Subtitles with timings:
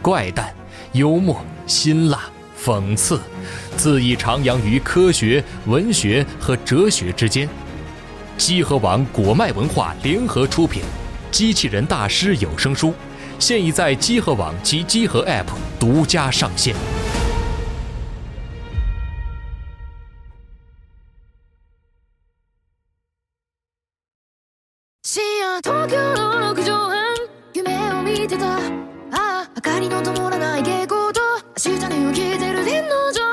[0.00, 0.54] 怪诞、
[0.92, 2.24] 幽默、辛辣、
[2.58, 3.20] 讽刺，
[3.76, 7.48] 恣意徜徉于科学、文学和哲学之间。
[8.38, 10.82] 机核网果麦文化联合出品，《
[11.30, 12.94] 机器人大师》有声书，
[13.38, 15.46] 现已在机核网及机核 App
[15.78, 16.74] 独家上线。
[25.04, 26.94] 深夜東京の六畳半
[27.52, 28.75] 夢を見てたああ
[29.57, 31.19] 明かりの灯らない蛍光灯
[31.65, 33.26] 明日に起きてる天皇上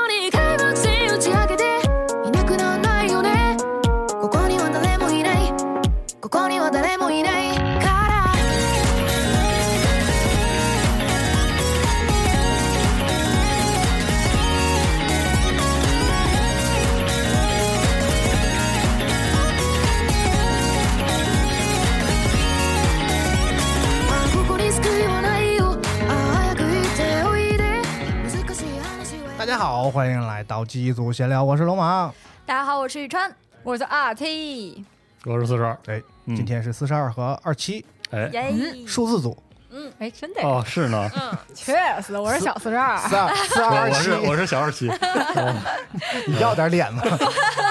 [29.65, 32.13] 好，欢迎来到机组闲聊，我是龙马。
[32.45, 33.35] 大家好，我是宇川。
[33.63, 34.85] 我是阿 T，
[35.23, 36.35] 我是四十二，哎，嗯。
[36.35, 37.83] 今天是四十二和二七。
[38.11, 38.53] 哎，耶，
[38.85, 39.35] 数字组，
[39.71, 39.91] 嗯。
[39.97, 41.09] 哎，真的，哦，是呢，
[41.55, 43.97] 确实，我是小四十二，四二四二我二七。
[43.97, 45.55] 我是，我是小二七，哦
[46.29, 47.01] 你要点脸吗？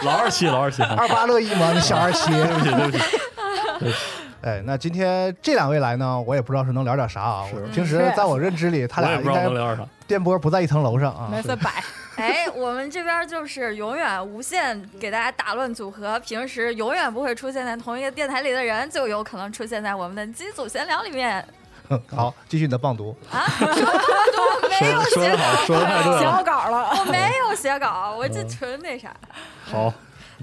[0.02, 1.70] 老二七，老二七，啊二八乐意吗？
[1.72, 2.28] 你小二七。
[2.32, 3.94] 对不起，对不起，
[4.44, 7.44] 哎，那今天这两位来呢，我也不知道是能聊点啥啊。
[7.50, 11.40] 我平时在我认知里，他我也不知道俩应该能聊啥，电波不在一层楼上啊没。
[11.40, 11.82] 事摆，
[12.16, 21.42] 哎，我们这边就是永远无限给大家打乱组合，平时永远不会出现在同一个电台里的人，就有可能出现在我们的机组闲聊里面
[22.14, 23.16] 好，继续你的棒读。
[23.30, 23.46] 啊！
[23.58, 29.10] 说我没有写稿说的好，说的太对写稿了，我没有写稿，我这嗯纯那啥。
[29.64, 29.90] 好，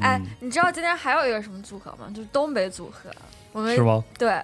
[0.02, 2.08] 哎嗯，你知道今天还有一个什么组合吗？
[2.16, 3.12] 就是东北组合。
[3.52, 4.04] 我们是吗？
[4.18, 4.42] 对，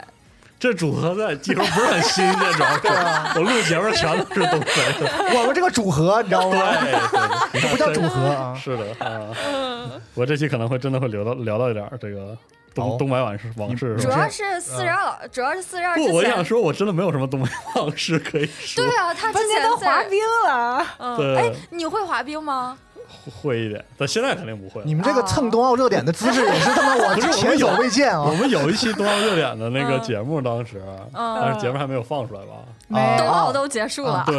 [0.59, 2.87] 这组合在技术不是很新鲜，主要是
[3.35, 6.73] 我录节目全都是东北的， 我们这个组合，你知道吗？
[7.53, 8.55] 这不叫组合啊。
[8.59, 9.29] 是的啊，
[10.15, 12.37] 我这期可能会真的会聊到聊到一点这个哦
[12.73, 16.43] 东东北往事往事，主要是四十二老，主要是四十二不，我想。
[16.45, 18.83] 说，我真的没有什么东北往事可以说。
[18.83, 21.37] 对，啊，他之前都滑冰了，嗯，对。
[21.37, 22.77] 哎，你会滑冰吗？
[23.41, 24.85] 会一点，但现在肯定不会了。
[24.85, 24.93] 你。
[24.93, 28.23] 们这个蹭冬奥热点的姿势也是他妈我 前所有未见啊。
[28.23, 28.33] 我！
[28.33, 30.01] 们有一期冬奥热点的那个嗯。
[30.01, 30.81] 节目，当时，
[31.13, 32.99] 嗯但是节目还没有放出来吧？
[32.99, 33.17] 啊。
[33.17, 34.23] 冬奥都结束了。
[34.25, 34.35] 对，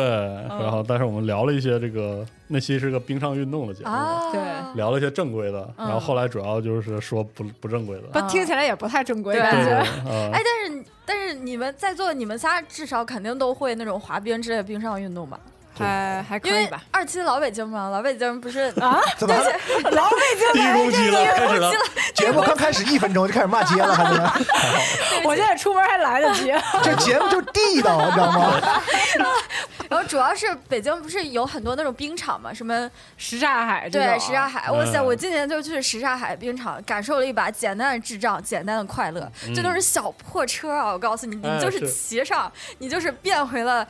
[0.48, 4.40] 然后但是我们聊了一些这个，那期是个冰上运动的节目，啊，对
[4.74, 5.86] 聊了一些正规的，嗯。
[5.86, 15.38] 然后后来主要就是说不不正规的，不听起来也不太正规，对哎，，但是但是你们在座你们仨至少肯定都会那种滑冰之类的冰上运动吧？
[15.78, 16.82] 还还可因为以吧？
[16.90, 19.34] 二期老北京嘛，老北京不是啊，怎么
[19.90, 21.72] 老北京第一攻击了，开始了，
[22.14, 23.94] 节目刚开始一分钟就开始骂街了？
[23.94, 24.20] 还是
[25.24, 26.52] 我现在出门还来得及。
[26.82, 28.60] 这节目就地道，你知道吗？
[29.88, 34.98] 然后主要是北京不是有很多那种冰场嘛，什么什刹海，对什刹海，哇塞！
[34.98, 39.30] 嗯我今年就去什刹海冰场，感受了一把简单的智障，简单的快乐。
[39.56, 40.92] 这都是小破车啊！
[40.92, 43.86] 我告诉你，你哎就是是骑上，你就是变回了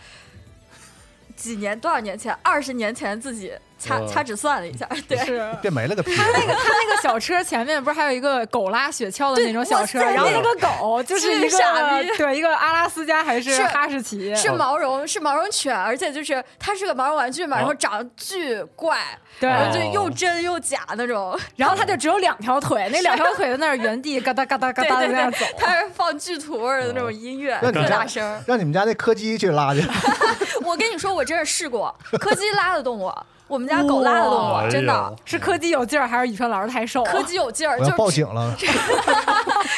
[1.39, 3.53] 几年多少年前，二十年前自己。
[3.79, 5.49] 掐哦掐指算了一下， 对，是。
[5.63, 6.15] 变没了个屁！
[6.17, 11.59] 他那个他那个小车前面不是还有一个狗拉雪橇的那种小车，然后那个狗就是一个
[12.01, 14.35] 逼对一个阿拉斯加还是是哈士奇？
[14.35, 18.99] 是毛绒，是毛绒犬，而且就是它是个毛绒玩具嘛，哦然后长得巨怪，
[19.39, 21.39] 对，然后就哦又真又假那种。
[21.57, 25.45] 然后它就只有两条腿，那两条腿在那儿原地嘎哒嘎哒嘎哒的在那儿走，。
[25.59, 28.43] 它是放剧土味的那种音乐，特大声。
[28.47, 29.83] 让你们家那柯基去拉去，
[30.65, 35.11] 我跟你说，我真是试过，柯基拉得动我，我们家狗拉得动哇我，真的哎。
[35.25, 37.03] 是柯基有劲儿还是宇川老师太瘦？
[37.03, 38.55] 柯基有劲儿，就是报警了。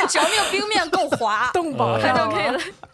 [0.08, 2.46] 只要那个冰面够滑，动保嗯它就可以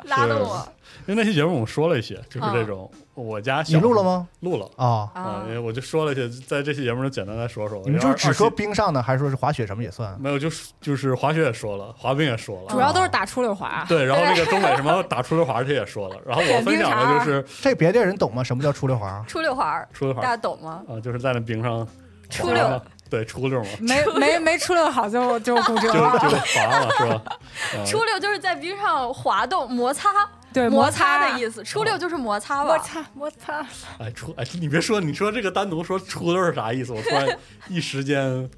[0.05, 0.69] 拉动我。
[1.07, 4.03] 因为那期节目我们说了一些，就是这种我家你录了？
[4.03, 4.27] 吗？
[4.41, 4.69] 录了。
[4.77, 7.81] 啊，啊，因为我就说了一些，在这期节目中简单再说说。
[7.85, 10.17] 你们就是只说冰上的，还是说是滑雪什么也算？
[10.21, 13.85] 没有，就是就是滑雪也说了，滑冰也说了，主要都是打出溜滑。
[13.89, 18.43] 对，然后那个 东北什么打出溜滑这也说了，然后我分享的就是这别地儿人懂吗？
[18.43, 19.25] 什么叫出溜滑？
[19.29, 20.83] 出溜滑，出溜滑大家懂吗？
[20.89, 21.87] 啊，就是在那冰上
[22.29, 26.19] 出溜，对，出溜嘛，没没没出溜好就 就骨折就就了。
[26.19, 27.23] 滑了，是吧？
[27.79, 30.11] 啊出溜就是在冰上滑动摩擦，
[30.57, 31.63] 对，摩擦的意思。
[31.63, 32.71] 初六就是摩擦吧？
[32.71, 33.67] 摩擦摩擦。
[33.99, 36.93] 哎初哎，你别说，你说这个单独说出溜是啥意思？
[36.93, 37.27] 我突然
[37.69, 38.49] 一时间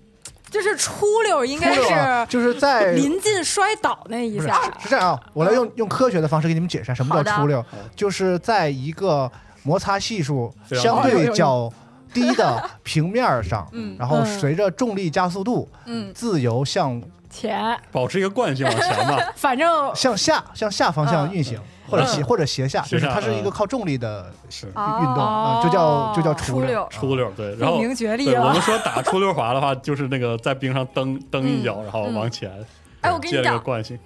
[0.51, 1.83] 就是初六应该是
[2.29, 4.63] 就是在临近摔倒那一下。
[4.79, 7.65] 是这样啊，我来用用科学的方式给你们解释什么叫初六，
[7.97, 9.31] 就是在一个
[9.65, 11.71] 摩擦系数相对较
[12.15, 19.33] 低的平面上，嗯然后嗯随着重力加速度嗯，自由向前，保持一个惯性往前吧。
[19.37, 26.45] 反正向下向下方向运行，或者斜或者斜下，就是它是一个嗯靠重力的是运哦动，啊，就叫就叫溜。
[26.45, 26.89] 出溜。
[26.91, 28.61] 出溜对，然后不明觉厉对我们。
[28.61, 32.53] 说打出溜滑的话，就是那个在冰上蹬蹬一脚，然后嗯往前。
[33.01, 33.63] 哎我跟你讲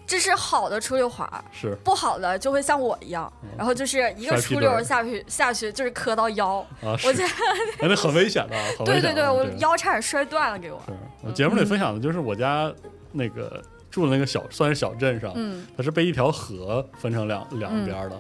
[0.07, 7.29] 这是好的出溜滑，是不好的就会像我一样，然后就是一个出溜下去下去就是磕到腰，啊，我觉得
[7.81, 10.79] 哎那很危险的对对对，我腰差点摔断了给我。
[10.87, 10.93] 是
[11.25, 12.71] 我节目里分享的就是我家
[13.13, 13.63] 那个
[13.93, 15.65] 住的那个小算是小镇上，嗯。
[15.77, 18.17] 它是被一条河分成两两边的，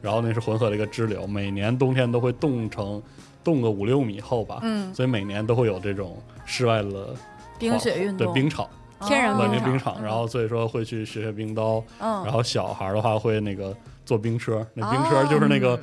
[0.00, 3.02] 然后那是浑河的一个支流，每年冬天都会冻成
[3.44, 7.14] 冻个五六米厚吧，嗯，所以每年都会有这种室外的
[7.58, 8.68] 冰雪运动，对冰场，
[9.02, 15.78] 天然稳冰场定冰场，然后所以说会去学学冰刀，嗯，然后小孩的话会那个坐冰车，那冰车就是那个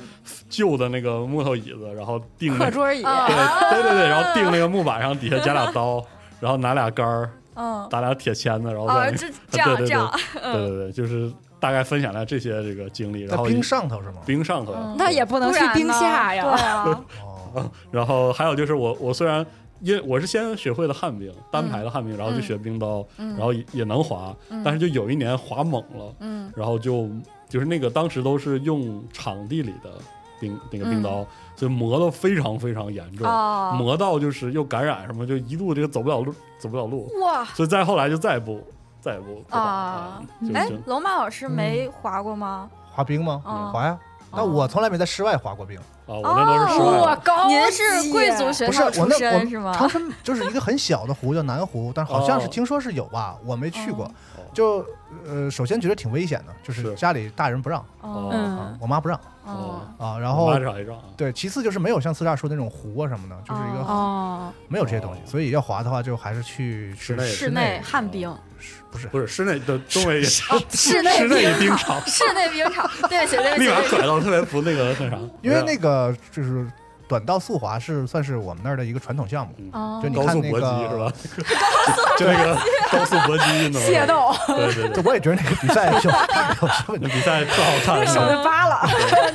[0.48, 6.02] 旧的那个木头椅子，然后钉那课桌椅，啊对对对对，然后钉那个木板上，底下加俩刀，
[6.40, 10.12] 然后拿俩杆儿，嗯，打俩铁签子，然后在啊，那这这样对对这样，
[10.42, 14.20] 对对对，就是大概分享了这些这个经历，然后在冰上头是吗？
[14.26, 14.94] 冰上头，嗯。
[14.98, 16.42] 那也不能去冰下呀。
[16.44, 17.04] 对啊，
[17.54, 19.44] 哦， 然后还有就是我我虽然
[19.80, 23.30] 因为我是先学会了旱冰，单排的旱冰，然后就嗯学冰刀，嗯。
[23.36, 24.34] 然后也也能滑，
[24.64, 26.52] 但是就有一年滑猛了，嗯。
[26.56, 27.08] 然后就
[27.48, 29.90] 就是那个当时都是用场地里的
[30.40, 33.26] 冰那个冰刀，所以磨得非常非常严重，
[33.76, 38.60] 磨到就是又感染什么，就一度这个走不了路，走不了路，哇所以再后来就再也不
[39.00, 40.22] 再也不啊
[40.54, 42.68] 哎龙马老师没滑过吗？
[42.90, 43.42] 滑冰吗？
[43.46, 43.98] 嗯滑呀。
[44.36, 49.70] 那我从来没在室外滑过冰，啊，我那都是室外高，您是贵族学校出身是吗？
[49.70, 54.33] 我长春就是一个很小的湖，叫南湖，但好像是哦听说是有吧，我没去过哦。
[54.54, 54.86] 就
[55.26, 56.94] 呃，首先觉得挺危险的，就是是。
[56.94, 58.30] 家里大人不让，哦。
[58.32, 58.58] 嗯。
[58.58, 59.20] 啊我妈不让。
[59.44, 59.82] 哦。
[59.98, 60.18] 啊。
[60.18, 65.24] 然后一仗啊，对，其次就是没有像四大说的那种湖啊什么的，就是一个哦，没有这些东西，哦。
[65.26, 67.80] 所以要滑的话就还是去室内室内。
[67.84, 68.34] 旱冰，
[68.90, 69.08] 不是。
[69.08, 76.66] 不是室内的 室内室内冰冰场， 室内冰场，对不起对立马对不起，拽到特别不那个那啥，因为那个就是
[77.06, 80.00] 短道速滑是算是我们那儿的一个传统项目，哦。
[80.02, 81.12] 就你高速搏看那个击是吧？
[82.18, 82.54] 就那个
[82.90, 88.88] 高速搏击运动，械斗，对对对，我也觉得那个比赛有有些问那题，比赛特好看， 手就扒了。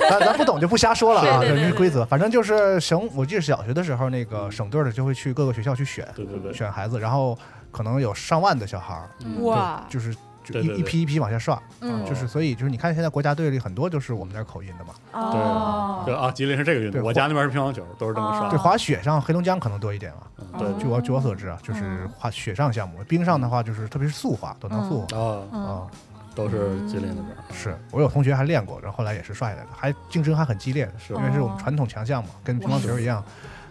[0.09, 2.03] 咱咱不懂就不瞎说了啊，这是规则。
[2.05, 7.37] 反正就是省，我记得小学的时候，那个省队的就会去各个学校去选，对对对，选孩子，然后
[7.71, 10.15] 可能有上万的小孩儿，嗯哇，就是
[10.53, 12.05] 一一批一批往下刷，嗯。
[12.05, 14.93] 就是所以就是你看现在国家队里很多就是我们那儿口音的嘛。
[15.13, 16.03] 哦。
[16.05, 18.37] 对啊，吉林是这个运对动，我家那边是乒乓球，都是这么哦。
[18.39, 18.57] 刷对，。
[18.57, 20.19] 滑雪上黑龙江可能多一点啊。
[20.39, 20.67] 嗯对。
[20.81, 22.09] 据我据我所知啊，就是嗯。
[22.17, 25.65] 滑雪上项目，冰上的话就是特别是速滑，短道速滑啊，嗯。
[25.65, 25.87] 啊。
[26.35, 31.13] 都是吉林那边，是我有同学还练过，然后后来也是刷下来的，还竞争还很激烈，是。
[31.13, 33.21] 因为是我们传统强项嘛，跟乒乓球一样，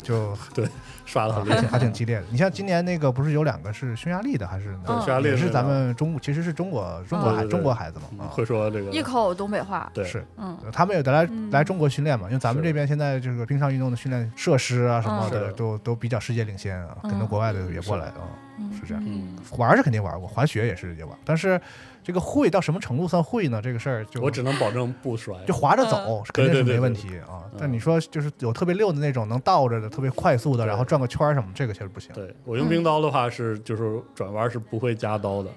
[0.08, 0.66] 就 对
[1.04, 1.72] 刷的很厉还挺害。
[1.72, 2.24] 还挺激烈的。
[2.30, 18.24] 你像今年那个不是有两个是匈牙利的还是哪匈牙利也是咱们中国其实是中国中国孩中国孩子嘛会说这个一口东北话，对是嗯他们也得来嗯来中国训练嘛，因为咱们这边现在这个冰上运动的训练设施啊什么的都都比较世界领先啊，嗯很多国外的也过来啊，
[18.58, 19.02] 嗯是这样。
[19.06, 21.60] 嗯，玩是肯定玩过，滑雪也是也玩，但是
[22.08, 23.60] 这个会到什么程度算会呢？
[23.62, 25.36] 这个事儿就我只能保证不摔。
[25.46, 27.58] 就滑着走是肯定是对对对没问题啊嗯。
[27.60, 32.10] 但你说就是有特别溜的那种能倒着的、特别快速的，然后转个圈儿什么，这个其实不行。
[32.14, 35.50] 对我用冰刀的话是就是转弯是不会夹刀的，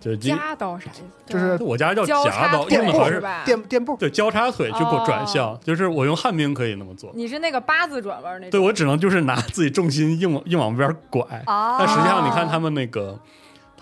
[0.00, 1.02] 就是夹刀啥意思？
[1.24, 3.42] 就是我家叫夹刀，腿用的好像是是吧？
[3.44, 7.12] 垫垫步，对交叉腿去给我哦转向，就是我用旱冰可以那么做。
[7.14, 8.50] 你是那个八字转弯那种？
[8.50, 13.16] 对我只能就是拿自己重心硬往硬往边儿拐，哦，但实际上你看他们那个。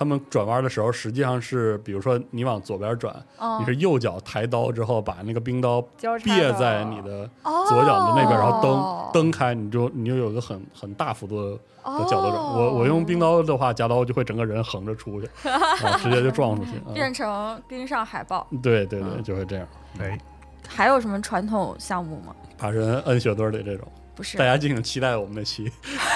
[0.00, 5.82] 他们转弯的时候，实际上是，比如说你往左边转，嗯你是右脚抬刀之后，把那个冰刀
[6.24, 11.50] 别在你的哦左脚的那边，然后哦蹬蹬开，你就你就有个很很大幅度的
[11.98, 12.36] 的角度转。
[12.36, 16.78] 哦我我用冰刀的话，夹刀就会整个人横着出去， 啊，直接就撞出去。
[16.78, 19.68] 啊变成冰上海豹，对对对，嗯就会这样。
[19.98, 20.18] 哎，
[20.66, 22.34] 还有什么传统项目吗？
[22.56, 23.86] 把人摁雪堆里这种，
[24.20, 25.72] 不是大，家敬请期待我们的期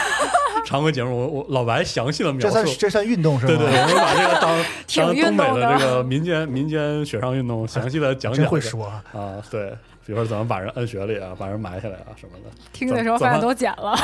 [0.67, 2.75] 常规节目，我我老白详细的描这算述。
[2.79, 3.55] 这算运动是吗？
[3.57, 8.51] 对对，对我们把这个当 挺当东北的的这个民间民间雪上运动详细的讲真讲。
[8.51, 9.03] 会说啊。
[9.15, 9.71] 啊，对，
[10.05, 13.97] 比如说怎么把人摁雪里啊，把人埋下来啊什么的，听的时候发现都剪了。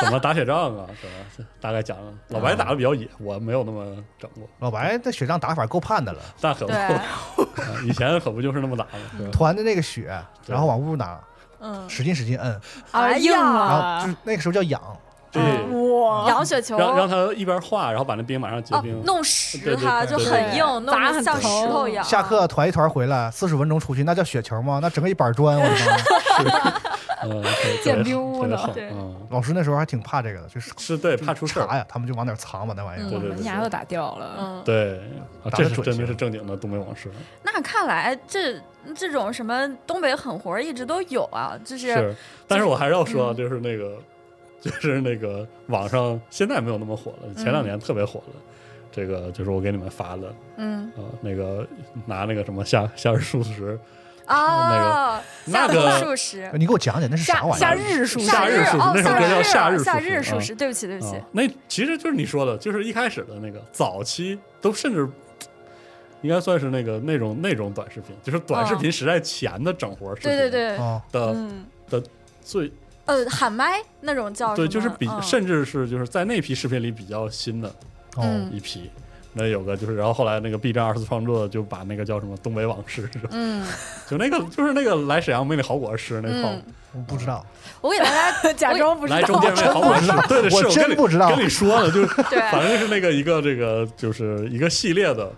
[0.00, 1.06] 怎么打雪仗啊，什
[1.42, 1.46] 么？
[1.60, 2.12] 大概讲了。
[2.28, 3.84] 老白打的比较野，我没有那么
[4.18, 6.72] 整过，老白这雪仗打法够判的了，但可不，
[7.86, 8.86] 以前可不就是那么打
[9.18, 9.28] 的？
[9.30, 11.20] 团的那个雪，然后往屋拿，
[11.62, 14.16] 嗯，使劲使劲摁，啊，硬然后就是！
[14.24, 14.80] 那个时候叫痒，
[15.32, 15.42] 对，
[16.00, 22.04] 哇，养雪球，让让他一边化，然后把那冰马上结哦冰。，弄对实它就很硬，弄砸得像很疼石头一样。
[22.04, 24.78] 下课团一团回来，四十分钟出去，那叫雪球吗？
[24.82, 25.70] 那整个一板砖，我的
[26.44, 26.72] 妈！
[27.24, 31.76] 嗯，对建冰屋呢特别狠对嗯，老师那时候还挺怕这个的，就是是对，怕出事儿。
[31.76, 33.08] 呀，他们就往哪儿藏吧，那玩意儿。
[33.08, 34.30] 对对门牙都打掉了。
[34.38, 34.98] 嗯，对，
[35.44, 37.08] 啊，这是真的是正经的东北往事。
[37.44, 38.60] 那看来这
[38.96, 42.14] 这种什么东北狠活一直都有啊，就是是，
[42.48, 43.92] 但是我还是要说，嗯就是那个，
[44.62, 48.40] 就是那个网上现在没有那么火了，前两年特别火了。
[48.94, 50.86] 这个就是我给你们发的嗯。
[50.90, 51.66] 啊，那个
[52.06, 53.78] 拿那个什么夏夏日数十，
[54.26, 57.96] 哦，那个夏日数十，你给我讲讲那是啥夏夏玩意儿？
[57.96, 61.16] 日数夏日数十哦，那首歌叫夏日夏日数十，对不起对不起。
[61.16, 65.08] 啊，，那其实就是你说的，就是一开始的那个早期都甚至
[66.20, 71.66] 应该算是那个那种那种短视频，就是短视频时代前的整活视频对对对，哦，的嗯，
[72.42, 72.70] 最
[73.06, 75.22] 呃，喊麦那种叫对，就是比嗯。
[75.22, 77.68] 甚至是就是在那批视频里比较新的
[78.16, 78.50] 哦，嗯。
[78.52, 78.90] 一批。
[79.34, 83.66] 那有个就是，然后后来那个 B 站二次创作就把那个叫什么东北往事，是吧嗯，
[84.06, 86.62] 就那个就是那个来沈阳没你好果吃那套，嗯。
[86.94, 87.42] 我不知道，
[87.80, 89.62] 我给大家 假装不知来中间道。
[89.62, 91.30] 没好果吃，对对是我我跟你真不知道。
[91.30, 92.08] 跟你说了，就是
[92.52, 95.32] 反正是那个一个这个就是一个系列的，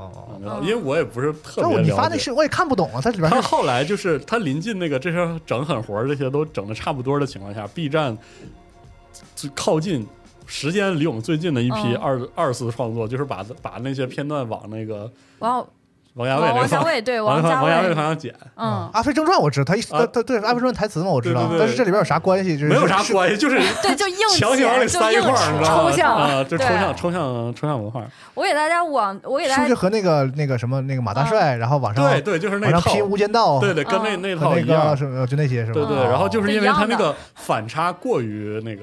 [0.00, 1.90] 哦，因为我也不是特别了解。
[1.90, 8.16] 你发那是我也看不懂啊，它里边是他后来就是他临近那个这些整狠活儿这些都整的差不多的情况下，B 站
[9.34, 10.06] 最靠近
[10.46, 11.96] 时间离我们最近的一批嗯。
[11.96, 15.66] 二、二次创作，就是把把那些片段往那个王
[16.14, 17.88] 王家卫那个王王家卫对王家王家卫。
[17.88, 21.42] 卫，方向剪，嗯，阿飞正传》，我知道，他一啊他他对阿飞正传》台词嘛，我知道。
[21.46, 21.60] 对对，对。
[21.60, 22.58] 但是这里边有啥关系？
[22.58, 25.90] 就是没有啥关系，就是 对，就硬强行往里剪，就硬塞一块儿，你知道吗？
[25.90, 28.02] 抽象啊，这抽象抽象抽象文化，
[28.34, 34.22] 我给大家往，我给大家是不是和那个那个什么那个马大帅，然后往上对对，就是那套，无间道》，对对，跟那嗯。
[34.22, 34.90] 那套一样。
[34.90, 35.74] 个，什么就那些是吧？
[35.74, 38.82] 对对，哦然后就是因为他那个反差过于那个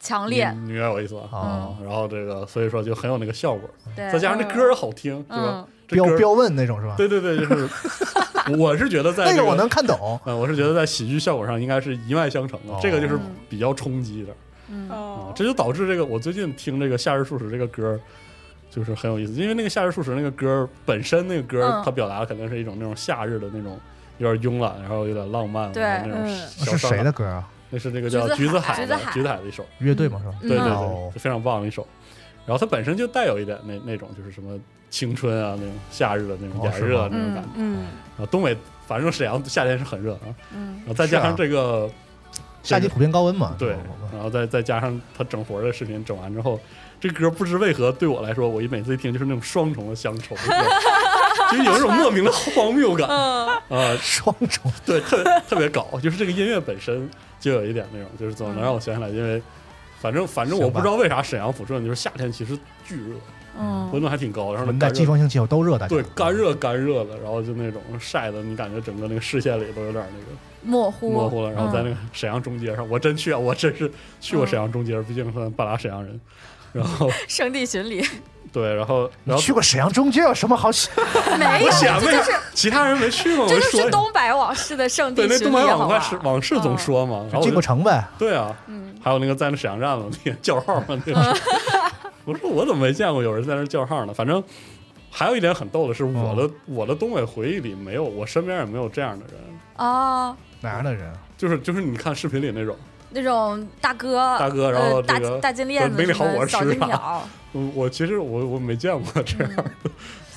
[0.00, 1.20] 强烈，你明白我意思吧？
[1.30, 1.38] 哦。
[1.38, 5.44] 啊，然后这个所以说就很有那个效果，对，再加上那歌儿好听，对吧？
[5.58, 5.66] 嗯？
[5.92, 6.94] 标标问那种是吧？
[6.96, 7.68] 对对对，就是。
[8.58, 14.32] 我是觉得在这那个我能看懂， 呃，我是觉得在喜剧效果上应该是一脉相承的哦，这个就是嗯比较冲击的。
[14.68, 14.88] 嗯。
[14.88, 17.98] 啊哦，这就导致这个我最近听这个《夏日数十》这个歌。
[18.74, 23.78] 就是很有意思，因为那个《夏日数十》那个歌本身，那个歌它表达的肯定是一种那种夏日的那种
[24.16, 26.26] 有点慵懒，然后有点浪漫，对那种嗯。
[26.48, 27.46] 是小谁的歌啊？
[27.68, 29.12] 那是那个叫橘子海橘子海的橘子海。
[29.12, 30.34] 橘子海的一首，乐队嘛是吧？
[30.40, 31.10] 对对哦。
[31.12, 31.86] 对，非常棒的一首。
[32.46, 34.58] 然后它本身就带有一点那那种就是什么
[34.90, 37.50] 青春啊，那种夏日的那种哦炎热那种感觉。
[37.56, 37.86] 嗯，
[38.18, 38.56] 啊，东北
[38.86, 41.88] 反正沈阳夏天是很热啊，嗯然后再加上这个
[42.62, 43.54] 夏季普遍高温嘛。
[43.58, 43.70] 对，
[44.12, 46.60] 然后再再加上他整活的视频整完之后，
[47.00, 50.34] 这歌不知为何对我来说，我一每次一听就是那种双重的乡愁，
[51.50, 53.08] 就有一种莫名的荒谬感。
[54.00, 54.70] 双重。
[54.84, 57.08] 对，特别特别搞，就是这个音乐本身
[57.40, 59.42] 就有一点那种，就是总能让我想起来，因为
[60.02, 63.14] 反正反正我不知道为啥沈阳抚顺就是夏天其实巨热，
[63.58, 71.52] 嗯温度还挺高，然后我们在季风性气候都热，的对干热干热的，然后就那种晒的，你感觉整个那个视线里都有点那个模糊模糊了。
[71.52, 73.90] 然后在那嗯个沈阳中街上，我真去啊，我真是
[74.20, 76.20] 去过沈阳中街，毕竟算半拉沈阳人。
[76.72, 78.02] 然后圣地巡礼，
[78.50, 80.70] 对，然后然后去过沈阳中街有什么好？
[81.38, 83.44] 没有，就是其他人没去吗？
[83.44, 86.16] 我这就是东北往事的圣地巡礼，那东北往好吧快是？
[86.26, 88.02] 往事总说嘛，然后我进就过城呗？
[88.18, 91.36] 对啊，嗯还有那个在那沈阳站嘛，那个叫号嘛，那个。
[92.24, 94.14] 我说我怎么没见过有人在那叫号呢？
[94.14, 94.42] 反正
[95.10, 99.34] 还有一点很逗的是，我的我的东北回忆里没有，我身边也没有这样的人，
[99.74, 101.12] 啊，哪样的人？
[101.36, 102.76] 就是就是你看视频里那种，
[103.10, 109.64] 那种大哥，大哥然后呃大这个大金链子没你好我吃啥金条，我我其实我我没见过这样的，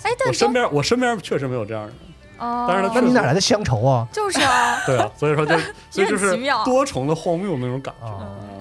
[0.02, 1.98] 哎，我但我身边我身边确实没有这样的人，
[2.40, 4.08] 哦，但是他那你哪来的乡愁啊？
[4.12, 5.56] 就是啊，对啊，所以说就
[5.92, 8.08] 所以就是多重的荒谬那种感觉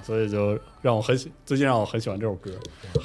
[0.05, 2.51] 所以就让我很喜，最近让我很喜欢这首歌，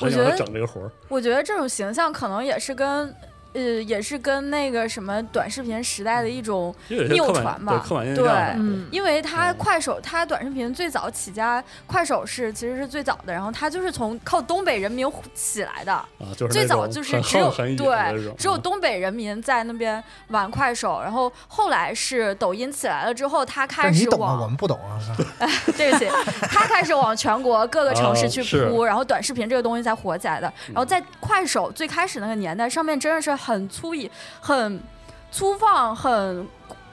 [0.01, 3.15] 我喜欢整这个活儿，我觉得这种形象可能也是跟
[3.53, 7.83] 呃，也是跟那个什么短视频时代的一种谬传吧
[8.15, 8.55] 对
[8.91, 9.55] 因为它嗯。
[9.57, 24.97] 快手，它短视频最早起家，快手是其实是最早的，然后它就是从靠东北人民起来的，啊，就是最早就是只有对，只有嗯东北人民在那边玩快手，然后后来是抖音起来了之后，它开始但你懂啊，我往们不懂啊。
[25.75, 26.07] 对不起，
[26.41, 30.47] 它开始往全国各个城市去铺，然后短视频这个东西才火起来的。
[30.67, 30.77] 然嗯。
[30.77, 34.81] 后在快手最开始那个年代，上面真的是很粗野、很
[35.31, 36.47] 粗放、很。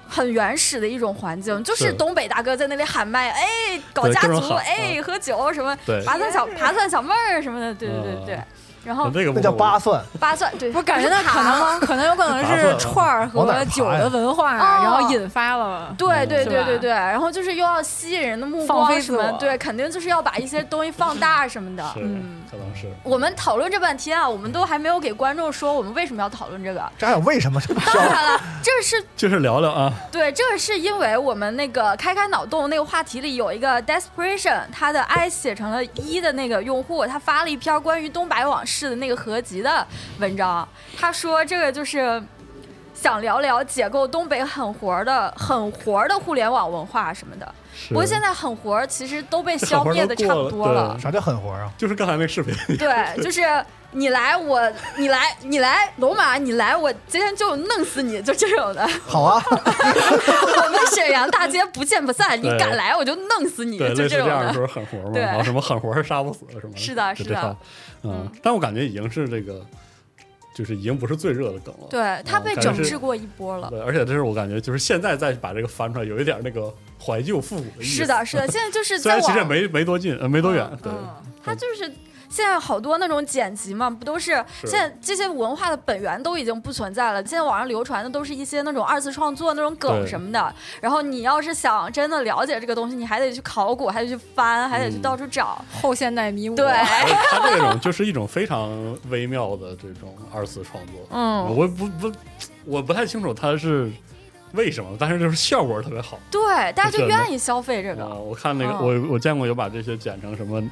[0.09, 3.45] 很原始的一种环境，就是是东北大哥在那里喊麦，哎，
[3.93, 8.47] 搞家族，哎，喝酒什么，对扒蒜小扒蒜小妹儿什么的，对对对对啊。
[8.87, 15.95] 然后那个那叫八蒜， 扒蒜，对，我感觉那可能 可能有可能是串儿和酒的文化，哦然后引发了。
[15.99, 21.85] 对对对对对，然后就是又要吸引人的目光什么对，肯定就是要把一些东西放大什么的。
[21.97, 26.81] 嗯可能是我们讨论这半天啊，我们都还没有给观众说我们为什么要讨论这个。
[26.97, 27.61] 这还有为什么？
[27.93, 39.87] 当然了，这是就是聊聊啊，对，这个是因为我们那个开开脑洞那个话题里有一个 desperation，他的 i 写成了一的那个用户，他发了一篇关于东北往事的那个合集的
[40.19, 40.69] 文章，
[40.99, 42.23] 他说这个就是。
[42.99, 47.55] 想聊聊解构东北狠活的狠活的互联网文化什么的，
[47.91, 50.99] 不过现在狠活其实都被消灭的差不多了。
[50.99, 51.71] 啥叫狠活啊？
[51.77, 53.43] 就是刚才那个视频，对，就是
[53.91, 58.89] 你来我，你来你来龙马，你来我今天就弄死你，就这种的。
[59.07, 64.67] 好啊， 我们沈阳大街不见不散，你敢来我就弄死你，对，就这种类似这样的就的。
[64.67, 67.55] 是狠活嘛，对然后什么狠活是杀不死什么的，是的是这套，
[68.03, 69.65] 嗯，但我感觉已经是这个，
[70.55, 73.69] 就是已经不是最热的梗了，对他被整治过一波了。
[73.71, 76.73] 对，而且这是我感觉就是现在再把这个翻出来，有一点那个
[77.05, 81.09] 怀旧复古的意思，是的，是的，现在就是 虽然其实也没没多近，呃，没多远，对，嗯
[81.43, 81.91] 他就是。
[82.29, 87.25] 现在好多那种剪辑嘛，不都是是现在这些文化的本源都已经不存在了。
[87.25, 90.55] 现在网上流传的都是一些那种二次创作、那种梗什么的。
[90.81, 95.65] 然后你要是想真的了解这个东西，你还得去考古，还得去翻，还得去嗯到处找。
[95.81, 96.57] 后现代迷雾。
[96.57, 98.71] 对，而且他这种就是一种非常
[99.09, 102.13] 微妙的这种二次创作，嗯，我不不
[102.65, 103.91] 我不太清楚它是
[104.53, 106.19] 为什么，但是就是效果特别好。
[106.31, 108.15] 对，大家就愿意消费这啊、个。
[108.15, 110.63] 我看那个、嗯我我见过有把这些剪成什么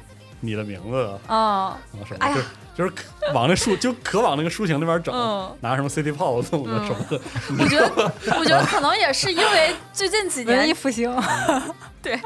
[0.41, 1.77] 你的名字啊。
[1.93, 2.37] 嗯什么，哎呀。
[2.37, 2.43] 就
[2.75, 5.49] 就是可往那抒就可往那个抒情那边整，嗯。
[5.61, 6.85] 拿什么 City Pop 弄的嗯。
[6.85, 7.21] 什么的，
[7.57, 11.09] 我觉得，我觉得可能也是因为最近几文艺复兴，
[12.03, 12.19] 对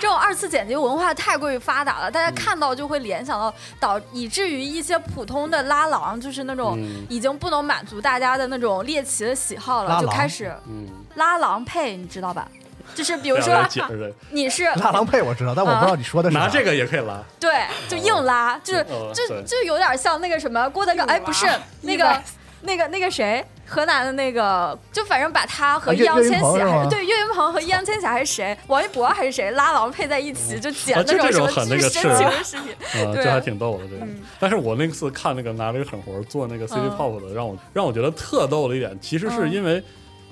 [0.00, 7.04] 这种二次剪辑文化太过于发达了，大家看到就会联想到，导以至于一些普通的拉郎，就是那种嗯。
[7.10, 12.48] 已经不能满足大家的那种猎奇的喜好了，就开始嗯，拉郎配，你知道吧？
[12.94, 13.62] 就是比如说
[14.30, 17.50] 你是拉郎配我知道，但我不知道你说的是啥拿这个也可以拉，对，
[17.88, 21.46] 就硬拉，就是就就有点像那个什么郭德纲，哎，不是
[21.82, 22.22] 那个
[22.62, 32.72] 那个那个谁，河南的那个，就反正把他和易烊千玺还是对岳云鹏和易烊千玺还是谁，王一博还是谁拉郎配在一起，就剪那种什么种很那个巨深情的视频。
[33.06, 34.20] 啊， 这还挺逗的这个嗯。
[34.38, 39.82] 但是我那次看那个拿这个狠活做那个 City 嗯 Pop 的，让我让我觉得特逗的一点，其实是嗯因为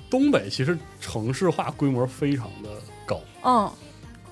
[0.09, 2.69] 东北其实城市化规模非常的
[3.05, 3.19] 高。
[3.43, 3.71] 嗯，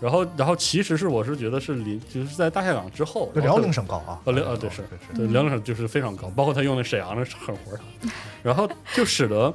[0.01, 5.17] 然后，然后其实是我是觉得是临就是在大下岗之后，就辽宁省高啊，呃辽呃对是是。
[5.17, 8.09] 对，辽宁省就是非常高，包括他用的沈阳的狠活儿啥，
[8.43, 9.53] 然后就使得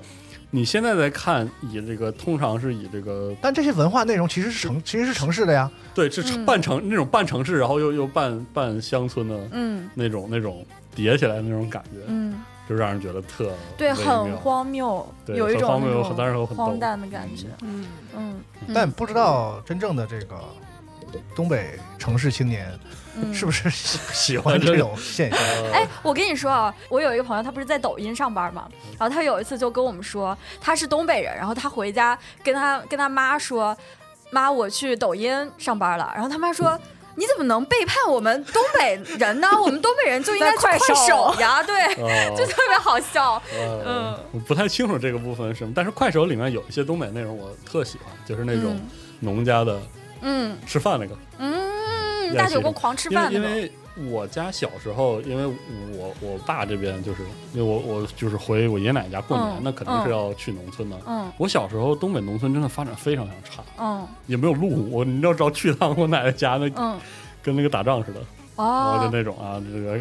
[0.51, 5.71] 你现在在看，以这个通常是以这个但这些文化内容其实是城，其实是城市的呀。
[5.95, 9.89] 对是城半城、那种半城市，然后又又半半乡村的嗯。
[9.95, 12.35] 那种那种叠起来的那种感觉，嗯，
[12.69, 17.49] 就让人觉得特对，很荒谬，对有一种很荒谬当然有很荒诞的感觉。
[17.63, 18.41] 嗯，嗯，
[18.75, 20.39] 但不知道真正的这个
[21.35, 22.73] 东北城市青年
[23.17, 23.35] 嗯。
[23.35, 25.39] 是不是喜 喜欢这种现象？
[25.75, 33.77] 哎，我跟你说啊，我有一个朋友，他不是在抖音上班嘛，然后他有一次就跟我们说，他是东北人，然后他回家跟他跟他妈说，
[34.31, 36.79] 妈，我去抖音上班了，然后他妈说。
[37.15, 39.49] 你怎么能背叛我们东北人呢？
[39.63, 43.41] 我们东北人就应该去快手手呀，对，哦 就特别好笑。
[43.55, 48.89] 呃嗯，我不太清楚这个部分是什么，但是快手里面有一些东北内容我特喜欢，就是那种嗯
[49.21, 49.81] 农家的
[50.23, 53.41] 嗯吃饭那个，嗯，大酒锅狂吃饭那种。
[53.41, 53.71] 因为
[54.11, 55.47] 我家小时候，因为
[55.97, 60.97] 我我爸这边就是因为我我就是回我爷爷奶奶家过年，嗯那肯定是要去农村的。
[61.07, 66.99] 嗯我小时候东北农村真的发展非常非常差，嗯也没有路，我你要知道去趟我奶奶家那嗯，
[67.43, 68.21] 跟那个打仗似的，
[68.57, 69.99] 然后就哦，那种啊，这个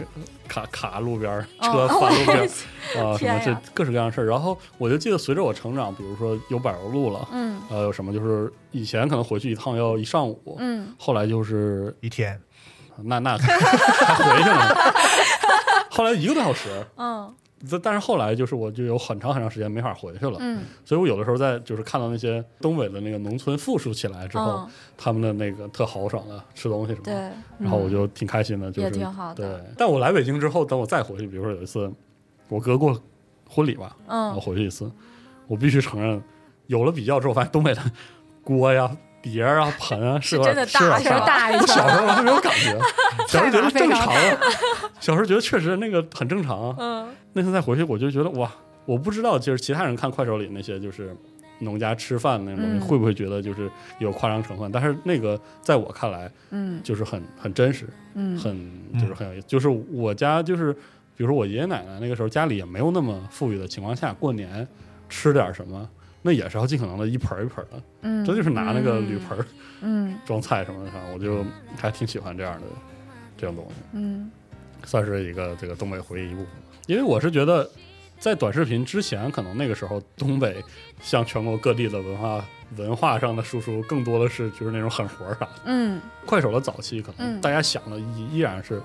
[0.48, 2.48] 卡卡路边车翻路边儿
[3.02, 4.26] 啊，什么这各式各样的事儿。
[4.26, 7.60] 然后我就记得随着我成长，比如说有柏油路了，嗯。
[7.70, 10.94] 呃，有什么就是以前可能回去一趟要一上午，嗯。
[11.00, 12.40] 后来就是一天
[13.06, 14.76] 那那还回去了，
[15.90, 17.34] 后来一个多小时，嗯。
[17.70, 20.64] 但但是后来就是我就有很长很长时间没法回去了，嗯。
[20.84, 31.92] 所以我有的时候在就是看到那些东北的那个农村富庶起来之后，嗯，他们的那个特豪爽的吃东西什么的，对，然后我就挺开心的，就是也挺好的对，但我来北京之后，等我再回去，比如说有一次
[32.50, 33.00] 我哥过
[33.48, 34.92] 婚礼吧，我嗯，回去一次，
[35.46, 36.20] 我必须承认，
[36.66, 37.82] 有了比较之后，发现东北的
[38.44, 38.90] 锅呀、
[39.22, 42.78] 碟儿啊、盆啊是有真的大是有大确实大一我小，时候还没有感觉，
[43.28, 44.38] 小时候觉得正常啊，
[45.00, 46.76] 小时候觉得确实那个很正常啊。
[46.80, 48.52] 嗯那次再回去，我就觉得哇，
[48.86, 51.16] 我不知道就是其他人看快手里那些就是
[51.60, 54.70] 农家吃饭那种东西，嗯会不会觉得就是有夸张成分？
[54.72, 59.48] 但是那个在我看来嗯就是很很真实，嗯很就是很有意思。
[59.48, 60.74] 就是我家就是
[61.16, 64.68] 比如说我爷爷奶奶那个时候家里也没有那么富裕的情况下，过年
[65.08, 65.88] 吃点什么。
[66.22, 69.46] 那也是要尽可能的一盆儿一盆儿的，嗯，这就是拿那个铝盆儿
[69.82, 71.44] 嗯 装菜什么的，我就
[71.78, 72.68] 还挺喜欢这样的
[73.38, 73.76] 这种东西。
[73.94, 74.30] 嗯
[74.84, 76.48] 算是一个这个东北回忆一部分。
[76.88, 77.70] 因为我是觉得，
[78.20, 80.64] 在短视频之前，可能那个时候东北
[81.02, 82.44] 向全国各地的文化
[82.78, 85.52] 文化上的输出，更多的是就是那种狠活儿啥的。
[85.66, 88.82] 嗯快手的早期，可能嗯大家想的依依然是，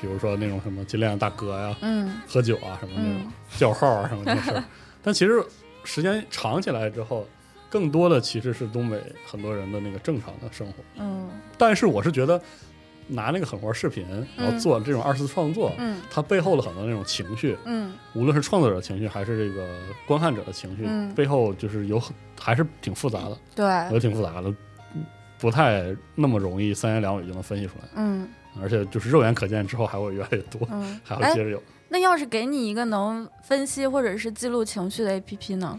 [0.00, 4.62] 比如说那种什么金链大哥呀、嗯喝酒啊什么那种嗯叫号啊什么那事儿。
[5.02, 5.44] 但其实
[5.84, 7.26] 时间长起来之后，
[7.70, 10.74] 更多的其实是东北很多人的那个正常的生活。
[10.96, 11.30] 嗯。
[11.56, 12.40] 但是我是觉得，
[13.06, 16.00] 拿那个狠活视频，然后做这种二次创作，嗯。
[16.10, 17.92] 它背后的很多那种情绪，嗯。
[18.14, 21.14] 无论是创作者的情绪还是这个观看者的情绪，嗯。
[21.14, 24.52] 背后就是有很还是挺复杂的，对，也挺复杂的，
[25.38, 28.28] 不太那么容易三言两语就能分析出来，嗯。
[28.62, 30.64] 而且就是肉眼可见之后还会越来越多，
[31.02, 31.60] 还会接，着有。
[31.94, 35.78] 那要是给你一个能分析或者是记录情绪的 APP 呢？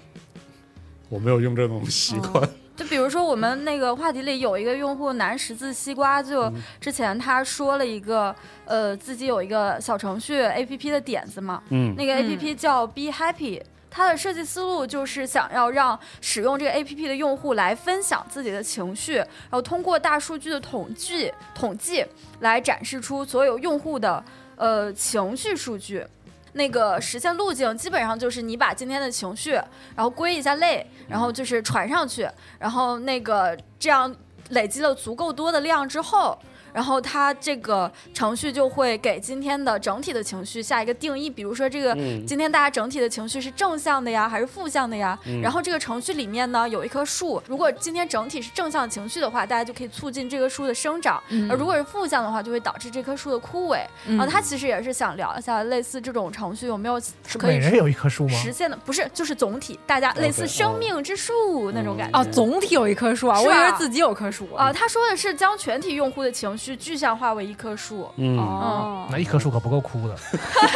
[1.10, 13.62] 我没有用这种习惯，就比如说我们那个话题里有一个用户南十字西瓜，就嗯之前他说了一个呃自己有一个小程序 APP 的点子嘛，嗯那个嗯 APP 叫 Be Happy。
[13.92, 22.06] 它的设计思路就是想要让使用这个 APP 的用户来分享自己的情绪，然后通过大数据的统计统计
[22.42, 24.22] 来展示出所有用户的
[24.56, 26.06] 呃情绪数据。
[26.54, 32.26] 那个实现路径基本上就是你把今天的情绪，然后归一下类，然后就是传上去，
[32.58, 34.16] 然后那个这样
[34.52, 36.40] 累积了足够多的量之后，
[36.76, 45.18] 然后它这个程序就会给今天的整体的情绪下一个定义，比如说这个嗯今天大家整体的情绪是正向的呀，还是负向的呀？
[45.26, 53.80] 嗯然后这个程序里面呢有一棵树，如果今天整体是正向情绪的话，大家就可以促进这棵树的生长；嗯而如果是负向的话，就会导致这棵树的枯萎。
[54.06, 58.38] 嗯然后他其实也是想聊一下类似这种程序有没有是可以每人有一棵树吗？
[58.38, 62.20] 实现的，不是就是总体大家类似生哦命之树那种感觉。
[62.20, 68.38] 哦，总体有一棵树啊，我以为自己有棵树啊，他说的是将全体用户的情绪具象化为一棵树，嗯。
[68.40, 70.16] 哦，那一棵树可不够枯的。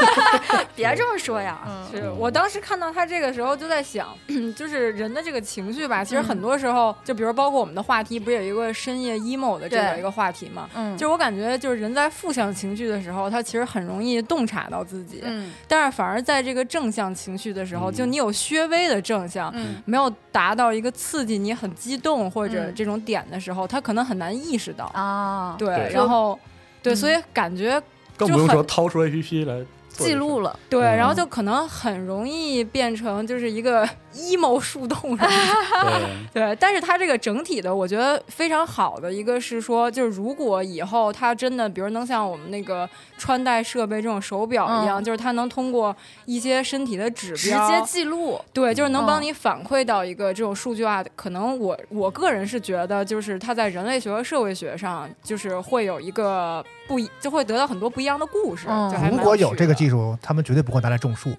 [0.76, 1.60] 别这么说呀。
[1.66, 1.88] 嗯。
[1.90, 4.10] 是我当时看到他这个时候就在想，
[4.58, 10.70] 就是人的这个情绪吧，其实很多时候，就比如包括我们的话题，不是有一个深夜 emo 的这个对一个话题嘛？
[10.76, 15.52] 嗯，就我感觉，就是人在负向情绪的时候，他其实很容易洞察到自己，嗯。
[15.68, 17.94] 但是反而在这个正向情绪的时候，嗯。
[17.94, 19.82] 就你有略微的正向，嗯。
[19.86, 22.74] 没有达到一个刺激你很激动或者嗯。
[22.76, 24.86] 这种点的时候，他可能很难意识到。
[24.94, 25.94] 啊，对，对。
[25.94, 26.38] 然后
[26.82, 26.96] 对，嗯。
[26.96, 27.82] 所以感觉
[28.18, 36.10] 更不用就很说掏出 APP 来记录了，对，嗯然后就可能很容易变成就是一个 emo 树洞什么的。
[36.34, 45.96] 对，对，但是它这个整体的，我觉得非常好的一个是说，就是如果以后它真的，比如能像我们那个穿戴设备这种手表一样，嗯就是它能通过
[46.26, 48.40] 一些身体的指标直，接记录。
[48.54, 51.10] 对，就是能帮嗯你反馈到一个这种数据化的。
[51.16, 58.68] 可能我我个人是觉得，就是它在人类学和社会学上，就是会有一个不一，就会得到很多不一样的故事。
[58.70, 61.32] 嗯如果有这个技术，他们绝对不会拿来种树，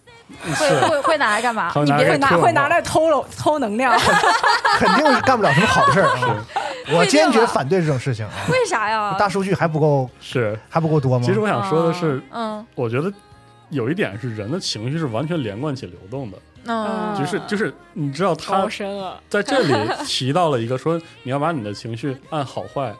[0.42, 1.72] 会会会拿来干嘛？
[1.84, 3.96] 你别来拿会拿来偷了 偷能量。
[4.78, 6.08] 肯定是干不了什么好事儿
[6.92, 8.32] 我坚决反对这种事情啊！
[8.50, 9.14] 为啥呀？
[9.18, 10.58] 大数据还不够是。
[10.68, 11.24] 还不够多吗？
[11.26, 13.12] 其实我想说的是，嗯我觉得
[13.68, 22.92] 有一点是人的情绪是完全连贯且流动的，嗯，就是就是你知道他高深了，在这里 提到了一个说你要把你的情绪按好坏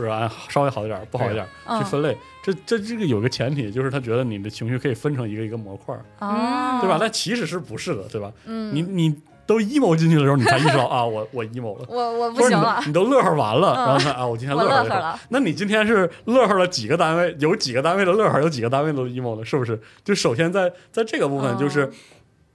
[0.00, 2.16] 或者按稍微好一点、不好一点嗯去分类。
[2.42, 6.96] 这这这个有个前提，就是他觉得你的情绪可以分成一个一个模块儿，啊，对吧？
[6.98, 8.32] 但其实是不是的，对吧？
[8.46, 9.14] 嗯，你你
[9.46, 11.84] 都 emo 进去的时候，你才意识到 啊，我我 emo 了。
[11.88, 15.20] 我我不行了都，你都乐呵完了，嗯然后看啊，我今天 乐呵了。
[15.28, 17.36] 那你今天是乐呵了几个单位？
[17.38, 19.44] 有几个单位的乐呵，有几个单位的 emo 了？
[19.44, 19.78] 是不是？
[20.02, 21.92] 就首先在在这个部分，就是、嗯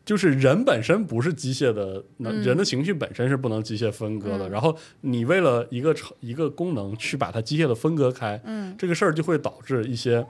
[0.05, 4.47] 就是人本身不是机械的，人的情绪本身是不能机械分割的。
[4.47, 10.23] 嗯然后你为了一个成一个功能去把它机械的分割开，嗯这个事儿就会导致一些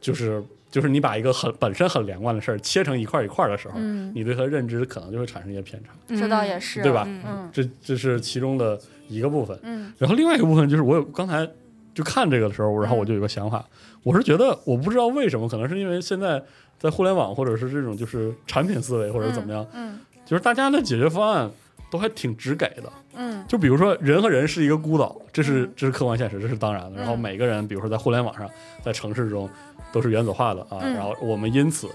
[0.00, 7.02] 就是就是你把一个很本身很连贯的事儿切成一块儿一块儿的时候，嗯，你对它认知可能就会产生一些偏差，这倒也是，对吧？
[7.06, 9.58] 嗯这这是其中的一个部分。
[9.64, 11.44] 嗯然后另外一个部分就是我有刚才
[11.92, 13.68] 就看这个的时候，然后我就有个想法，
[14.04, 16.40] 我是觉得我不知道为什么，可能是因为现在
[16.80, 21.48] 在互联网或者是这种就是产品思维或者怎么样，嗯就是大家的解决方案
[21.90, 22.90] 都还挺直给的。
[23.14, 26.98] 嗯就比如说人和人是一个孤岛，这是这是客观现实，这是当然的。
[26.98, 28.48] 然后每个人，比如说在互联网上，
[28.82, 29.48] 在城市中
[29.92, 31.88] 都是原子化的啊，嗯然后我们因此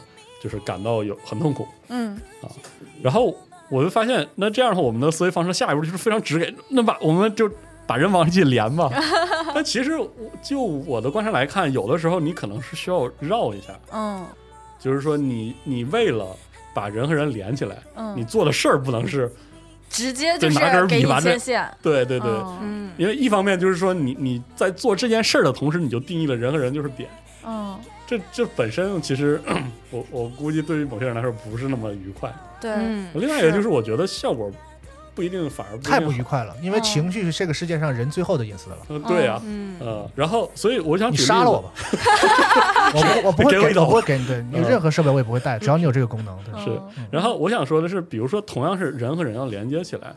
[0.43, 1.67] 就是感到有很痛苦。
[1.87, 2.51] 嗯啊
[3.01, 3.35] 然后
[3.69, 7.49] 我就发现，那这样的话，我们的思维方式下一步就是非常直给，那把我们就
[7.87, 8.91] 把人往一起连吧。
[9.55, 10.09] 但其实我
[10.43, 14.25] 就我的观察来看，有的时候你可能是需要绕一下，嗯
[14.85, 16.27] 就是说你你为了
[16.75, 19.31] 把人和人连起来，嗯，你做的事儿不能是
[19.89, 22.29] 直接就拿根笔把这切线，对对对。
[22.95, 27.09] 因为一方面就是说你你在做这件事儿的同时，你就定义了人和人就是点，
[27.43, 29.41] 嗯，这这本身其实
[29.89, 32.31] 我我估计对于某些人来说不是那么愉快。
[32.61, 34.51] 对，嗯另外一个就是我觉得效果
[35.15, 38.77] 不一定，反而太不愉快了，因为嗯情绪是这个世界上人最后的隐私了。
[38.89, 39.77] 呃对呀、嗯。
[39.79, 41.33] 呃，然后所以我想你举例子。
[41.33, 41.71] 杀了我吧，
[42.93, 43.83] 我不我不会给， 给我一刀。
[43.83, 46.37] 我不会给你，对你任何设备我也不会带，只要你有这个功能。
[46.43, 46.69] 对，是。
[46.97, 50.13] 嗯然后我想说的是，比如说同样是人和人要连接起来，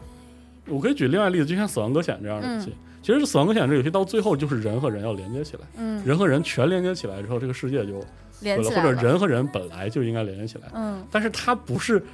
[0.67, 2.75] 我可以举另外例子，就像《死亡搁浅》这样的游戏。
[3.01, 8.05] 其实《死亡搁浅》这游戏到最后就是人和人要连接起来，嗯，人和人全连接起来之后，这个世界就
[8.41, 11.03] 连起来了，或者人和人本来就应该连接起来，嗯。
[11.11, 12.05] 但是它不是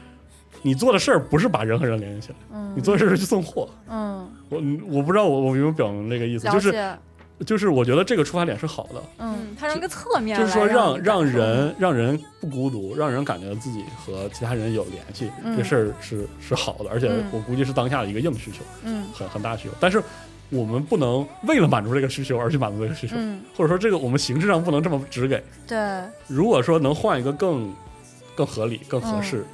[0.65, 3.69] 你做的事儿，不是把人和人联系起来，嗯，你做的事儿是去送货。
[3.87, 6.97] 嗯，我我不知道我我有没有表明那个意思，就是，
[7.45, 15.55] 就是我觉得这个出发点是好的，嗯嗯，它是一个侧面来就是说让让人让人不孤独，让人感觉自己和其他人有联系，嗯。
[15.55, 17.25] 这事儿是是好的，而且嗯。
[17.31, 19.05] 我估计是当下的一个硬需求，嗯。
[19.13, 19.75] 很很大需求。
[19.79, 20.03] 但是
[20.49, 25.43] 我们不能为了满足这个需求而去满足这个需求，嗯，或者说这个我们形式上不能这么直给。
[25.67, 25.79] 对，
[26.27, 27.71] 如果说能换一个更
[28.35, 29.45] 更合理、更合适，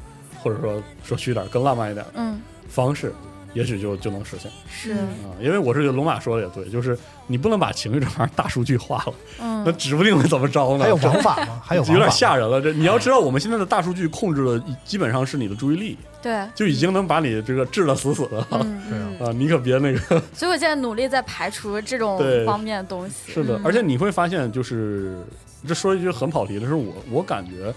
[0.43, 2.41] 或者说说虚点儿、更浪漫一点儿嗯。
[2.69, 3.13] 方式，
[3.53, 4.51] 也许就就能实现。
[4.69, 9.63] 是，啊、因为我是觉得龙马说的也对，就是你不能把情绪这玩意儿大数据化了，嗯。
[9.67, 10.85] 那指不定会怎么着呢。
[10.85, 11.61] 还有这王法吗？
[11.65, 12.61] 还有有点吓人了。
[12.63, 18.39] 这你要知道，我们现在的大数据控制的基本上是你的注意力，对，就已经能把你这个治得死死的。
[18.39, 18.47] 了。
[18.53, 18.81] 嗯。
[18.89, 19.99] 对啊嗯，啊，你可别那个
[20.33, 23.63] 所以我现在努力在排除这种方面的东西，是的，嗯。
[23.65, 25.19] 而且你会发现，就是
[25.67, 27.75] 这说一句很跑题的是我，我感觉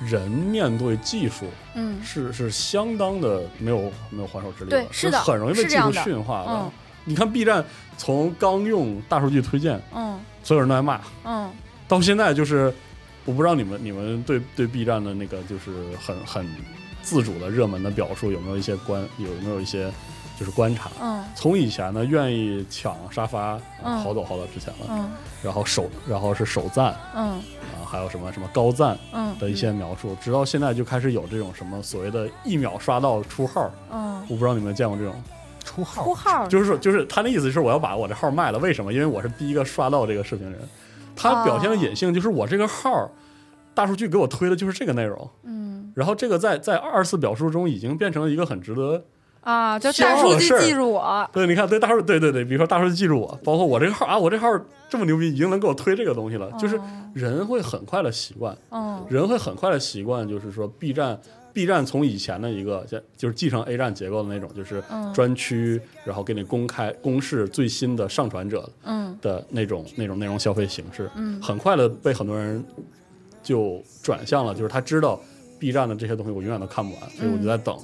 [0.00, 2.02] 人面对技术嗯。
[2.02, 6.52] 是是相当的没有没有还手之力的，对是的很容易被技术驯化的。
[6.52, 6.70] 嗯。
[7.04, 7.64] 你看 B 站
[7.96, 10.18] 从刚用大数据推荐，嗯。
[10.42, 11.50] 所有人都在骂，嗯。
[11.86, 12.72] 到现在就是，
[13.24, 16.46] 我不知道你们你们对对 B 站的那个就是很很
[17.02, 19.90] 自主的热门的表述有没有一些关有没有一些
[20.40, 20.90] 就是观察？
[21.00, 21.22] 嗯。
[21.34, 23.98] 从以前呢，愿意抢沙发，嗯。
[23.98, 25.10] 好早好早之前了，嗯。
[25.42, 27.32] 然后首然后是首赞嗯。
[27.32, 34.20] 啊，还有什么什么高赞嗯的一些描述，直到现在就开始有这种什么所谓的一秒刷到出号，嗯。
[34.22, 35.14] 我不知道你们见过这种，
[35.62, 36.46] 出号出号。
[36.48, 38.90] 就是说就是他那意思是我要把我这号卖了，为什么？
[38.90, 40.58] 因为我是第一个刷到这个视频人，
[41.14, 43.10] 他表现的隐性就是我这个号。
[43.72, 45.92] 大数据给我推的就是这个内容，嗯。
[45.94, 49.02] 然后这个在在二次表述中已经变成了一个很值得
[49.40, 54.46] 啊，就大数据记住我，对，你看，对大数，对对对，比如说大数据记住我，包括我这个号啊，我这号
[54.88, 56.50] 这么牛逼，已经能给我推这个东西了。
[56.58, 56.78] 就是
[57.14, 59.04] 人会很快的习惯，嗯。
[59.08, 61.18] 人会很快的习惯，就是说 B 站
[61.54, 65.12] ，B 站从以前的一个就就是继承 A 站结构的那种，就是嗯。
[65.14, 69.16] 专区，然后给你公开公示最新的上传者嗯。
[69.22, 71.40] 的那种那种内容消费形式，嗯。
[71.40, 72.62] 很快的被很多人
[73.42, 75.18] 就转向了，就是他知道
[75.58, 77.74] B 站的这些东西我永远都看不完，所以我就在等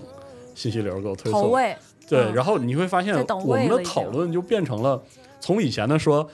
[0.57, 1.53] 信息流给我推送。
[2.09, 3.15] 对，嗯然后你会发现
[3.45, 5.01] 我们的讨论就变成了
[5.41, 6.29] 从以前的说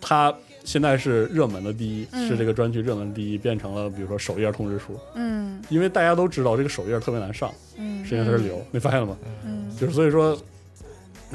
[0.00, 9.16] 它现在是热门的第一，嗯是这个专区热门第一，变成了比如说首页通知书，嗯因为大家都知道这个首页特别难上，嗯是因为它是流，你发现了吗？
[9.44, 10.36] 嗯就是所以说，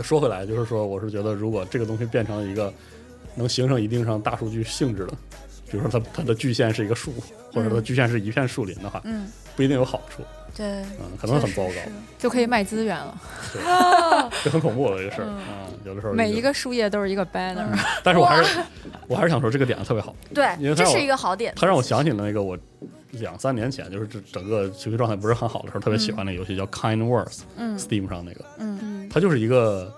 [0.01, 2.73] 说回来就是说，我是觉得如果这个东西变成了一个
[3.35, 5.13] 能形成一定上大数据性质的，
[5.69, 7.13] 比如说它它的巨线是一个树，
[7.53, 7.83] 或者它嗯。
[7.83, 9.27] 巨线是一片树林的话，嗯。
[9.55, 10.23] 不一定有好处，
[10.55, 11.71] 对，嗯，可能很糟糕
[12.17, 13.21] 就可以卖资源了。
[14.41, 17.67] 就很恐怖的一个事儿嗯啊，有的时候每一个树叶都是一个 banner，
[18.01, 18.57] 但是我还是
[19.07, 22.57] 我还是想说这个点子特别好，对因为，它这是一个好点，它让我想起了那个我
[23.11, 28.07] 两三年前就是整整个学习状态不是很好的时候，特别喜欢那个游戏叫 Kind Words，Steam 嗯。
[28.07, 29.09] 上那个，嗯。
[29.09, 29.93] 它就是一个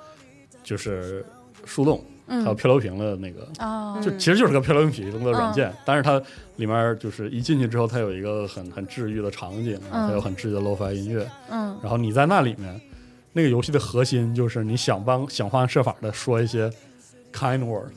[0.64, 1.24] 就是
[1.66, 2.56] 树洞，还有嗯。
[2.56, 6.22] 漂流瓶的那个，啊就其实就是个漂流瓶的软件，但是它
[6.56, 11.78] 里面就是一进去之后，它有一个很很治愈的场景，然后它有很治愈的 lo-fi 音乐，嗯。
[11.82, 12.80] 然后你在那里面，
[13.34, 16.72] 那个游戏的核心就是你想帮想方设法的说一些
[17.34, 17.92] kind word，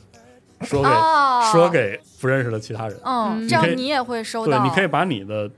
[0.61, 1.49] 说给、哦。
[1.51, 2.97] 说给不认识的其他人。
[3.03, 4.57] 嗯，嗯这样你也会收到。
[4.59, 5.49] 对，你可以把你的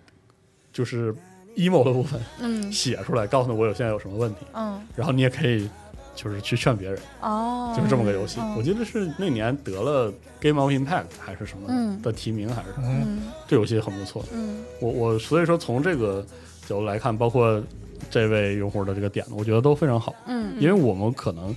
[0.74, 1.16] 就是
[1.56, 2.70] emo 的部分嗯。
[2.72, 4.82] 写出来，告诉我有现在有什么问题，嗯。
[4.96, 5.70] 然后你也可以
[6.18, 8.40] 就是去劝别人，哦，就是这么个游戏。
[8.42, 14.26] 嗯我记得是那年得了 Game of Impact 还是什么嗯的提名，还是什么，这游戏很不错。
[14.34, 16.26] 嗯我我所以说从这个
[16.68, 17.62] 角度来看，包括
[18.10, 21.56] 这位用户的这个点，我觉得都非常好，嗯因为我们可能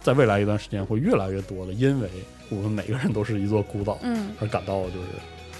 [0.00, 2.08] 在未来一段时间会越来越多的，因为
[2.50, 5.08] 我们每个人都是一座孤岛，嗯，而感到就是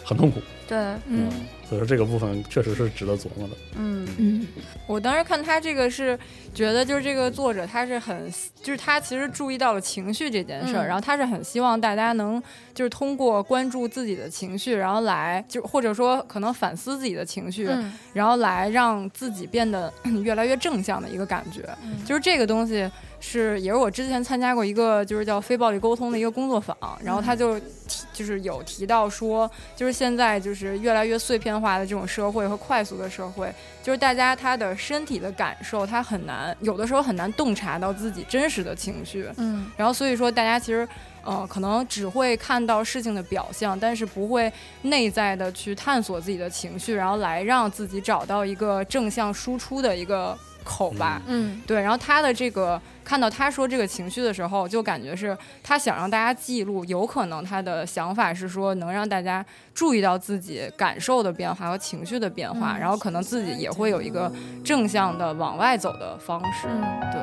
[0.04, 0.38] 很痛苦。
[0.68, 1.30] 对，嗯
[1.74, 3.54] 所以说这个部分确实是值得琢磨的。
[3.76, 4.46] 嗯嗯，
[4.87, 6.16] 我当时看他这个是
[6.54, 8.30] 觉得，就是这个作者他是很，
[8.62, 12.40] 就是他其实注意到了情绪这件事儿，嗯然后他是很希望大家能
[12.72, 21.68] 就是通过关注自己的情绪，然后来就或者说可能反思自己的情绪，嗯然后来让自己变得 越来越正向的一个感觉。
[21.82, 22.88] 嗯就是这个东西
[23.26, 40.87] 是也是我之前参加过一个就是叫非暴力沟通的一个工作坊，然后他就提就是有提到说，就是现在就是越来越碎片化的这种社会和快速的社会，就是大家他的身体的感受他很难，有的时候很难洞察到自己真实的情绪，嗯然后所以说大家其实。
[41.26, 51.20] 呃，可能只会看到事情的表象，但是不会内在的去探索自己的情绪，然后来让自己找到一个正向输出的一个口吧。
[51.27, 64.33] 嗯对，然后他的这个看到他说这个情绪的时候，就感觉是他想让大家记录，有可能他的想法是说能让大家注意到自己感受的变化和情绪的变化，嗯然后可能自己也会有一个
[64.64, 66.66] 正向的往外走的方式。
[66.68, 67.20] 嗯对，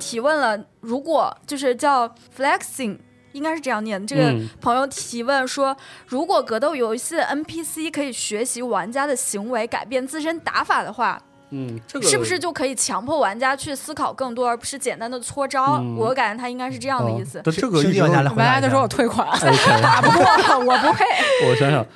[0.00, 2.98] 提问了，如果就是叫 flexing。
[3.32, 4.04] 应该是这样念。
[4.04, 5.76] 这个嗯朋友提问说，
[6.08, 11.16] 如果格斗游戏的 NPC 可以学习玩家的行为，改变自身打法的话，
[11.50, 15.76] 嗯，这个是不是就可以强迫玩家去思考更多，而不是简单的搓招？
[15.80, 17.42] 嗯我感觉他应该是这样的意思哦。
[17.52, 17.78] 这个
[18.34, 19.24] 玩家来说我退款
[19.80, 20.24] 打不过
[20.66, 21.04] 我不配。
[21.48, 21.86] 我想想，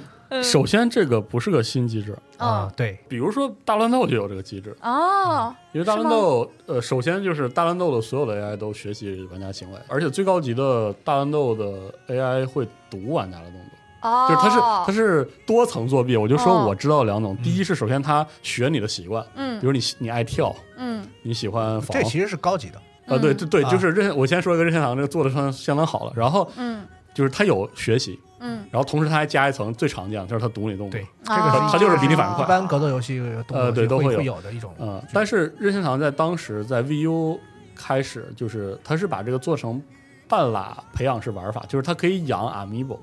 [0.42, 16.16] 首先这个不是个新机制，啊嗯，，对，比如说大乱斗就有这个机制，哦，因为大乱斗，呃，首先就是大乱斗的所有的 AI 都学习玩家行为，而且最高级的大乱斗的 AI 会读玩家的动作，哦，就是它是它是多层作弊。
[16.16, 16.66] 我就说哦。
[16.68, 19.60] 我知道两种，第一是首先它学你的习惯，嗯。
[19.60, 21.06] 比如你你爱跳，嗯。
[21.22, 23.36] 你喜欢防这，其实是高级的，啊，对嗯。
[23.36, 26.86] 对对，啊就是任我先说一个任天堂这个做的相相当好了，然后嗯。
[27.14, 28.64] 就是它有学习，嗯。
[28.70, 32.44] 然后同时它还加一层最常见的就是它读你动作对，，这啊个是它就是比你反应快。
[32.44, 34.40] 一般格斗游戏、呃对都会有。
[34.42, 37.38] 的一种，嗯，但是任天堂在当时在 VU
[37.74, 39.82] 开始，就是它是把这个做成
[40.28, 42.98] 半拉培养式玩法，就是它可以养 Amiibo，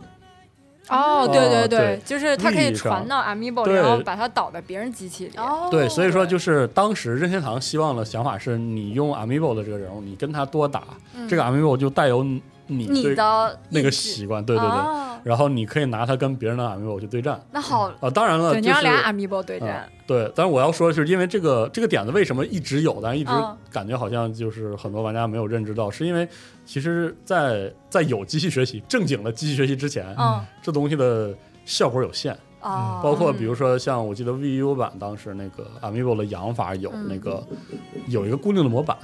[0.90, 2.00] 哦，对对哦对。
[2.06, 5.38] 就是它可以传到 Amiibo，然后把它导在别人机器里。
[5.38, 10.84] 哦，对，所以说就是当时任天堂希望的想法是你用 Amiibo 的这个人物，你跟他多打，
[11.16, 12.26] 嗯这个 Amiibo 就带有
[12.72, 15.08] 你你的那个习惯，对对对，哦。
[15.24, 17.40] 然后你可以拿它跟别人的 Amiibo 去对战。
[17.52, 19.88] 那好，啊，当然了，对，你就是让俩 Amiibo 对战。
[19.88, 23.56] 嗯，对，但是我要说的是，因为这个这个点子为什么一直有，但一直嗯。
[23.70, 26.28] 感觉好像就是很多玩家没有认知到，是因为
[26.66, 30.42] 其实在，在有机器学习正经的机器学习之前，嗯。
[30.62, 37.08] 这东西的效果有限，哦，包括比如说像我记得 VU 版当时那个 Amiibo 的养法有嗯。
[37.08, 37.44] 那个、
[38.08, 38.98] 有一个固定的模板。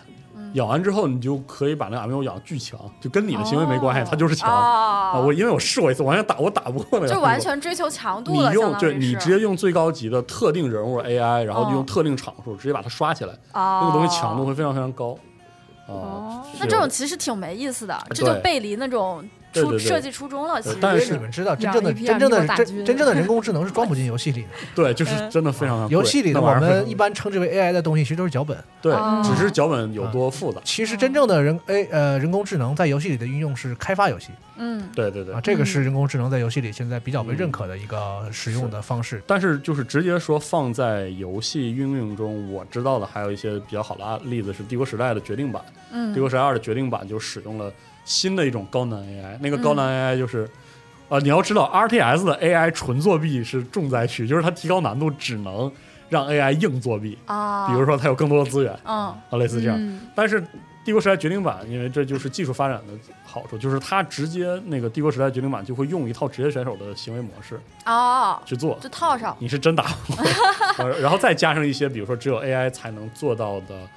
[0.47, 0.55] 嗯。
[0.55, 4.07] 养完之后，你就可以把那个 Amiibo 养巨强，就跟你的行为没关系，哦。
[4.09, 4.49] 它就是强。
[4.49, 5.11] 啊！
[5.15, 15.17] 哦，我因为我试过一次，我完全打我打不过那个就完全追求强度你，用对相当于是你直接用最高级的特定人物 AI，然后哦用特定场数直接把它刷起来，哦，那个东西强度会非常非常高。
[15.87, 16.43] 啊哦。
[16.59, 20.61] 那这种其实挺没意思的，这就背离那种初设计初衷了。
[20.61, 24.47] 其实，因为对但是你们知道，真正的真正的真真正的人工智能是装不进游戏里的。
[24.75, 28.57] 对，就是真的非常游戏里的我们一般称之为 AI 的东西，其实都是脚本。
[28.81, 30.61] 对哦，只是脚本有多复杂。
[30.63, 34.29] 其实真正的人 A 呃人工智能在游戏里的运用是开发游戏
[34.59, 39.21] 嗯对对对啊，，这个是人工智能在游戏里现在比较被认可的一个使用的方式。
[39.27, 47.71] 但是就是直接说放在游戏运用中，我知道的还有一些比较好的案例子是《帝国时代》的决定版，嗯帝国时代二》的决定版就使用了
[48.07, 50.49] 新的一种高难 AI，那个高难 AI 就是。
[51.09, 55.71] 啊，你要知道，RTS 的 AI 纯作弊是重灾区，就是它提高难度只能
[56.09, 58.93] 让 AI 硬作弊，啊，比如说它有更多的资源嗯。
[59.05, 59.77] 啊，类似这样。
[59.79, 60.01] 嗯。
[60.13, 60.45] 但是
[60.83, 62.93] 帝国时代决定版，因为这就是技术发展的
[63.25, 70.25] 好处，就是它直接那个帝国时代决定版就会用一套职业选手的行为模式哦，去做，就套上，你是真打不过，
[70.83, 73.87] 呃然后再加上一些比如说只有 AI 才能做到的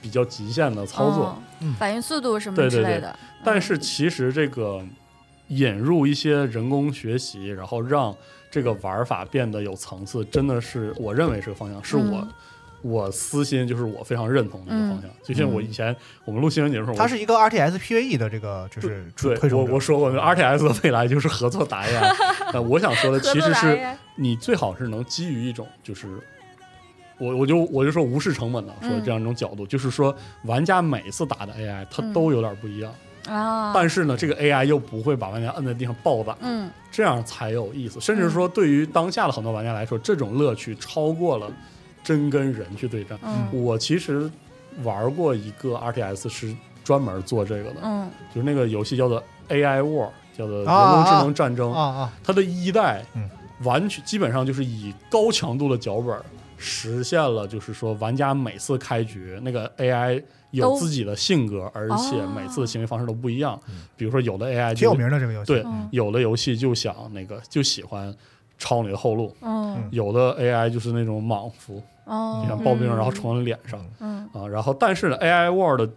[0.00, 1.74] 比较极限的操作，嗯。
[1.74, 3.18] 反应速度什么对对对之类的。
[3.44, 4.84] 但是其实这个
[5.48, 8.14] 引入一些人工学习，然后让
[8.50, 12.28] 这个玩法变得有层次，真的是我认为是个方向，是我、嗯。
[12.82, 15.10] 我私心就是我非常认同的一个方向。
[15.22, 15.94] 就像我以前
[16.24, 22.14] 我们录新闻节目的时候，它是一个 RTS PVE E 的这个就是对我我说过，RTS 的未来就是合作打 AI。
[22.54, 23.86] 那我想说的其实是
[24.16, 26.08] 你最好是能基于一种就是。
[27.20, 30.14] 我我就我就说无视成本的说嗯这样一种角度，就是说
[30.44, 32.92] 玩家每次打的 AI 它嗯都有点不一样，
[33.28, 38.00] 啊，但是呢，这个 AI 又不会把玩家摁在地上暴打，嗯这样才有意思。
[38.00, 41.46] 甚至说，对于当下的很多玩家来说，这种乐趣超过了
[42.02, 43.18] 真跟人去对战。
[43.22, 44.28] 嗯我其实
[44.82, 51.72] 玩过一个 RTS 是专门做这个的，嗯就是那个游戏叫做 AI War，叫做人啊工智能战争。
[51.72, 53.28] 啊啊，它的一代嗯
[53.62, 56.16] 完全基本上就是以高强度的脚本
[56.60, 63.58] 实现了，就是说玩家每次开局那个 AI 有自己的性格，而且每次的行为方式都不一样。
[63.96, 65.46] 比如说有的 AI 挺有名的这个游戏。
[65.52, 68.14] 对嗯，有的游戏就想那个就喜欢
[68.58, 69.88] 抄你的后路，嗯。
[69.90, 72.40] 有的 AI 就是那种莽夫，哦。
[72.42, 73.84] 你想刨冰然后冲到你脸上。
[74.00, 74.28] 嗯。
[74.32, 74.46] 啊。
[74.46, 75.90] 然后但是呢，AI World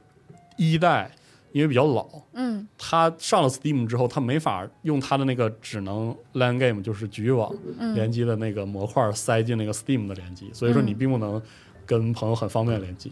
[0.55, 1.11] 一代
[1.53, 2.67] 因为比较老，嗯。
[2.77, 7.95] 它上了 Steam 之后，它没法用它的那个只能 LAN game，就是局域网嗯。
[7.95, 10.87] 联机的那个模块塞进那个 Steam 的联机，所以说嗯。
[10.87, 11.41] 你并不能
[11.85, 13.11] 跟朋友很方便联机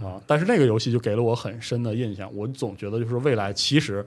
[0.00, 0.20] 啊。
[0.26, 4.04] 但是那个游戏就给了我很深的印象，我总觉得就是未来其实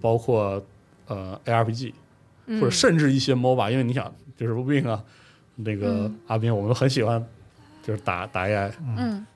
[0.00, 0.64] 包括
[1.06, 1.92] 呃 ARPG
[2.46, 5.04] 或者甚至一些 MOBA，因为你想就是 Win 啊，
[5.56, 6.18] 那个嗯。
[6.28, 7.24] 阿斌，我们都很喜欢
[7.90, 9.26] 就是打打 AI，嗯。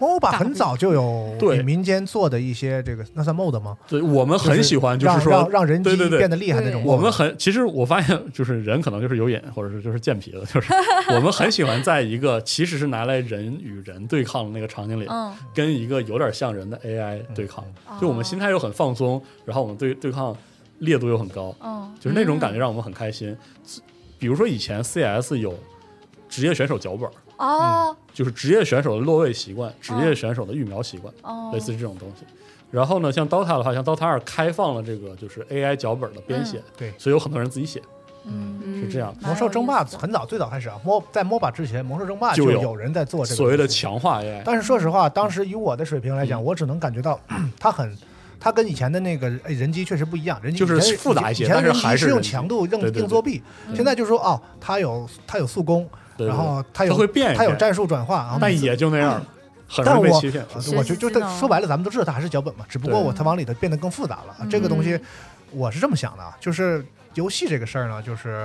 [0.00, 1.62] MOBA 很早就有对。
[1.62, 3.78] 民间做的一些这个，那算 MOD 吗？
[3.86, 6.82] 对我们很喜欢，就是说让让人变得厉害那种。
[6.84, 10.72] 我们很，其实我发现，就是人可能就是有瘾，或者是就是健皮的，就是
[11.14, 15.32] 我们很喜欢在一个其实是拿来人与人对抗的那个场景里，嗯。
[15.54, 17.96] 跟一个有点像人的 AI 对抗，哦。
[18.00, 20.36] 就我们心态又很放松，然后我们对对抗
[20.80, 21.88] 烈度又很高，嗯。
[22.00, 23.36] 就是那种感觉让我们很开心。
[24.18, 25.54] 比如说以前 CS 有
[26.28, 27.08] 职业选手脚本，
[27.46, 27.96] 哦。
[28.14, 32.24] 就是职业选手的落位习惯、职业选手的育苗习惯，哦，类似于这种东西。
[32.70, 36.92] 然后呢，像 DOTA 的话，像 DOTA 二开放了这个就是 AI 脚本的编写，对。
[36.98, 37.82] 所以有很多人自己写，
[38.24, 39.14] 嗯是这样。
[39.20, 42.62] 魔兽争霸很早最早开始啊，摸在 MOBA 之前，魔兽争霸就有。
[42.62, 47.18] 有人在做这个所谓的强化 AI，但是说实话，当时以我的水平来嗯讲，我只能感觉到
[47.58, 47.96] 它很。
[48.44, 53.40] 它跟以前的那个哎人机确实不一样，人机就是复杂一些以前的但是人机是用还是强度硬硬作弊，
[53.72, 59.24] 现在就是说哦，它有它有速攻，对对然后它有它会变一它有战术转化，然后但也就那样，
[59.68, 60.44] 很但我容易被欺骗。
[60.54, 61.08] 呃学我就就
[61.38, 63.06] 说白了，咱们都知道它还是脚本嘛，只不过对。
[63.06, 64.46] 我它往里头变得更复杂了。
[64.50, 65.00] 这个东西嗯，
[65.52, 66.84] 我是这么想的啊，就是
[67.14, 68.44] 游戏这个事儿呢，就是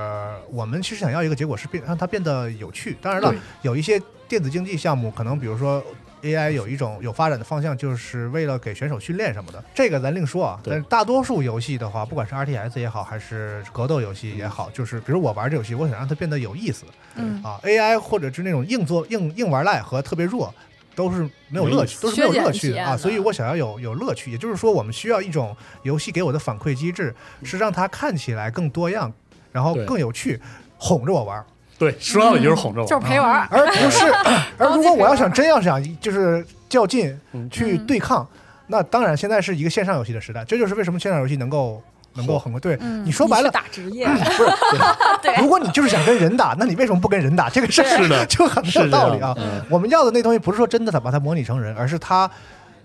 [0.52, 2.98] 我们其实想要一个结果是变让它变得有趣。
[3.02, 5.84] 当然了，有一些电子竞技项目，可能比如说
[6.22, 10.60] AI 有一种有发展的方向，就是为了给选手训练什么的，这个咱另说啊。
[10.64, 17.60] 但是大多数游戏的话，不管是 RTS 也好，还是格斗游戏也好，就是比如我玩这游戏，我想让它变得有意思嗯啊。
[17.64, 20.54] AI 或者是那种硬做硬硬玩赖和特别弱。
[20.96, 29.14] 都是没有乐趣，都是没有乐趣的啊，所以我想要有有乐趣，也就是说，我们需要一种游戏给我的反馈机制，是让它看起来更多样，
[29.52, 30.42] 然后更有趣，
[30.80, 31.46] 哄着我玩。
[31.80, 32.88] 对，说到底就是哄着我。
[32.88, 33.48] 就是陪玩。
[33.52, 34.06] 而不是，
[34.58, 38.28] 而如果我要想真要想就是较劲嗯去对抗，
[38.68, 41.82] 那当然现在是一个线上游戏的时代，这就是为什么线上游戏能够
[42.16, 42.60] 能够很快。
[42.60, 44.44] 对嗯你说白了，打职业，不是，
[45.40, 47.48] 如果你就是想跟人打，那你为什么不跟人打？
[47.50, 49.36] 这个事儿是的就很没有道理啊。
[49.70, 52.32] 我们要的那东西不是说真的把它模拟成人，而是它就是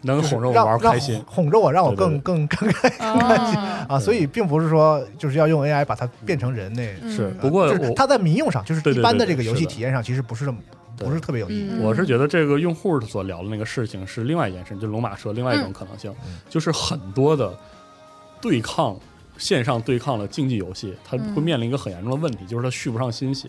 [0.03, 1.23] 能哄着我玩开心。
[1.27, 3.99] 哄着我，让我对对更更更开更开心哦 啊。
[3.99, 6.83] 所以并不是说就是要用 AI 把它变成人那。
[7.11, 10.59] 是，嗯不过我就是它在民用上，就是一般的这个游戏体验上，其实不是这么
[10.97, 11.69] 对不是特别有意义。
[11.71, 17.53] 嗯我是觉得这个用户所聊的那个事情是另外一件事，就龙马说另外一种可能性，嗯就是很多的
[18.41, 18.97] 对抗
[19.39, 23.49] 线上对抗的竞技游戏，它嗯会面临一个很严重的问题，就是它续不上新血。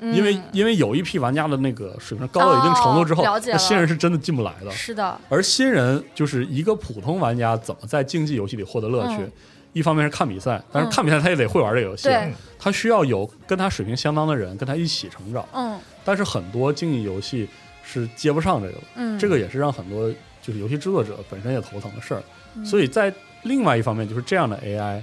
[0.00, 4.70] 因为嗯因为有一批玩家的那个水平高到一定程度之后，那新人是真的进不来的。
[4.70, 9.16] 是的，而新人就是一个普通玩家怎么在竞技游戏里获得乐趣？
[9.22, 9.32] 嗯
[9.72, 15.46] 一方面是看比赛，但是看比赛他也得会玩这个游戏，对他需要有跟他水平相当的人跟他一起成长。
[15.52, 17.48] 嗯但是很多竞技游戏
[17.84, 20.10] 是接不上这个的，嗯，这个也是让很多
[20.42, 22.22] 就是游戏制作者本身也头疼的事儿。
[22.56, 25.00] 嗯所以在另外一方面，就是这样的 AI，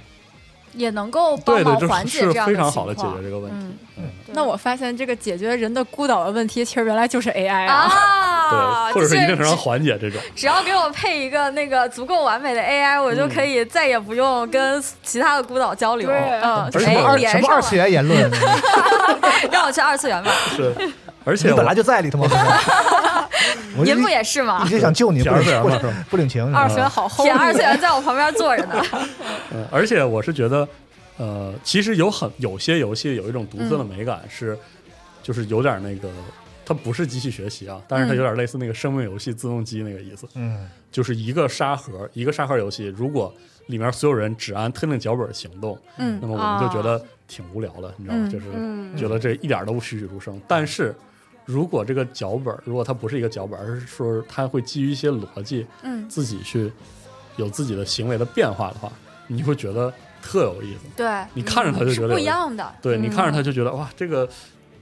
[0.72, 3.56] 也能够帮忙缓解这样非常好的解情况决这个问题。
[3.60, 7.74] 嗯嗯，那我发现这个解决人的孤岛的问题，其实原来就是 AI 啊。
[7.74, 10.20] 啊，啊，对，或者是一定程度上只缓解这种。
[10.36, 16.08] 只要给我配一个那个足够完美的 AI，我就可以再也不用跟其他的孤岛交流。
[16.08, 18.30] 对嗯，而且什么二连什么二次元言论？
[19.50, 20.30] 让我去二次元吧。
[20.54, 20.72] 是，
[21.24, 22.28] 而且你本来我就在里头吗？
[23.76, 24.68] 我就您不也是吗一？
[24.68, 26.54] 直想救你，不二次元不不领情。
[26.54, 28.82] 二次元好 厚，铁二次元在我旁边坐着呢。
[29.52, 30.66] 嗯， 而且我是觉得，
[31.18, 34.58] 呃，其实有很有些游戏有一种独特的美感是，
[35.22, 36.08] 就是有点那个，
[36.64, 43.32] 它不是机器学习啊，但是它有点类似那个生命游戏自动机那个意思，嗯，就是一个沙盒，一个沙盒游戏，如果
[43.66, 48.24] 里面所有人只按特定脚本行动，嗯那么我们就觉得挺无聊的，你知道吗？
[48.26, 50.40] 嗯就是嗯觉得这一点都不栩栩如生。
[50.48, 50.94] 但是
[51.48, 56.70] 如果这个脚本，如果它不是一个脚本，而是说它会基于一些逻辑，嗯，自己去
[57.36, 58.92] 有自己的行为的变化的话，
[59.26, 59.90] 你会觉得
[60.22, 60.80] 特有意思。
[60.94, 62.70] 对，你看着它就觉得不有一样的。
[62.82, 64.28] 对你看着它就觉得哇，这个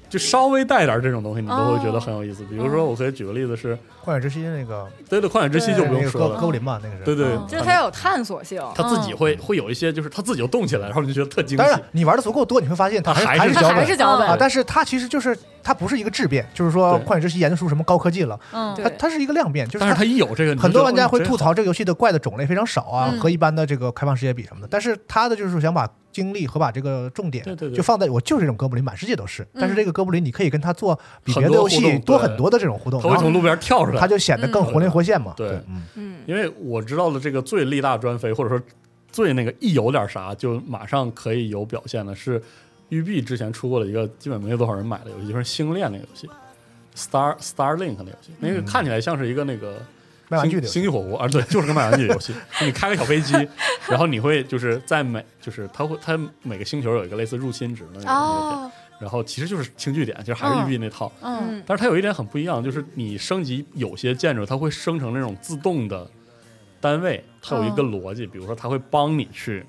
[0.09, 2.45] 就稍微带点这种东西，你都会觉得很有意思。
[2.45, 7.05] 比如说，我可以举个例子是，旷野之心那个对对，旷野之息就不用说了，布林嘛，那个是。
[7.05, 8.61] 对对嗯，就是它有探索性。
[8.75, 21.37] 他自己会会有一些，就是他自己就动起来，然后你就觉得特惊喜当然。，你玩的足够多，你会发现它它还是还是脚本它还是脚本啊，但是它其实就是它不是一个质变，就是说旷野之息研究出什么高科技了，嗯，对它它是一个量变，就是它但是他一有这个，很多玩家会吐。
[21.37, 24.69] 槽这个游戏的怪的种类非常少啊，嗯和一般的这个开放世界比什么的。
[24.71, 25.87] 但是他的就是想把
[26.17, 27.45] 精力和把这个重点
[27.75, 29.47] 就放在我就是这种哥布林，满世界都是。
[29.53, 35.35] 但是这个哥布林你可以跟他做比别的游戏多很多的这种互动，他会从路边跳出来，他就显得更活灵活现嘛。
[35.37, 35.51] 对。
[35.69, 38.59] 嗯，嗯，因为我知道的这个最力大专飞，或者说
[39.13, 42.43] 最那个一有点啥就马上可以有表现的是，
[42.89, 46.27] 育碧之前出过的一个基本没有多少人买的游戏，就是星链那个游戏
[46.97, 49.83] ，Star Starlink 那个游戏，那个看起来像是一个那个。
[50.29, 52.35] 卖玩具的星星际火锅啊，对，就是个卖玩具的游戏。
[52.65, 53.33] 你开个小飞机，
[53.89, 61.11] 然后你会就是在每就是它会它每个星球有一个类似入侵值的那个那个点，哦，然后其实就是轻据点，其实还是育碧那套。
[61.23, 66.09] 嗯但是它有一点很不一样，就是你升级有些建筑，它会生成那种自动的
[66.81, 69.65] 单位，它有一个逻辑，比如说它会帮你去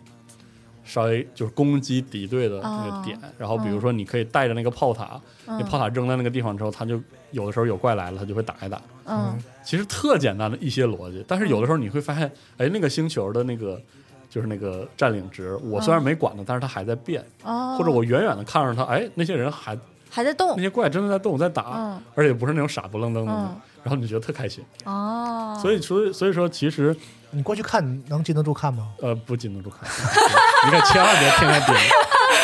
[0.84, 7.00] 稍微就是攻击敌对的那个点，然后比如说你可以带着那个炮塔，那炮塔扔在那个地方之后，它就
[7.32, 8.82] 有的时候有怪来了，他就会打一打。
[9.06, 9.38] 嗯。
[9.64, 13.82] 其实特简单的一些逻辑，但是有的时候你会发现，哎，那个星球的那个
[14.30, 19.78] 就是那个占领值，我虽然没管它，但是它还在变，哦，或者我远远的看着它，哎，那些人还
[20.10, 20.54] 还在动。
[20.56, 22.02] 那，些怪真的在动，在打，嗯。
[22.16, 23.60] 而且不是那种傻不愣登的，嗯。
[23.84, 24.64] 然后你就觉得特开心。
[24.86, 26.96] 哦，所以，所以，所以说，其实
[27.32, 28.90] 你过去看能禁得住看吗？
[29.02, 29.90] 呃，不禁得住看，
[30.66, 31.76] 你可千万别天天盯，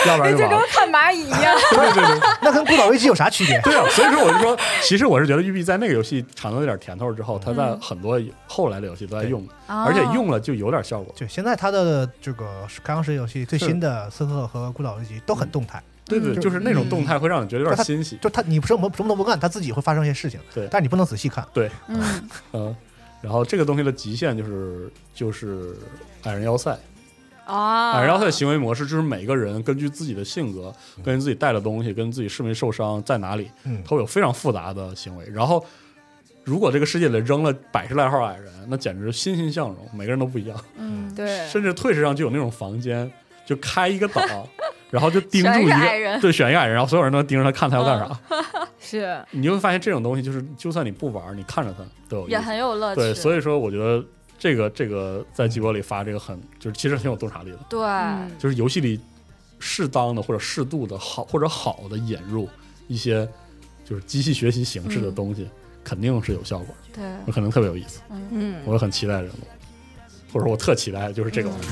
[0.07, 0.61] 要不然就完了。
[0.69, 1.55] 看蚂蚁一样。
[1.71, 3.59] 对对对，那跟孤岛危机有啥区别？
[3.61, 11.13] 对啊，所以说我就说，其实我是觉得育碧在那个游戏尝到了点甜头之后，他在很多后来的游戏都在用，哦而且用了就有点效果。
[11.17, 18.17] 对，现在他的这个开放世界游戏最新的《刺客》和《孤岛危机》都很动态，对对，就就是那种动态会让你觉得有点欣喜。
[18.21, 21.45] 就他你什么什么都不干，他自己会发生一些事情，对但是你不能仔细看。
[21.53, 21.69] 对
[22.53, 22.75] 嗯，
[23.21, 25.75] 然后这个东西的极限就是就是
[26.23, 26.77] 矮人要塞，
[27.45, 30.73] 啊，然后他的行为模式就是每个人根据自己的性格、
[31.03, 35.25] 根据自己带的东西、跟自己是没受伤、在哪里，嗯他会有非常复杂的行为。
[35.29, 35.63] 然后，
[36.43, 40.57] 如果这个世界里扔了百十来号矮人，那简直欣欣向荣，每个人都不一样。
[40.77, 43.11] 嗯，对，甚至退市上就有那种房间，
[43.45, 44.47] 就开一个岛，
[44.89, 48.19] 然后就盯住一一个个矮人对，选一个矮人，然后所有人都盯着他看他要干啥。
[48.79, 52.39] 是你就会发现这种东西，就是就算你不玩，你看着他都有意也。
[52.39, 53.01] 很有乐趣。
[53.01, 54.03] 对，所以说我觉得
[54.43, 58.29] 这个这个在季博里发这个很就是其实挺有洞察力的，对，嗯。
[58.37, 58.99] 就是游戏里
[59.57, 62.49] 适当的或者适度的好或者好的引入
[62.89, 63.25] 一些
[63.85, 65.47] 就是机器学习形式的东西，
[65.81, 68.55] 肯定是有效果的，对，我可能特别有意思，嗯。
[68.65, 69.51] 我很期待这种东西，
[70.33, 71.65] 或者我特期待就是这个玩意儿。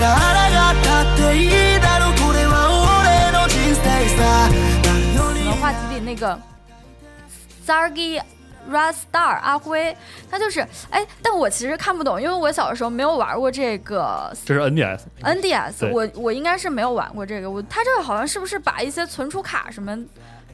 [0.00, 2.54] だ抗ったっていいだろこれは
[3.00, 3.84] 俺の人生
[4.16, 4.48] さ
[4.84, 6.38] 何より我们话题里那个
[7.66, 8.20] Zargi
[8.70, 9.96] Rastar 阿辉，
[10.30, 10.60] 他就是
[10.90, 17.48] 哎，但我其实看不懂，因为我小的时候没有玩过这个这是 NDS， NDS，对我我应该是没有玩过这个。
[17.50, 19.96] 我他这个好像是不是把一些存储卡什么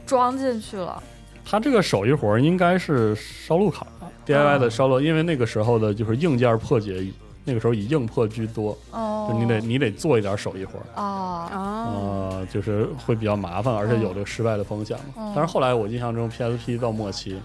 [0.05, 1.01] 装进去了？
[1.45, 3.85] 它这个手艺活儿应该是烧录卡
[4.25, 7.05] DIY 的烧录，因为那个时候的就是硬件破解，
[7.48, 10.84] 那个时候以硬破居多，哦，就你得你得做一点手艺活儿。
[10.96, 15.04] 哦，啊，呃，就是会比较麻烦，而且有这个失败的风险嘛。
[15.16, 17.40] 嗯但是后来我印象中，PSP 到末期，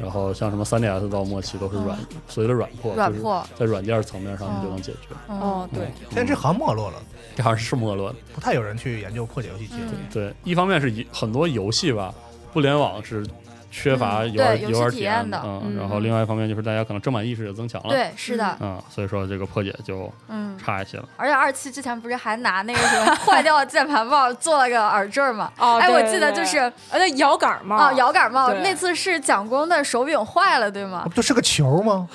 [0.00, 5.08] 然后像什么 3DS 到末期都是软，所谓的软破，嗯软破，就是在软件层面上你就能解决。
[5.28, 6.96] 嗯哦，对，现在这行没落了，
[7.36, 8.16] 这好像是没落的。
[8.34, 9.74] 不太有人去研究破解游戏机。
[9.78, 12.14] 嗯对，一方面是以很多游戏吧，
[12.52, 13.26] 不联网是
[13.70, 20.56] 缺乏嗯游玩对游玩体验的嗯，嗯然后另外一方面就是大家可能正版意识也增强了，对，是的，嗯，所以说这个破解就嗯。
[20.58, 21.08] 差一些了。
[21.16, 25.50] 而且二期之前不是还拿那个什么 坏掉的键盘帽做了个耳坠吗？
[25.58, 31.02] 哦，哎，我记得就是呃，那摇杆帽啊，摇杆帽那次是蒋工的手柄坏了，对吗？
[31.04, 32.08] 不就是个球吗？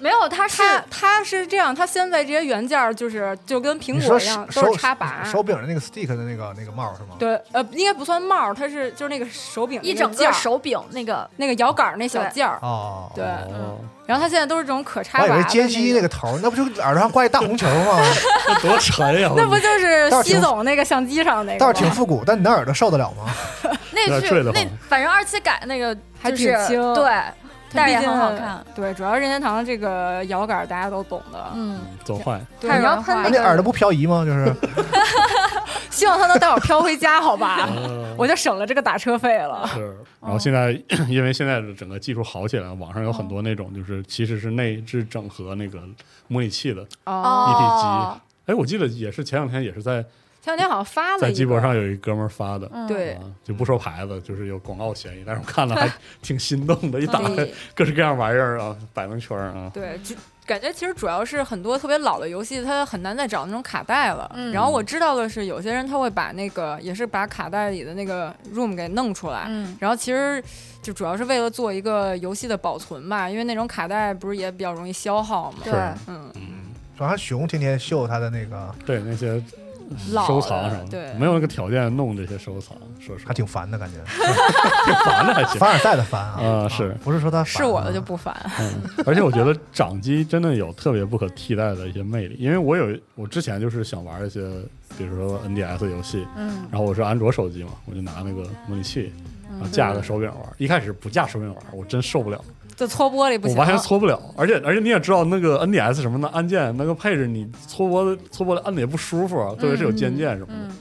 [0.00, 5.22] 没有，它是它它是这样，它现在这些原件儿就是就跟苹果一样，都是插拔。
[5.24, 7.16] 手柄的那个 stick 的那个那个帽是吗？
[7.18, 12.58] 对，呃，应该不算帽儿，它是就是那个手柄一整个手柄那个，那个摇杆儿那小件儿。
[12.62, 18.00] 哦，对哦，然后它现在都是这种可插我以拔的为接机那那个头儿，那不就耳朵上挂一大红球吗？
[18.48, 19.30] 那多沉呀！
[19.36, 21.68] 那不就是西总那个相机上那个倒？
[21.68, 23.32] 是挺复古，但你那耳朵受得了吗？
[23.92, 27.10] 那是那反正二期改那个还就是挺轻对，
[27.72, 28.64] 但是也很好看。
[28.74, 31.50] 对，主要任天堂这个摇杆大家都懂的。
[31.54, 34.24] 嗯，走坏，你要喷那耳朵不漂移吗？
[34.24, 34.54] 就是
[35.90, 37.68] 希望他能带我飘回家，好吧？
[37.70, 39.66] 嗯 我就省了这个打车费了。
[39.72, 40.70] 是，然后现在
[41.08, 45.80] 因为现在的整个技术好起来了，网上有很多那种就是其实是内置整合那个
[46.28, 50.04] 模拟器的，哦，一体机，哎，我记得也是前两天也是在
[50.46, 55.92] 前两天好像发了在机博上有一哥们儿发的，嗯对啊，就不说牌子，就是有广告嫌疑，但是我看了还
[56.22, 57.44] 挺心动的，一打开
[57.74, 60.14] 各式各样玩意儿啊，摆弄圈儿啊，对，就
[60.46, 64.30] 感觉其实主要是很多特别老的游戏，它很难再找那种卡带了。
[64.36, 69.46] 嗯然后我知道的是，有些人他会把那个也是把卡带里的那个 ROM 给弄出来。
[69.48, 70.40] 嗯，然后其实
[70.80, 75.58] 就主要是为了做一个游戏的保存吧，因为那种卡带不是也比较容易消耗嘛。
[75.64, 75.74] 对，
[76.06, 76.30] 嗯，
[76.96, 79.65] 主要熊天天秀他的那个，对那些老
[79.98, 83.28] 收藏什么的，对没有那个条件弄这些收藏，说实话。
[83.28, 83.98] 还挺烦的感觉，
[84.84, 85.58] 挺烦的还行。
[85.60, 86.96] 凡尔赛的烦啊，啊是。
[87.04, 88.34] 不是说他烦是我的啊就不烦。
[88.58, 88.74] 嗯，
[89.06, 94.40] 而且我觉得掌机真的有特别不可替代的一些魅力，因为我有我之前就是想玩一些，
[94.98, 96.66] 比如说 NDS 游戏，嗯。
[96.70, 99.12] 然后我是安卓手机嘛，我就拿那个模拟器，
[99.50, 100.38] 然后架个手柄玩。
[100.58, 102.42] 一开始不架手柄玩，我真受不了，
[102.76, 104.20] 就搓玻璃不行，我完全搓不了。
[104.36, 110.68] 而且而且你也知道，那个 NDS 什么的按键那个配置，你搓玻璃搓玻璃按的也不舒服啊，特别是有肩键什么的。
[110.68, 110.76] 嗯，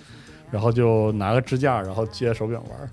[0.52, 2.90] 然后就拿个支架，然后接手柄玩，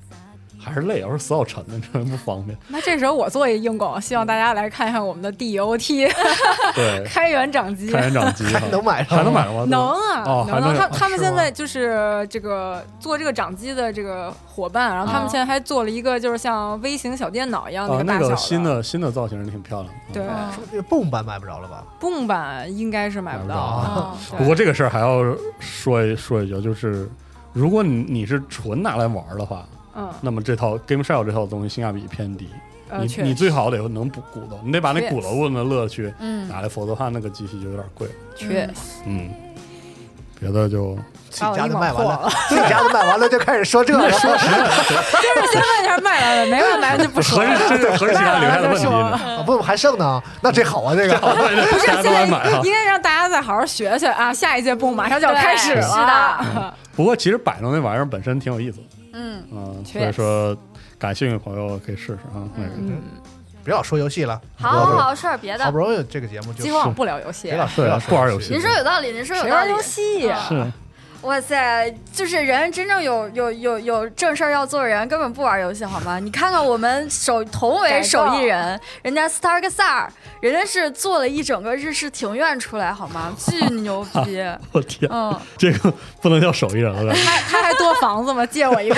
[0.63, 2.57] 还是累，要是死好沉的，真不方便。
[2.69, 6.11] 那这时候我做一硬广，希望大家来看一看我们的 DOT
[6.75, 7.91] 对，开源掌机。
[7.91, 9.65] 开源掌机 还能买上还能买上吗？
[9.69, 23.57] 能啊，哦还能他他们现在就是这个做这个掌机的这个伙伴，然后他们啊现在还做了一个就是像微型小电脑一样的，那个大小个新的新的造型挺漂亮对嗯这个 Boom 版买不着了吧？，Boom 版应该是买不到。
[23.57, 25.23] 哦对不过这个事儿还要
[25.59, 27.09] 说一说一句，就是
[27.53, 32.49] 如果你你是纯拿来玩的话，嗯，那么这套 Game Shell 这套东西性价比偏低。
[32.89, 36.13] 呃，你你最好得能补鼓捣，你得把那鼓捣棍的乐趣。
[36.19, 36.49] 嗯。
[36.49, 38.07] 拿来，否则的话那个机器就有点贵。
[38.07, 38.15] 了。
[38.37, 39.03] 确实。
[39.07, 39.31] 嗯，
[40.39, 40.95] 别的就
[41.31, 42.29] 自己家的卖完了。
[42.51, 47.97] 自己家的卖完了就开始说这个， 说实就是先问一下卖完了没完，买完就不说合了。
[47.97, 48.87] 合着其他留下的问题
[49.47, 51.17] 不还剩呢，那这好啊，这个。
[51.17, 52.47] 不是大家都来买。
[52.63, 54.33] 应该让大家再好好学学啊！
[54.35, 56.75] 下一届 Boom 马上就要开始了。
[56.95, 60.57] 不过其实摆弄那玩意儿本身挺有意思的，嗯，嗯，所以说
[60.99, 62.49] 感兴趣的朋友可以试试啊。
[62.57, 62.71] 那个。
[62.79, 63.01] 嗯，
[63.65, 65.65] 别老说游戏了，好好好，说点别的。
[65.65, 67.47] 好不容易这个节目就今晚不聊游戏。
[67.47, 68.53] 别，老说别老不玩游戏。
[68.53, 69.53] 您说有道理，您说有道理。
[69.53, 69.81] 谁玩游。
[69.81, 70.39] 戏呀？
[70.49, 70.73] 是
[71.23, 76.19] 哇塞，就是人真正有有有有正事儿要做的人，根本不玩游戏好吗？
[76.23, 83.33] 你看看我们手同为手艺人，人家 Star g a r 人家是做了一整个日式庭院出来好吗？
[83.39, 84.43] 巨牛逼！
[84.73, 88.45] 我天，嗯，这个不能叫手艺人了，他他还多房子吗？
[88.45, 88.97] 借我一个。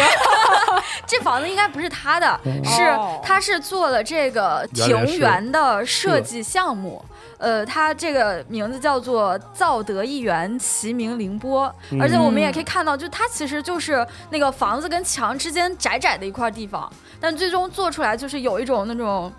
[1.06, 7.04] 这房子应该不是他的，是哦他是做了这个庭园的设计项目。
[7.38, 11.72] 呃，它这个名字叫做造德一园，其名凌波。
[12.00, 19.32] 而且我们也可以看到，就它其实就是那个房子跟墙之间窄窄的一块地方，但最终做出来就是有一种那种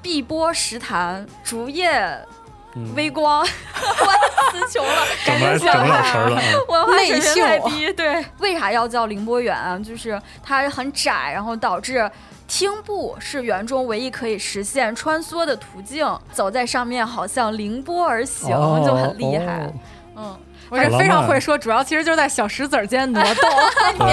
[0.00, 1.92] 碧波石潭、竹叶
[2.74, 3.46] 嗯微光， 我
[4.52, 5.06] 词穷了。
[5.24, 6.42] 整不来整不了词了啊。
[6.68, 7.92] 文化水平太低。
[7.94, 9.78] 对，为啥要叫凌波园啊？
[9.78, 12.10] 就是它很窄，然后导致。
[12.47, 19.65] 汀步是园中唯一可以实现穿梭的途径，走在上面好像凌波而行，哦就很厉害。
[19.65, 19.73] 哦
[20.17, 20.37] 嗯，
[20.69, 23.49] 我是非常会说，主要其实就是在小石子儿间挪动。
[23.97, 24.11] 对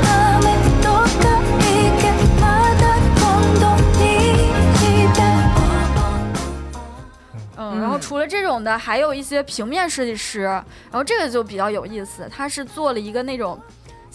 [0.00, 0.08] 雨
[0.40, 0.48] 雨
[0.80, 1.24] どっか
[1.60, 1.68] 行
[2.00, 2.02] け
[2.40, 2.42] ま
[2.80, 2.82] た
[3.20, 3.20] 今
[3.60, 3.62] 度
[3.98, 4.00] に
[4.78, 4.80] し
[5.12, 5.18] て
[7.58, 13.60] 嗯，然后除了这种的，还有一些平面设计师，然后这个就比较有意思，他是做了一个那种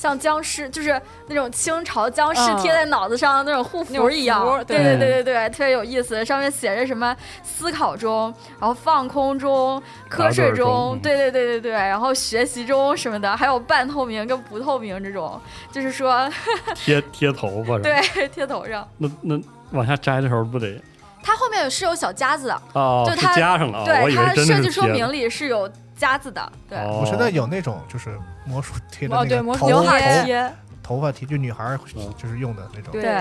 [0.00, 4.40] 像僵尸，就是那种清朝僵尸嗯贴在脑子上的那种护符一样。
[4.40, 6.24] 符对对对对对对，特别有意思。
[6.24, 15.38] 上面写着什么思考中，然后放空中、瞌睡中对对对对对，然后学习中什么的，还有半透明跟不透明这种，
[15.70, 16.26] 就是说
[16.74, 17.82] 贴贴头发上。
[17.82, 18.00] 对
[18.32, 18.88] 贴头上。
[18.96, 19.38] 那那
[19.72, 20.80] 往下摘的时候不得
[21.22, 24.70] 它后面是有小夹子的，哦，就是它加上了啊，对它设计。
[24.70, 25.70] 说明里是有
[26.00, 31.78] 夹子的，对，哦我现在有那种就是魔术贴的哦对那个头魔术刘海头贴，头发贴，就女孩
[32.16, 32.90] 就是用的那种。
[32.90, 33.12] 对对，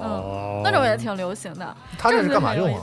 [0.00, 1.76] 嗯哦，那种也挺流行的。
[1.96, 2.82] 它这是个干嘛用啊？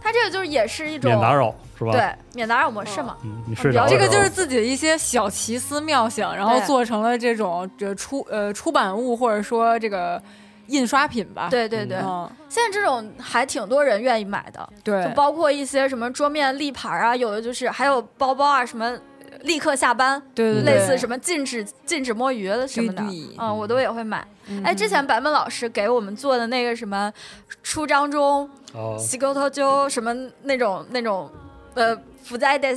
[0.00, 3.14] 它这个就是也是一种免打扰是吧？，对免打扰模式嘛。
[3.24, 10.22] 嗯，你睡着这个就是自己的一些小奇思妙想，然后做成了这种这出呃出版物或者说这个
[10.68, 11.48] 印刷品吧。
[11.50, 15.04] 对对对，嗯，现在这种还挺多人愿意买的，对。
[15.04, 18.96] 就，包括一些什么桌面立牌啊，有的就是还有包包啊，什么
[19.42, 23.02] 立刻下班，对对对，类似什么禁止禁止摸鱼什么的。
[23.38, 24.26] 嗯，我都也会买。
[24.46, 24.62] 嗯。
[24.64, 27.12] 哎，之前版本老师给我们做的那个什么
[27.62, 31.30] 出张中哦，西沟头就什么那种那种
[31.74, 32.76] 呃福在 des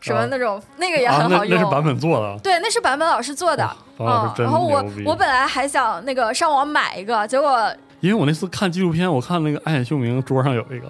[0.00, 1.54] 什么啊那种那个也啊，很好用。
[1.54, 3.68] 那那是版本做的，对，那是版本老师做的，
[3.98, 7.70] 嗯，版本老师真然后我我本来还想那个上网买一个，结果
[8.00, 10.88] 因为我那次看纪录片，我看那个暗野秀明桌上有一个，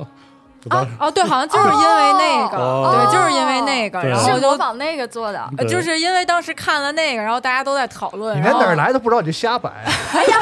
[0.74, 5.48] 啊哦，对，好像就是因为那个，哦对，就是因为那个，对然是模后就仿那个做的。
[5.58, 9.70] 呃就是因为当时看了那个，然后大家都在讨论，你连哪儿来的不知道你就瞎摆，
[10.14, 10.38] 哎呀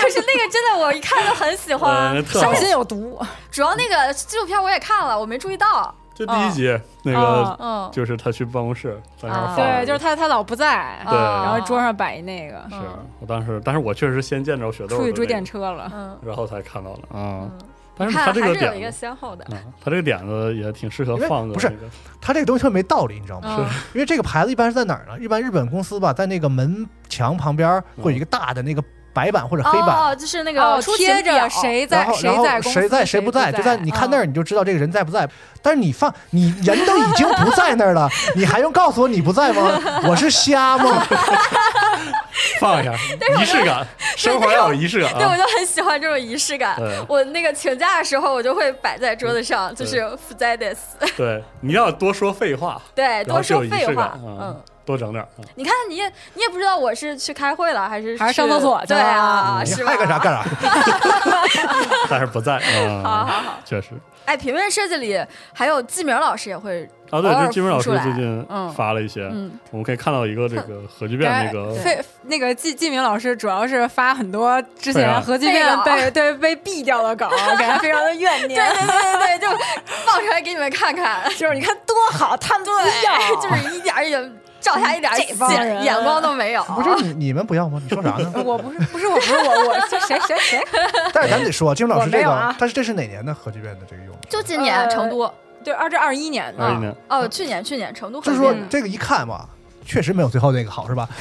[0.00, 3.18] 可是那个真的我一看就很喜欢小，心有毒。
[3.50, 5.92] 主要那个纪录片我也看了，我没注意到。
[6.18, 9.54] 就第一集那个就是他去办公室在那儿啊。
[9.56, 11.16] 放，对，就是他他老不在，对。
[11.16, 15.88] 啊然后桌上摆一那个，是嗯我当时，但是我确实先见着雪豆的那个出去追电，车了。
[15.94, 16.18] 嗯。
[16.26, 17.50] 然后才看到了啊嗯。
[17.96, 19.44] 但是他这个还是有一个点子先后的。
[19.44, 21.72] 啊，他这个点子也挺适合放的不是
[22.20, 23.56] 他这个东西特别没道理，你知道吗？
[23.60, 23.66] 嗯。
[23.94, 25.16] 因为这个牌子一般是在哪儿呢？
[25.20, 28.82] 一般日本公司吧，在那个门墙旁边会有一个大的那个
[29.12, 34.24] 白板或者黑板，哦，就是那个贴着谁在谁在公司谁在谁不在，就在你看那儿。
[34.26, 35.28] 你就知道这个人在不在。
[35.60, 39.78] 但是你放你人都已经不在那儿了，你还用告诉我你不在吗？
[40.04, 41.04] 我是瞎吗？
[42.60, 42.92] 放一下
[43.40, 43.84] 仪式感，
[44.16, 45.36] 生活要有仪式感对，我啊。
[45.36, 46.96] 就很喜欢这种仪式感对。
[47.08, 55.44] 我那个请假的时候，我就会摆在桌子上，就对是 f z a d e s 对，你要多说废话，对，多就有仪式说废话感。，嗯，，多整点儿啊。
[55.54, 59.92] 你看你也你也不知道我是去开会了还是还是上厕所去对啊，了你是吧？
[59.92, 60.44] 爱干啥干啥。
[62.08, 63.58] 但是不在好啊，好好。
[63.64, 63.90] 确实
[64.24, 65.18] 哎，平面设计里
[65.54, 67.18] 还有季明老师也会，啊。
[67.20, 78.62] 对，偶尔这金明老师最近嗯发了一些，嗯，我们可以看到一个这个 核聚变那个非那个季季明老师主要是发很多之前核聚变被对被毙掉的稿， 感觉非常的怨念。
[78.74, 79.64] 对对对对，就
[80.04, 84.20] 放出来给你们看看，就是你看多好，他们都对要，就是一点儿也
[84.60, 86.62] 照下一点儿这帮眼人眼光都没有。
[86.64, 87.80] 不是你你们不要吗？
[87.82, 88.32] 你说啥呢？
[88.44, 90.60] 我不是不是我不是我我这谁谁谁？
[91.14, 94.28] 但是咱得说，金老师这个但是这是哪年的核聚变的这个用的？
[94.28, 95.32] 就今年呃成都，
[95.62, 99.48] 对，二这二一年的二一年，哦，去年去年成都就是说这个一看吧，
[99.86, 101.08] 确实没有最后那个好，是吧？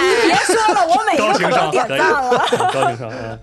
[0.00, 2.46] 你别说了，我每高情商，个可都点赞了。
[2.72, 3.10] 高情商。
[3.10, 3.38] 嗯，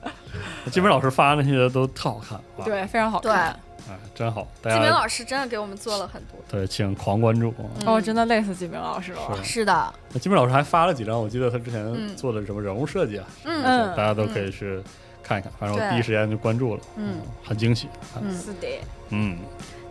[0.72, 3.60] 金明老师发那些都特好看，对，非常好对，看。
[3.90, 6.40] 哎，真好，大季明老师真的给我们做了很多。
[6.48, 7.54] 对，请狂关注。
[7.86, 9.20] 哦，真的累死季明老师了。
[9.38, 14.82] 是是的，那金明老师还发了几张，我记得他之前嗯做的什么人物设计啊，嗯嗯大家都可以去
[15.24, 15.52] 看一看。
[15.60, 17.88] 反正我第一时间就关注了，嗯，很惊喜。
[18.22, 18.68] 嗯，是的，
[19.10, 19.38] 嗯，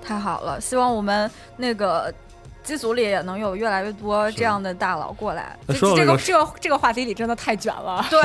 [0.02, 2.12] 太好了，希望我们那个
[2.62, 5.56] 机组里也能有越来越多这样的大佬过来。
[5.68, 8.20] 这个，这个这个这个话题里真的太卷了，对，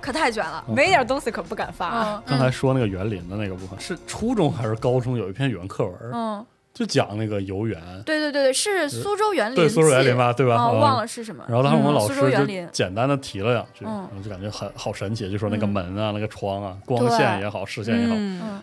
[0.00, 0.64] 可太卷了。
[0.68, 2.14] 没点东西可不敢发。
[2.14, 10.68] 嗯，刚才说那个园林的那个部分，是初中还是高中有一篇语文课文，嗯，就讲那个游园，对对对对，是苏州园林对，苏州园林吧，对吧？
[10.68, 11.44] 忘了是什么。
[11.48, 18.14] 然后当时我们嗯老师就苏州园林简单的提了两句，嗯然后就感觉很好神奇，就说那个嗯门啊、那个窗啊、光线也好、视线也好，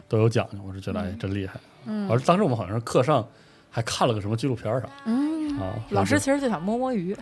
[0.07, 0.57] 都有讲究。
[0.67, 1.59] 我是觉得哎嗯，真厉害。
[1.85, 3.27] 嗯而当时我们好像是课上
[3.75, 7.17] 还看了个什么纪录片儿啥嗯，啊，老师其实就想摸摸鱼，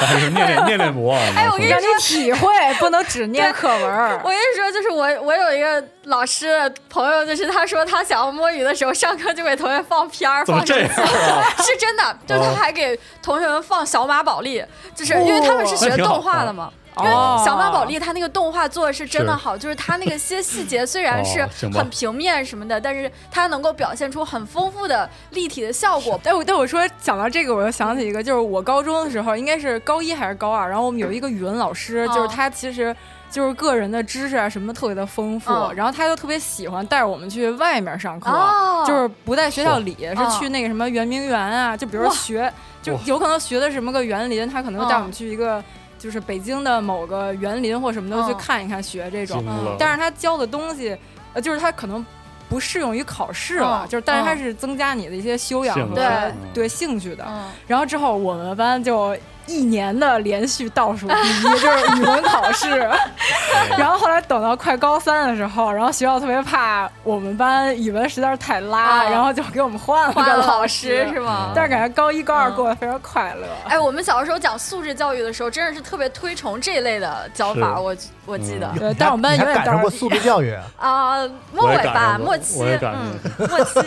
[0.00, 1.16] 还是念念念念不忘。
[1.36, 2.48] 哎我跟你让你体会，
[2.80, 4.20] 不能只念课文儿。
[4.24, 11.54] 我跟你说，就是我我有一个老师的朋友，就是他说他想要摸鱼的时候，上课就给同学放片儿，怎么这放手样机啊？
[11.62, 14.64] 是真的，就是他哦还给同学们放小马宝莉，
[14.96, 16.72] 就是因为他们是学动画的嘛。
[16.98, 19.38] 因为哦小马宝莉它那个动画做的是真的是。
[19.38, 26.20] 好，就是它那个些细节虽然是很平面什么的，但是它能够表现出很丰富的立体的效果。
[26.22, 32.94] 但我但我说讲到这个，我又想起一个，就是我高中的时候，应该是高一还是高二，然后我们有一个语文老师，嗯就是他其实
[33.30, 38.84] 就是个人的知识啊什么特别的丰富，嗯然后他就特别喜欢带着我们去外面上课，哦。
[38.86, 45.64] 就是不在学校里，嗯是去那个什么圆明园啊，就比如说学，就有可能学的什么个园林，他可能会带我们嗯去一个。
[46.02, 49.44] 就是北京的某个园林或什么的去嗯看一看，学这种
[49.78, 50.96] 但是他教的东西，
[51.32, 52.04] 呃，就是他可能
[52.48, 56.32] 不适用于考试了，嗯就是但是他嗯是增加你的一些修养和对。
[56.52, 57.24] 对兴趣的。
[57.28, 59.16] 嗯，然后之后我们班就
[59.46, 62.88] 一年的连续倒数 第一，就是语文考试。
[63.78, 71.50] 然后后来等到快高三的时候，然后学校特别怕我们班语文实在是太拉，哦然后就给我们换了个换了老师师是吗？
[71.54, 73.46] 但是感觉高一高二嗯过得非常快乐。
[73.68, 77.94] 哎，我们小的时候讲素质教育的时候，真的是特别推崇这一类的教法，我
[78.26, 80.62] 我记得嗯对你但我们班永远还你还赶上过素质教育啊？
[80.78, 83.18] 啊，末尾吧，末期，嗯，
[83.48, 83.80] 末期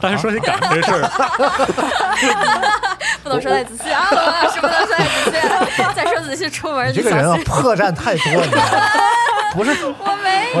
[0.00, 1.08] 但是说起赶这事儿，
[3.22, 7.36] 不能说太仔细啊，老师不能说太仔细，再说仔细出门你这个人啊。
[7.44, 8.70] 破绽太多，你知道吗？
[9.54, 10.52] 不是我没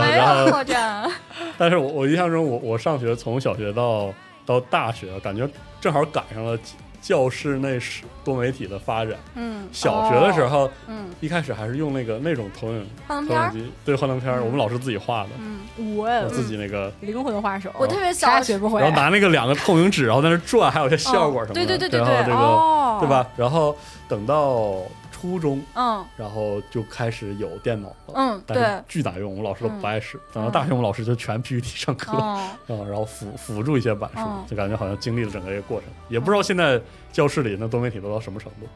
[0.00, 1.10] 没有破绽。
[1.56, 4.12] 但是我我印象中，我我上学从小学到
[4.44, 5.48] 到大学，感觉
[5.80, 6.58] 正好赶上了
[7.00, 9.14] 教室内是多媒体的发展。
[9.34, 15.60] 嗯，小学的时候，嗯一开始还是用那个那种投影幻灯片儿，投影机，对幻灯片儿，我们老师自己画的，嗯，
[15.96, 18.96] 我我自己那个，灵魂画手，我特别小学不会然后。
[18.96, 21.66] 拿那个两个透明纸，然后在那转，还有些效果什么的。
[21.66, 23.08] 对对对对对然后这个哦，对？
[23.08, 23.26] 吧？
[23.36, 23.76] 然后
[24.08, 24.76] 等到
[25.20, 28.14] 初中，嗯然后就开始有电脑了。
[28.14, 30.18] 嗯，但是对，巨难用，我们老师都嗯不爱使。
[30.32, 32.12] 等到大学，我们老师就全 PPT 上课，
[32.66, 35.88] 然后辅辅助一些板书嗯，就感觉好像经历了整个一个过程。
[36.08, 36.80] 也不知道现在
[37.12, 38.66] 教室里那多媒体都到什么程度。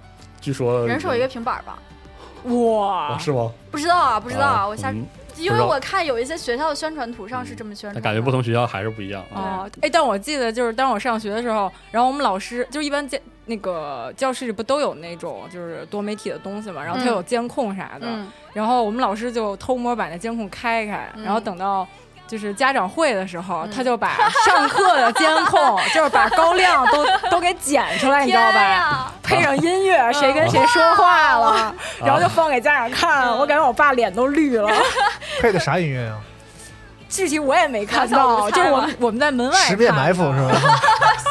[0.40, 1.78] 据说人手一个平板吧？
[2.45, 3.51] 哇啊，，是吗？
[3.70, 5.07] 不知道啊，不知道啊，我下，嗯
[5.37, 9.66] 因为我看有一些学校的宣传图上是这么宣传感觉不同学校还是不一样啊。
[9.66, 21.87] 哦，哎，但我记得就是当我上学的时候，然后我们老师就一般监那个教室里不都有那种就是多媒体的东西嘛，然后它嗯有监控啥的，嗯然后我们老师就偷摸把那监控开开，嗯然后等到。
[22.26, 24.16] 就是家长会的时候，嗯他就把
[24.46, 28.60] 上课的监控， 就是把高亮都都给剪出来，你知道吧？
[28.62, 33.28] 呀配上音乐，谁跟谁说话了，然后就放给家长看。
[33.36, 34.68] 我感觉我爸脸都绿了。
[35.40, 36.16] 配的啥音乐啊？
[37.14, 40.80] 具体我也没看到，就是我们我们在门外十面埋伏是吧？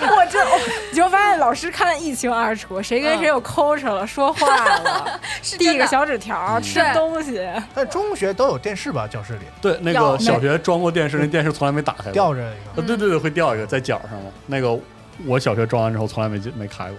[0.02, 0.60] 我这 我
[0.92, 5.20] 你就发现老师看得一清二楚，谁跟谁又抠着了，说话了。
[5.58, 7.46] 递个小纸条，吃东西。
[7.74, 9.06] 但中学都有电视吧？
[9.08, 12.12] 教室里对，那个小学装过电视，那电视从来没打开过。
[12.14, 12.82] 吊着一个。
[12.82, 14.32] 呃，对对对，会吊一个在角上嘛。
[14.46, 14.78] 那个
[15.26, 16.98] 我小学装完之后从来没进没开过，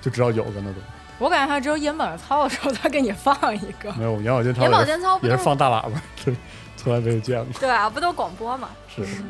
[0.00, 0.74] 就知道有个那种。
[1.18, 3.92] 我感觉他只有眼保健操的时候，他给你放一个。
[3.92, 5.90] 没有眼保健操眼保健操也是放大喇叭，
[6.24, 6.34] 对，
[6.82, 7.60] 从来没有见过。
[7.60, 8.70] 对啊，不都广播嘛？
[8.88, 9.22] 是是，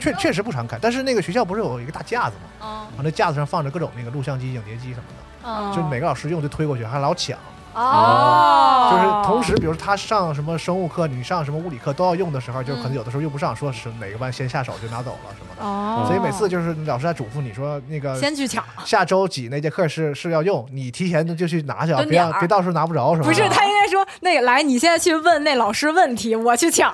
[0.00, 2.50] 确确实不常看，但是那个学校不是有一个大架子吗？
[2.60, 7.38] 嗯啊，那架子上放着各种那个录像机、影碟机什么的，嗯就每个老师用就推过去，还老抢。
[7.78, 15.64] 哦，就是同时，比如说他上什么生物课，你上什么物理课都要用的时候，就可能有的时候用不上，说是哪个班先下手就拿走了什么的。
[15.64, 23.26] 哦所以每次就是老师在嘱咐你说，那个先去抢，下周几那节课是是要用，你提前就去拿去啊，别别到时候拿不着什么。
[23.26, 26.92] 不是他应该说那个来，你现在去问那老师问题，我去抢。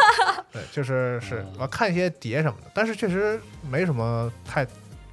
[0.50, 3.38] 对，就是是我看一些碟什么的，但是确实
[3.70, 4.66] 没什么太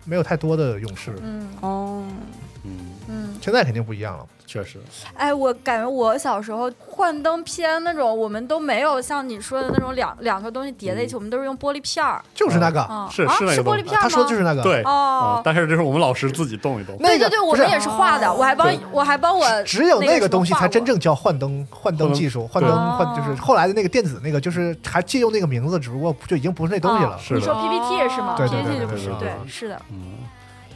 [0.06, 1.12] 没有太多的用处。
[1.22, 2.04] 嗯哦，
[2.64, 2.78] 嗯，
[3.10, 4.26] 嗯，现在肯定不一样了。
[4.54, 4.78] 确实，
[5.16, 12.24] 哎，我感觉我小时候幻灯片那种，我们都没有像你说的那种两两个东西叠在一起，我们都是用玻璃片儿。
[12.36, 14.00] 就是那个，啊，是啊是是玻璃片儿吗？
[14.04, 14.62] 他说的就是那个。
[14.62, 16.96] 对，哦嗯，但是这是我们老师自己动一动。
[17.00, 27.18] 那个对对对，我们也是画的，我还帮我还帮我只有那个东西才真正正叫幻灯幻灯技术，幻灯幻就是后来的那个电子那个，就是还借用那个名字，只不过就已经不是那东西了。
[27.18, 30.18] 是你说 PPT 也是吗对对对？PPT 就对对不是，对对，是的，嗯，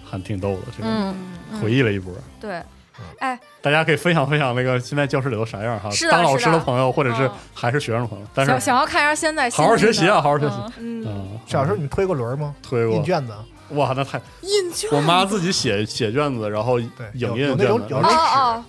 [0.03, 1.15] 还挺逗的，这个嗯，
[1.61, 2.11] 回忆了一波。
[2.41, 2.63] 对，
[3.19, 7.31] 哎，大家可以分享分享那个现在教室里都啥样哈是，当老师的朋友或者是嗯。
[7.53, 10.21] 还是学生的朋友，但是想要看一下现在好好学习啊，啊。
[10.21, 10.55] 好好学习。
[10.79, 11.39] 嗯。
[11.45, 12.55] 小时候你们推过轮吗？
[12.61, 12.95] 推过。
[12.95, 13.33] 印卷子，
[13.69, 18.07] 哇，那太印卷我妈自己写写卷子，然后，影有有那印卷子，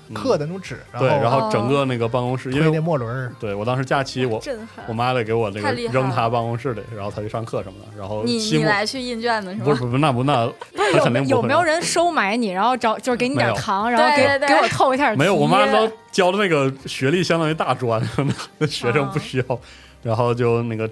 [0.09, 4.41] 纸刻的那种纸，对，然后哦整个那个办公室，因为墨轮，对我当时假期我
[4.87, 4.93] 我。
[4.99, 9.65] 妈得给我那个扔她办公室里，然后她去上课什么的，然后你你来去印卷子是吗？
[9.65, 15.17] 不是不是那不 那她有肯定不会没有没有人收买你，然后找就是给你点糖，然后给给我透一下题。
[15.17, 18.03] 没有，我妈都教的那个学历相当于大专，
[18.59, 19.61] 那学生不需要，
[20.03, 20.91] 然后就那个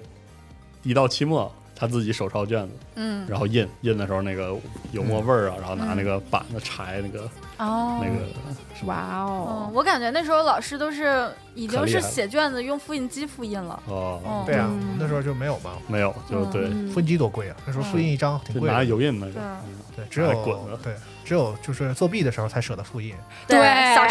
[0.83, 4.55] 一到期末，她自己手抄卷子，嗯，然后印印的时候那个
[4.91, 13.79] 油墨味儿啊，然后拿那个板子柴那个哦那个哇嗯哦，，我感觉那时候老师都是已经是写卷子用复印机复印了。
[13.87, 14.21] 哦。
[14.25, 16.89] 嗯，对啊嗯，那时候就没有嘛，没有就嗯对，嗯。
[16.91, 18.85] 复印机多贵啊，那时候复印一张挺就拿贵的。
[18.85, 19.63] 油印那个对，嗯。
[19.95, 20.93] 对，只有滚的对，
[21.27, 23.13] 只有就是作弊的时候才舍得复印。
[23.45, 23.57] 对，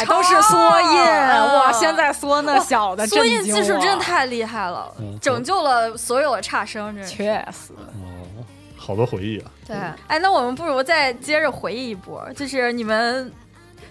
[0.05, 1.01] 都是缩印。
[1.01, 7.11] 嗯哇，现在缩那小的缩印技术真的太厉害了嗯，拯救了所有的差生，真是。
[7.11, 7.73] 确实。
[7.73, 8.45] 哦，
[8.77, 9.77] 好多回忆啊，对，
[10.09, 13.33] 哎，那我们不如再接着回忆一波，就是你们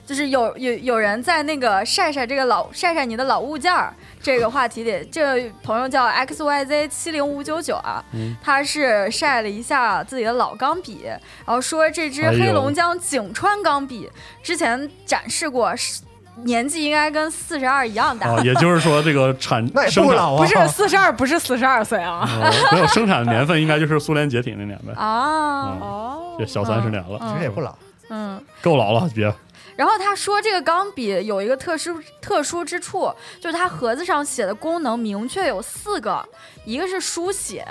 [0.06, 14.10] 就是有有有人在那个晒晒这个老晒晒你的老物件儿这个话题里， 这个朋友叫 x y z 七零五九九啊，嗯他是晒了一下自己的老钢笔，然后说这支黑龙江景川钢笔
[14.44, 16.02] 之前展示过，是
[16.44, 18.30] 年纪应该跟四十二一样大。
[18.30, 22.28] 啊，也就是说这个产 那也生产不老啊，不是四十二，不是四十二岁啊。
[22.42, 27.74] 呃没有生产的年份应该就是苏联解体那年呗，啊，嗯哦也小三十年了，其实也不老。
[28.10, 29.34] 嗯，够老了，别
[29.76, 36.28] 然后他说这个钢笔有一个特殊特殊之处，就是它盒子上写的功能明确有四个，
[36.64, 37.66] 一个是书写，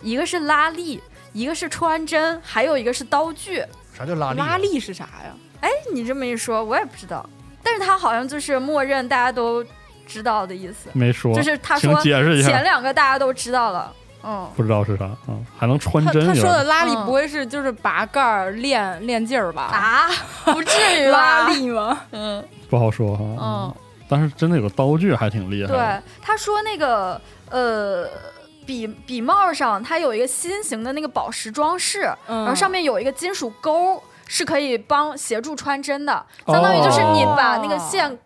[0.00, 1.02] 一个是拉力，
[1.32, 3.64] 一个是穿针，还有一个是刀具。
[3.92, 4.38] 啥叫拉力？
[4.38, 5.34] 拉力是啥呀？
[5.60, 7.28] 哎，你这么一说，我也不知道，
[7.64, 9.64] 但是他好像就是默认大家都
[10.06, 13.92] 知道的意思，没说，就是他说前两个大家都知道了，
[14.22, 19.62] 嗯，不知道是啥啊，还能穿针他说的拉力嗯不会是就是拔盖儿练练劲儿吧？
[19.72, 20.08] 啊，
[20.52, 21.48] 不至于拉吧？
[21.52, 22.00] 力吗？
[22.12, 23.74] 嗯不好说哈，嗯，
[24.08, 28.08] 但是真的有个刀具还挺厉害的，对，他说那个呃。
[28.68, 38.18] 笔笔帽上它有一个新型的那个宝石装饰，嗯然后上面有一个金属钩，是可以帮协助穿针的，相当于就是你把那个线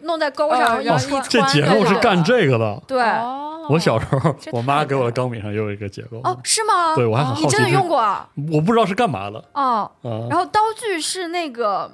[0.00, 1.10] 弄在钩上，哦然后一穿。
[1.10, 2.82] 然后一这结构是干这个的。
[2.86, 6.94] 对，哦我小时候，我妈给我的钢笔上也有一个结构，哦，是吗？
[6.94, 7.88] 对我还很好奇，你真的用？
[7.88, 8.28] 过啊？
[8.52, 10.10] 我不知道是干嘛的哦，啊。
[10.28, 11.90] 然后刀具是那个，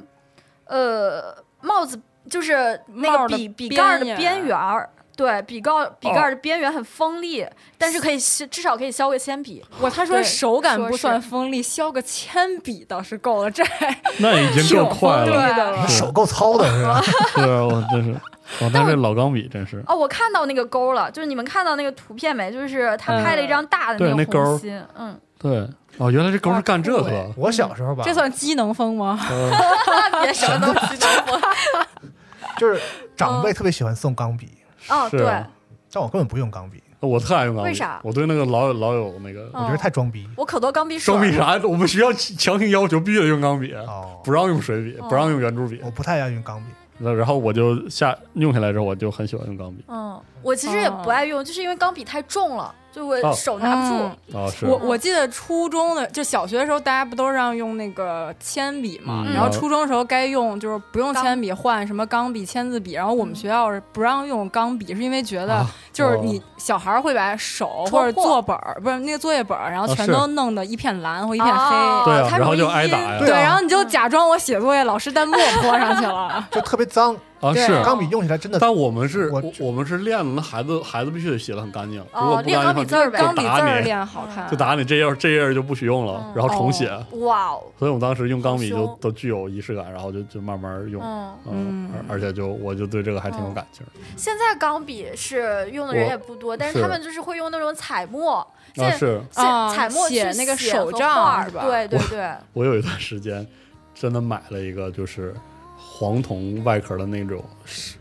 [0.64, 5.70] 呃，帽子就是那个笔笔盖的边缘儿，对，笔盖
[6.01, 7.47] 笔盖的边缘很锋利，
[7.79, 9.64] 但是可以削，至少可以削个铅笔。
[9.81, 13.62] 我他说手感不算锋利，削个铅笔倒是够了，这
[14.18, 15.89] 那已经够快了，的了。
[15.89, 17.01] 手够糙的是吧？
[17.37, 18.20] 对，我真是，
[18.61, 22.51] 我但是这老钢笔真是，哦，我看到那个勾了，就是你们看到那个图片没？
[22.53, 25.68] 就是他嗯拍了一张大的个对那钩儿红心，嗯，对，
[25.99, 29.18] 哦，原来这勾是干这个的，我小时候吧，这算机能风吗？
[29.28, 29.51] 呃
[30.22, 31.40] 别什么都知道我。
[32.59, 32.80] 就是
[33.16, 34.49] 长辈特别喜欢送钢笔，
[34.88, 35.20] 哦，对
[35.92, 40.26] 但我根本不用钢笔，我特爱用钢笔，为啥我对那个老有老有那个我觉得太装逼。
[40.36, 41.18] 我可多钢笔水儿。
[41.18, 45.90] 钢笔啥，我们学校强行要求必须得用钢笔，哦，不让用水笔，不让用圆珠笔我。
[45.90, 46.70] 不太爱用钢笔。
[46.99, 49.84] 那然后我就下用下来之后，我就很喜欢用钢笔。
[49.88, 54.11] 嗯，我其实也不爱用，就是因为钢笔太重了，就我哦手拿不住。
[54.32, 59.22] 嗯啊，是我我记得初中的就小学的时候，大家不都让用那个铅笔嘛？
[59.28, 62.92] 嗯然后初中的时候该用就是不用铅笔换什么钢笔、签字笔。
[62.92, 72.11] 然后我们学校是不让用钢笔，是因为觉得啊就是你小孩儿会把手戳或者破作本儿不是那个作业本儿，然后啊是全都弄得一片蓝或一片哦黑。
[72.11, 73.18] 对啊，它然后就容易阴挨打呀。
[73.18, 76.47] 对，对啊然后你就假装我写作业，老师弹墨 泼上去了。
[76.51, 77.82] 就特别脏，啊，是。
[77.84, 86.89] 钢笔用起来真的但我们是，我我我们是练了，那孩子孩子必须得写的很干净，哦如果不练干净的话钢笔字儿呗钢笔字儿打你，练好看，就打你这页这页就不许用了，然后重写。
[87.12, 91.03] 哇哦，所以我们当时用钢笔就都具有仪式感，然后就就慢慢用。
[91.03, 93.84] 嗯，嗯，而而且就我就对这个还挺有感情。
[94.16, 98.47] 现在钢笔是用的人也不多，但是是他们就是会用那种彩墨，
[98.99, 103.47] 是啊彩墨去写那个手账是吧对对对，我有一段时间
[103.95, 105.34] 真的买了一个就是
[105.99, 107.42] 黄铜外壳的那种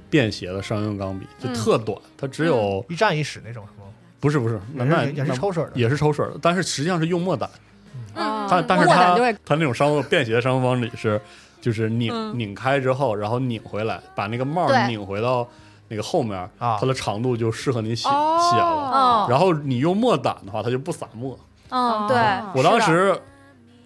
[0.09, 1.53] 便携的商用钢笔，就嗯。
[1.53, 3.87] 特短，它只有一站一使那种，是吗？
[4.19, 7.49] 不是不是，那那也是抽水的，也是抽水的，但是实际上是用墨胆。
[8.15, 8.45] 嗯。
[8.49, 9.15] 但但是它
[9.45, 11.21] 它那种商务便携的商务方里是，
[11.61, 12.37] 就是拧、嗯。
[12.37, 15.47] 拧开之后，然后拧回来，把那个帽儿拧回到
[15.87, 16.77] 那个后面，啊。
[16.77, 18.37] 它的长度就适合你写、哦。
[18.51, 18.91] 写了。
[18.93, 21.39] 嗯然后你用墨胆的话，它就不洒墨。
[21.69, 22.17] 嗯，对。
[22.17, 23.17] 哦，我当时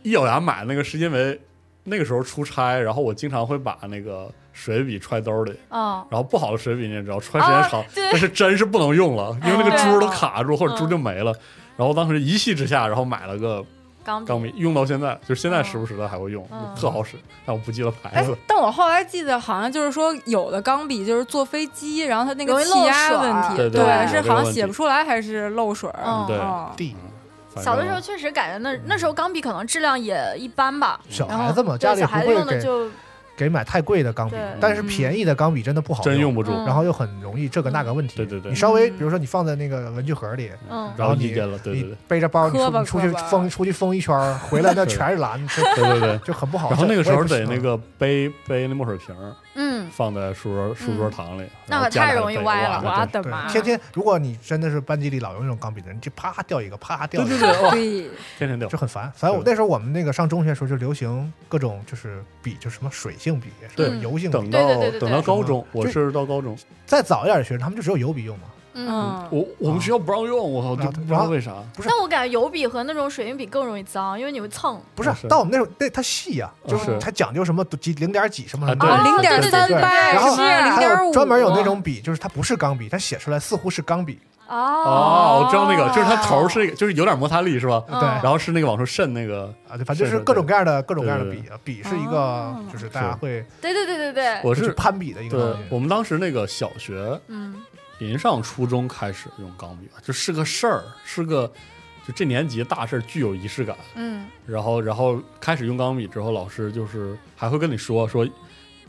[0.02, 1.40] 一咬牙买那个，是因为
[1.84, 11.34] 那个时候出差，然后我经常会把那个水笔揣兜里，嗯然后不好的水笔你也知道，揣时间长，但是针是不能用了，因为那个珠都卡住或者珠嗯就没了。
[11.78, 13.64] 然后当时一气之下，然后买了个
[14.04, 17.16] 钢钢笔，用到现在，就是现在时不时的还会用，嗯特好使，
[17.46, 26.04] 但我不记得牌哎子。，但我后来记得好像就是说，有的钢笔就是坐飞机，然后它那个漏气压水问题，对对对是好像写不出来还是漏水儿。
[26.06, 26.26] 嗯。
[26.28, 26.94] 对
[27.58, 32.90] 小的时候确实感觉那那时候钢笔可能质量也一般吧，小孩子嘛，家里孩子不会给用的就
[33.36, 36.66] 给买太贵的钢笔，但是便宜的钢笔真的不好真用不住，嗯。
[36.66, 38.18] 然后又很容易这个那个问题。
[38.18, 38.52] 对对对。
[38.52, 38.98] 你稍微嗯。
[38.98, 40.92] 比如说你放在那个文具盒里，嗯。
[40.98, 46.18] 然后你一间了，对对你背着包你出你出去疯出去疯一圈儿，回来那全是蓝， 就对对对。
[46.20, 46.70] 就很不好。
[46.70, 53.46] 然后那个时候得那个背背那墨水瓶儿嗯，放在书桌书桌堂里，那可太容易歪了我的妈！
[53.50, 58.78] 天天，如果你真的是班级里老用那种钢笔的人，就啪掉一个，啪掉一个，对对，哇， 对，天天掉就。
[58.78, 59.12] 很烦。
[59.18, 64.38] 反正我那时候我们那个上中学的时候就流行各种就是笔，就什么水性笔，什对么油性笔。
[64.38, 68.46] 等到等到高中，我是到高中，再早一点的学生，他们就只有油笔用嘛，
[68.88, 71.54] 嗯，我我们学校不让用，我操，就不知道为啥。
[71.76, 71.88] 不是。
[71.88, 74.82] 但我感觉油笔和那种水银笔更容易脏，因为你会蹭。
[74.96, 76.90] 不是但我们那种那它细呀，就是。
[76.90, 84.18] 是它讲究什么几零点几什么啊对什么的啊，零点三八然后是还零点五，有专门有那种笔，就是它不是钢笔，它写出来似乎是钢笔，
[84.48, 87.84] 哦，我知道那个，就是它头是就是有点摩擦力是吧？
[87.90, 88.08] 嗯对。
[88.24, 89.54] 然后是那个往出渗那个。
[89.70, 92.66] 啊，对，反正就是各种各样的各种各样的笔啊，笔是一个哦。
[92.72, 95.60] 就是大家会对对对对对，我是攀比的一个东西。
[95.70, 97.54] 我们当时那个小学嗯
[98.00, 101.46] 临上初中开始用钢笔吧，就是个事儿，是个
[102.08, 103.78] 就这年级大事儿，具有仪式感。
[103.96, 108.28] 嗯然后，然后开始用钢笔之后，老师就是还会跟你说说，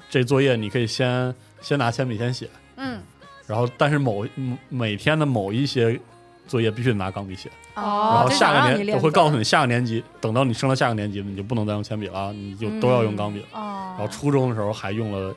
[0.09, 3.01] 这作业你可以先先拿铅笔先写，嗯
[3.47, 6.01] 然后但是某嗯每天的某一些
[6.47, 7.83] 作业必须得拿钢笔写，哦
[8.15, 13.47] 然哦后，下个年我会告诉你，下个年级等到你升了下个年级，你就不能再用铅笔了，你就都要用钢笔了。
[13.53, 15.35] 哦，然后初中的时候还用了，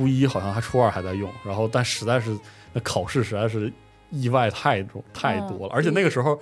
[0.00, 2.34] 初一好像还初二还在用，然后但实在是
[2.72, 3.70] 那考试实在是
[4.08, 6.40] 意外太多太多了，而且那个时候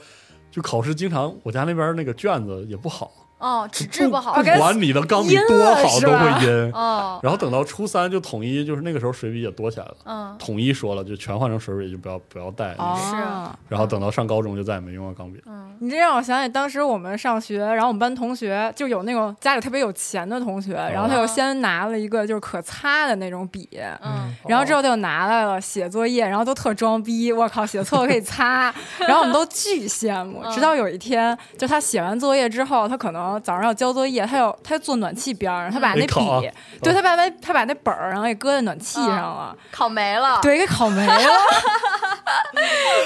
[0.48, 6.72] 就考试经常我家那边那个卷子也不好，哦纸质不好不，管你的钢笔多好都会阴。
[6.72, 13.18] 哦然后等到初三就统一，就是那个时候水笔也多起来了，嗯统一说了就全换成水笔，就不要不要带那个。
[13.18, 15.40] 哦，然后等到上高中就再也没用过钢笔。
[15.46, 23.68] 嗯你这让我想起当时我们上学，然后我们班同学就有那种家里特别有钱的同学，然后他就先拿了一个就是可擦的那种笔，
[24.02, 28.74] 嗯然后之后他就拿来了写作业，然后都特装逼，我靠，写错了可以擦，
[29.06, 30.40] 然后我们都巨羡慕。
[30.44, 36.50] 嗯直到有一天，就他写完作业之后，他可能早上要交作业，他要他坐暖气边儿，他把那笔，
[36.80, 41.12] 对他把那他把那本儿然后给搁在暖气上了，烤没了，对，给烤没了。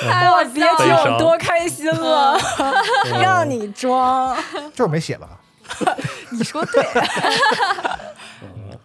[0.02, 2.36] 太好我别提我多开心了，
[3.22, 4.36] 让你装，
[4.74, 5.28] 就是没写吧？
[6.30, 6.84] 你说对。
[8.42, 8.76] 嗯，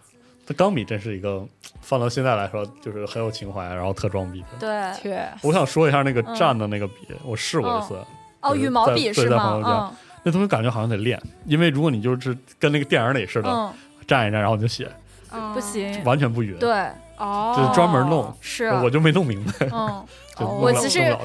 [0.46, 1.44] 这钢笔真是一个
[1.80, 4.94] 放到现在来说，就是很有情怀，然后特装逼的。
[5.00, 7.98] 对我想说一下那个蘸的那个笔，我试过一次，
[8.40, 8.54] 哦。
[8.54, 9.92] 羽毛笔在是在朋友家吗？
[10.28, 13.72] 那东西感觉好像得练，因为如果你就是跟那个电影里似的，嗯
[14.06, 14.86] 蘸一站，然后你就写，
[15.32, 16.70] 嗯不行，完全不匀，对
[17.16, 20.04] 哦，就是专门弄，是我就没弄明白，嗯。
[20.46, 21.16] 我其实。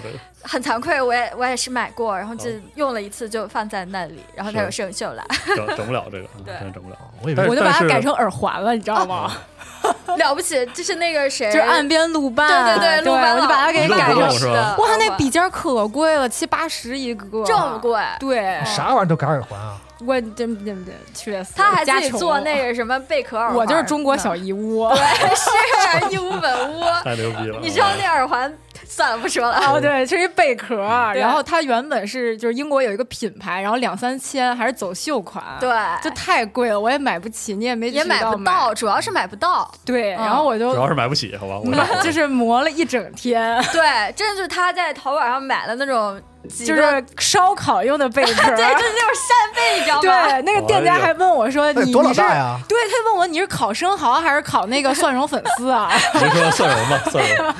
[0.45, 5.23] 很惭愧，我也我也是买过，然后就用了一次就放在那里，然后它是有生锈了，
[5.55, 6.97] 整整不了这个，对整不了。
[7.21, 9.31] 我以为我就把它改成耳环了，你知道吗？
[10.17, 14.31] 了不起，就是那个谁，就是岸边路伴，对对对，陆班我就把它给改成不动。
[14.31, 19.77] 是吧哇，那笔尖可贵了，七八十一个，这么贵，对，啥玩意儿都改耳环啊？
[20.05, 20.35] 我真
[20.65, 24.89] 真真确实，他还自己做那个什么贝壳耳环，我就是中国小嗯义乌。
[24.89, 24.99] 对，
[25.33, 26.83] 是义乌本屋。
[27.01, 27.59] 太牛逼了！
[27.61, 28.53] 你知道那耳环，
[28.95, 29.57] 算了不说了。
[29.67, 30.75] 哦，对，是一贝壳
[31.15, 35.69] 然后它原本是就是英国有一个品牌，然后两三千还是走秀款，对，
[36.01, 39.69] 就太贵了，我也买不起，你也没也买不到，主要是买不到。
[39.83, 41.59] 对，嗯然后我就主要是买不起，好吧？
[41.59, 48.55] 我买，就是磨了一整天， 对，真的就是他在淘宝上买的那种就，是烧烤用的贝壳儿。
[48.55, 50.01] 对，就是那种扇贝，你知道吗？
[50.01, 52.59] 对，那个店家还问我说：“你多老你你是大呀？
[52.67, 55.89] 对，他问我你是烤生蚝还是烤那个蒜蓉粉丝啊？
[56.13, 57.53] 你说蒜蓉吧，蒜蓉，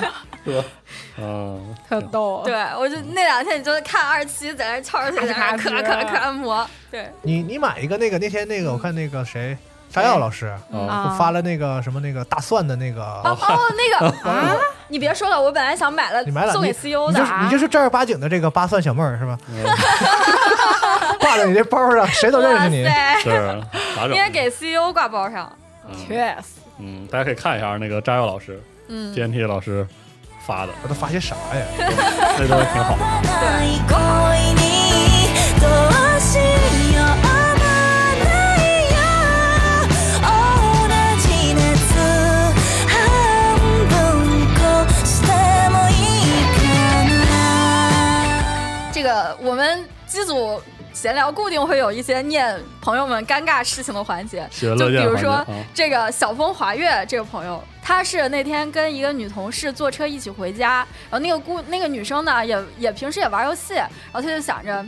[0.46, 0.66] 是吧？
[1.18, 2.42] 嗯，特逗。
[2.44, 6.68] 对，我就那两天你就看二期在那翘着腿在那磕磕磕磨。
[6.90, 9.58] 对，你你买一个那个那天那个我看那个谁
[9.92, 10.52] 炸药老师
[11.18, 14.58] 发了那个什么那个大蒜的那个，哦哦，那个 啊，
[14.88, 19.38] 你别说了，我本来想买了你买了送给 CEO 的就是你就是正儿八经的这个八蒜小妹儿是吧？
[19.50, 19.64] 嗯
[21.20, 22.84] 挂在你这包上，谁都认识你。
[23.22, 23.30] 是
[23.96, 24.10] 咋整？
[24.10, 25.52] 应该给 CEO 挂包上。
[25.88, 29.86] 嗯确实，嗯，大家可以看一下那个炸药老师嗯，TNT 老师
[30.47, 31.67] 发的，我都发些啥呀？
[32.39, 32.97] 那东西挺好。
[32.97, 33.95] ない恋
[34.55, 34.63] に
[35.61, 37.27] どうしようも
[37.59, 37.61] な
[38.57, 38.65] い
[38.95, 38.97] よ
[40.23, 40.27] 同
[41.21, 41.25] じ
[41.55, 41.61] 熱
[42.89, 42.91] 半
[43.89, 43.91] 分
[44.55, 44.59] こ
[45.05, 45.27] して
[45.71, 45.93] もい
[46.25, 46.59] いか
[47.13, 47.31] な
[48.93, 49.07] 这个
[49.43, 50.63] 我们机组
[51.04, 60.76] 闲聊固定会有一些念朋友们尴尬事情的环节， 就比如说啊这个小风华月这个朋友，他是那天跟一个女同事坐车一起回家，
[61.10, 64.82] 然后那个姑那个女生呢也也平时也玩游戏，然后他就想着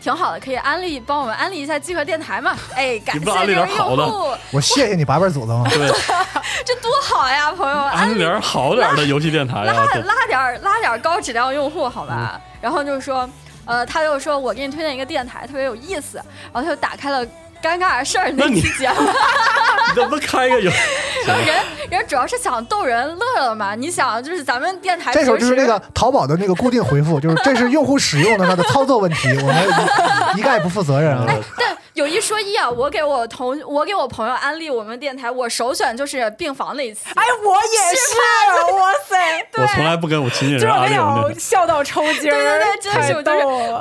[0.00, 5.62] 挺好的，可以安利帮我们安利一下集合电台嘛，哎，感你不安利谢这位点好的用户，我谢谢你八辈祖宗。
[5.64, 5.86] 对，
[6.64, 12.40] 这多好呀，朋友，安利点好点的游戏电台啊，拉拉点拉点高质量用户好吧？
[12.62, 13.28] 然后就是说，
[13.68, 16.16] 呃，他又说我给你推荐一个电台，特别有意思，
[16.52, 17.24] 然后他就打开了。
[17.62, 19.02] 尴尬的事儿那你期节目，
[19.88, 20.70] 你怎么开个游
[21.26, 21.56] 人
[21.90, 23.74] 人主要是想逗人乐乐嘛。
[23.74, 31.24] 你想，就是咱们电台这时候就是那个淘宝的那个固定回复，就是这是用户使用的它的操作问题， 我们一一概不负责任啊。
[31.58, 37.00] 但有一说一啊，我给我同我给我朋友安利我们电台，我首选就是病房那一期。
[37.14, 39.46] 哎，我也是，哇塞！
[39.60, 43.38] 我从来不跟我亲近就是我跟你人安利我们讲，电笑到抽筋儿，对对对，真是就是。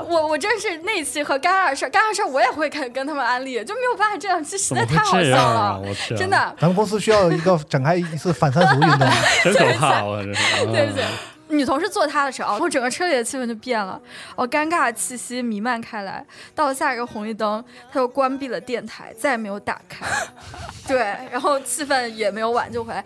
[0.09, 6.56] 我我真是那期和尴尬的事儿，尴尬的事儿我也会跟跟他们安利，就没有办法这样，这实在太好笑了，我天，真，的。
[6.60, 9.07] 咱们公司需要一个展开一次反三俗运动。
[9.44, 10.65] 真可怕， 我真是。
[10.65, 11.06] 对对对，
[11.49, 13.99] 女同事坐他的时候，然后整个车里的气氛就变了，
[14.35, 16.26] 哦，尴尬的气息弥漫开来。
[16.56, 20.06] 到了下一个红绿灯，他又关闭了电台，再也没有打开。
[20.88, 23.03] 对，然后气氛也没有挽救回来。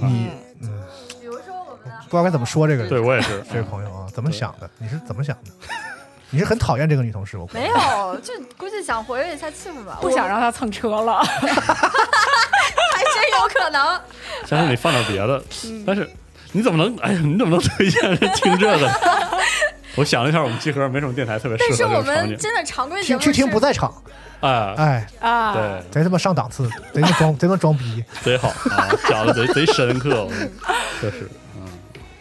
[0.00, 0.30] 你
[1.20, 4.70] 比如说我们不知道该怎么说这个对我也是，这位朋友啊，怎么想的？
[4.78, 5.50] 你是怎么想的？
[6.30, 7.36] 你是很讨厌这个女同事？
[7.38, 14.00] 我估计没有，就估计想活跃一下气氛吧，不想让她蹭车了， 还真有可能。
[14.46, 15.42] 下次你放点别的，
[15.86, 16.08] 但是
[16.52, 16.96] 你怎么能？
[16.98, 18.90] 哎呀，你怎么能推荐人听这个？
[19.96, 22.30] 我想了一下，我们集合没什么电台特别适合但是我这种场景。
[22.30, 23.92] 们真的常规节去听不在场，
[24.40, 28.04] 哎，哎，啊，对，贼他妈上档次，贼他妈装贼他妈装逼。
[28.22, 30.30] 贼好啊，讲的贼贼深刻，我
[31.00, 31.47] 确实，嗯，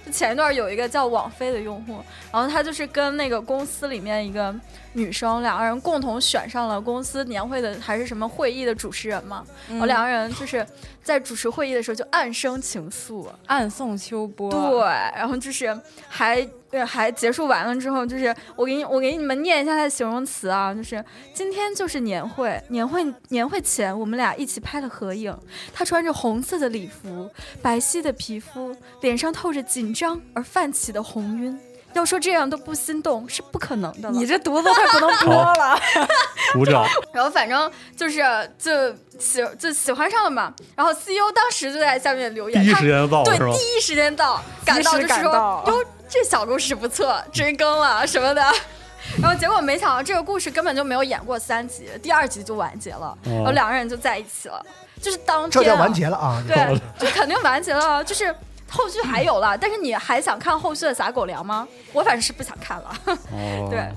[0.08, 2.00] 前一段有一个叫网飞的用户，
[2.32, 4.54] 然后他就是跟那个公司里面一个
[4.94, 10.66] 女生，两个人共同选上了公司年会的还是什么会议的主持人嘛，然后两个人就是
[11.04, 14.82] 在主持会议的时候就暗生情愫，暗送秋波，对，
[15.16, 15.78] 然后就是
[16.08, 16.48] 还
[16.80, 25.36] 呃还结束完了之后，就是我给你我给你们念一下他的形容词啊，就是今天就是年会，年会年会前我们俩一起拍了合影，
[25.74, 27.30] 他穿着红色的礼服，
[27.62, 31.60] 白皙的皮肤，脸上透着紧张而泛起的红晕。
[31.94, 34.12] 要说这样都不心动是不可能的了。
[34.12, 35.80] 你这犊子快不能播了，
[36.54, 38.22] 鼓掌， 然后反正就是
[38.60, 40.54] 就喜就喜欢上了嘛。
[40.76, 43.24] 然后 CEO 当时就在下面留言，他第一时间到？
[43.24, 45.64] 对第一时间到，赶到就是说
[46.10, 48.42] 这小故事不错，追更了什么的。
[49.22, 54.66] 然后结果没想到这个故事根本就没有演过三集，第二集就完结了，然后两个人就在一起了，
[55.02, 56.44] 就是当天、啊、这叫完结了啊！
[56.46, 58.36] 对，就肯定完结了，就是
[58.70, 61.66] 后续还有了，但是你还想看后续的撒狗粮吗？
[61.94, 62.92] 我反正是不想看了。
[63.32, 63.88] 哦，对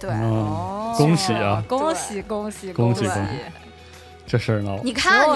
[0.00, 2.72] 对，嗯，恭喜啊，恭喜恭喜喜！
[2.72, 3.20] 恭喜恭喜
[4.28, 5.26] 这事儿闹你看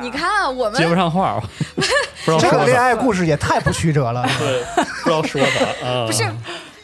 [0.00, 1.42] 你看我们接不上话，
[1.74, 4.22] 不知道这个恋，爱故事也太不曲折了。
[4.38, 4.62] 对，
[5.02, 5.86] 不知道说啥。
[5.86, 6.22] 啊， 不是，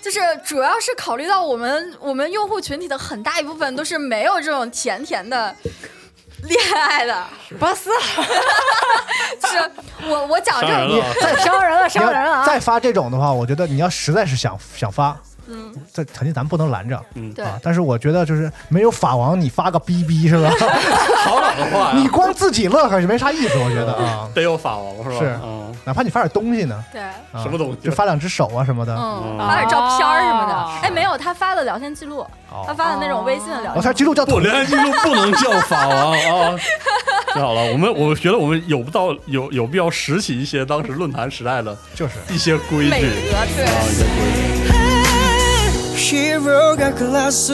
[0.00, 5.54] 就是主要是考虑到我们我们用户群体的很大一部分都是没有这种甜甜的
[6.44, 7.26] 恋爱的，
[7.58, 7.90] 不是
[9.48, 9.70] 是
[10.08, 11.02] 我我讲这种
[11.44, 12.46] 伤人伤人了，伤人了啊！
[12.46, 15.14] 再发这种的话，我觉得你要实在是想想发，
[15.50, 17.58] 嗯，这肯定咱不能拦着嗯，对啊。
[17.62, 20.50] 但是我觉得就是没有法王，你发个逼逼是吧？
[21.24, 22.08] 好老的话 你？
[22.08, 24.28] 光自己乐呵是没啥意思，我觉得啊。
[24.34, 25.18] 得有法王是吧？
[25.18, 28.94] 是嗯，哪怕你发点东西呢，对，啊什么东西就发两只手啊什么的。
[28.96, 30.70] 嗯，嗯发点照片儿什么的哦。
[30.82, 32.24] 哎，没有，他发的聊天记录，
[32.66, 36.56] 他发的那种微信的聊天聊天记录叫不，聊天记录不能叫法王啊！
[37.32, 42.90] 太好了，我们我觉得我们有不到有有必要拾起一些当时论坛时代的就是一些规矩。
[43.34, 44.79] 啊，一些规矩。
[45.99, 47.51] Hero が暮らす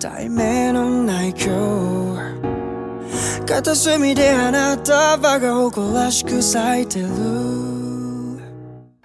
[0.00, 7.08] 題名のない今日片隅であなたはが誇らしく咲いてる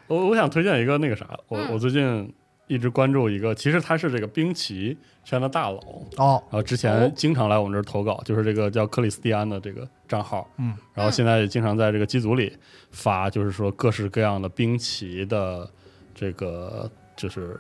[0.07, 2.34] 我我想推荐一个那个啥，我我最近
[2.67, 5.79] 一直关注一个，其实他是这个兵棋圈的大佬，
[6.15, 12.57] 哦，然后之前经常来我们这儿投稿，就是这个叫克里斯蒂安的这个账号，嗯，然后现在也经常在这个机组里
[12.91, 15.69] 发，就是说各式各样的兵棋的
[16.15, 17.59] 这个就是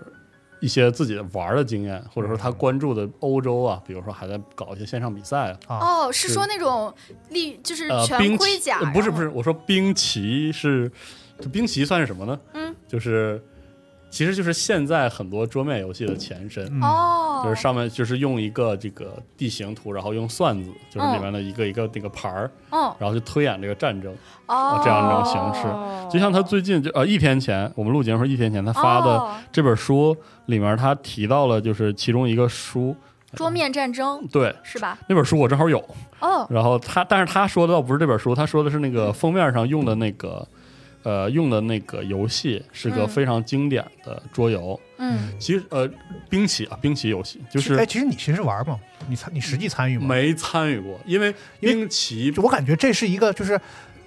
[0.62, 6.94] 一些自己的玩儿的经验，或者说他关注的欧洲啊，比如说还在搞一些线上比赛啊，哦，是说那种
[7.30, 10.90] 力就是呃，全盔甲呃，不是不是，我说兵棋是，
[11.40, 12.38] 这兵棋算是什么呢？
[12.54, 13.44] 嗯，就是
[14.12, 16.82] 其实就是现在很多桌面游戏的前身，嗯。
[16.82, 22.94] 哦，就是上面就是用一个这个地形图，然后用算子，就是里面的一个一个那个牌儿，嗯。
[22.98, 24.14] 然后去推演这个战争，
[24.46, 24.78] 哦。
[24.84, 25.66] 这样一种形式。
[26.12, 29.34] 就像他最近就呃一天前，我们录节目时候一天前他发的哦。
[29.50, 30.14] 这本书
[30.44, 32.94] 里面，他提到了就是其中一个书，
[33.34, 34.54] 桌面战争对。
[34.62, 34.98] 是吧？
[35.08, 35.82] 那本书我正好有，
[36.20, 40.46] 哦，然后他，但是他说的倒不是这本书，他说的是那个封面上用的那个，
[41.02, 44.78] 呃，用的那个游戏是个嗯非常经典的桌游。
[44.98, 45.90] 嗯，其实，呃，
[46.30, 48.78] 兵棋啊，兵棋游戏就是哎，其实你其实玩吗？
[49.08, 50.06] 你参你实际参与吗？
[50.06, 53.60] 没参与过，因为因为兵棋我感觉这是一个就是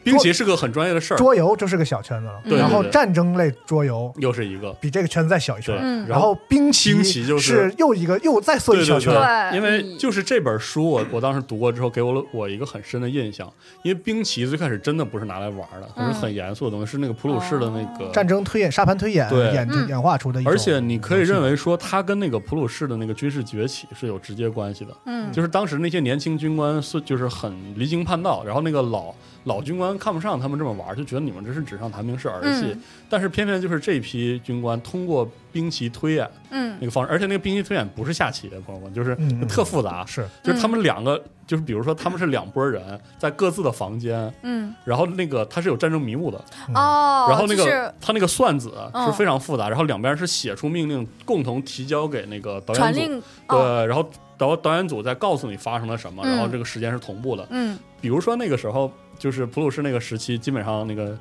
[0.06, 4.72] 兵棋是个很专业的事儿，桌游就是个小圈子了，对然后战争类桌游又是一个。
[4.80, 6.08] 比这个圈子再小一圈，，嗯。
[6.08, 9.58] 然后兵棋兵棋就是是又一个又再缩一小圈，对。
[9.58, 13.52] 因为就是这本书我，我当时读过之后，给我了我一个很深的印象。
[13.84, 19.52] 因为兵棋最开始真的不是拿来玩的，它是很严肃的东西，是那个普鲁士的那个战争推演、沙盘推演对。
[19.54, 19.88] 演嗯。
[19.88, 24.96] 演化出的一种而且你可以认为说，它跟那个普鲁士的那个军事崛起是有直接关系的。
[25.06, 25.32] 嗯。
[25.32, 29.14] 就是当时那些年轻军官是就是很离经叛道，然后那个老
[29.46, 32.66] 老军官看不上他们这么玩，就觉得你们这是纸上谈兵是儿戏。
[32.74, 32.82] 嗯。
[33.10, 36.76] 但是偏偏就是这批军官通过兵棋推演嗯。
[36.80, 39.16] 那个方式，而且那个兵棋推演不是下棋，朋友们，就是
[39.48, 40.06] 特复杂。
[40.06, 40.28] 是。
[40.44, 44.74] 就是他们两个，就是比如说他们是两拨人在各自的房间，嗯。
[44.84, 46.38] 然后那个他是有战争迷雾的，
[46.74, 49.06] 哦，然后那个就是他那个算子嗯。
[49.06, 53.86] 是非常复杂，然后两边是写出命令，共同提交给那个导演组，对，哦。
[53.88, 56.32] 然后导导演组再告诉你发生了什么，嗯。
[56.32, 57.46] 然后这个时间是同步的。
[57.52, 57.78] 嗯。
[58.02, 61.18] 比如说那个时候，就是普鲁士那个时期，基本上那个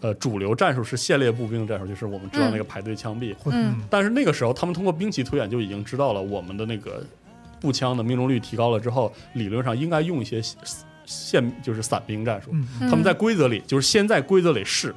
[0.00, 3.34] 呃主流战术是线列步兵战术，就是我们知道那个排队枪毙。
[3.46, 3.80] 嗯。
[3.90, 7.04] 但是那个时候，他们通过兵棋推演就已经知道了我们的那个
[7.60, 10.40] 步枪的命中率提高了之后，理论上应该用一些
[11.04, 12.50] 线就是散兵战术。
[12.52, 12.66] 嗯。
[12.80, 14.94] 嗯他们在规则里，就是先在规则里试，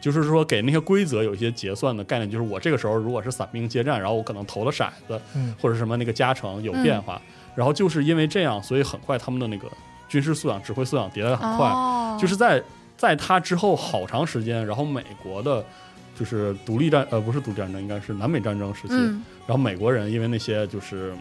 [0.00, 5.54] 就是说给那些规则有一些结算的概念，就是我这个时候如果是散兵接战，然后我可能投了骰子嗯。
[5.60, 7.20] 或者什么那个加成有变化，
[7.54, 9.68] 然后就是因为这样，所以很快他们的那个
[10.14, 12.62] 军事素养、指挥素养迭代的很快，哦就是在
[12.96, 15.64] 在他之后好长时间，然后美国的。
[16.16, 18.94] 就是独立战，呃，不是独立战争，应该是南北战争时期。
[18.94, 21.12] 嗯然后美国人因为那些就是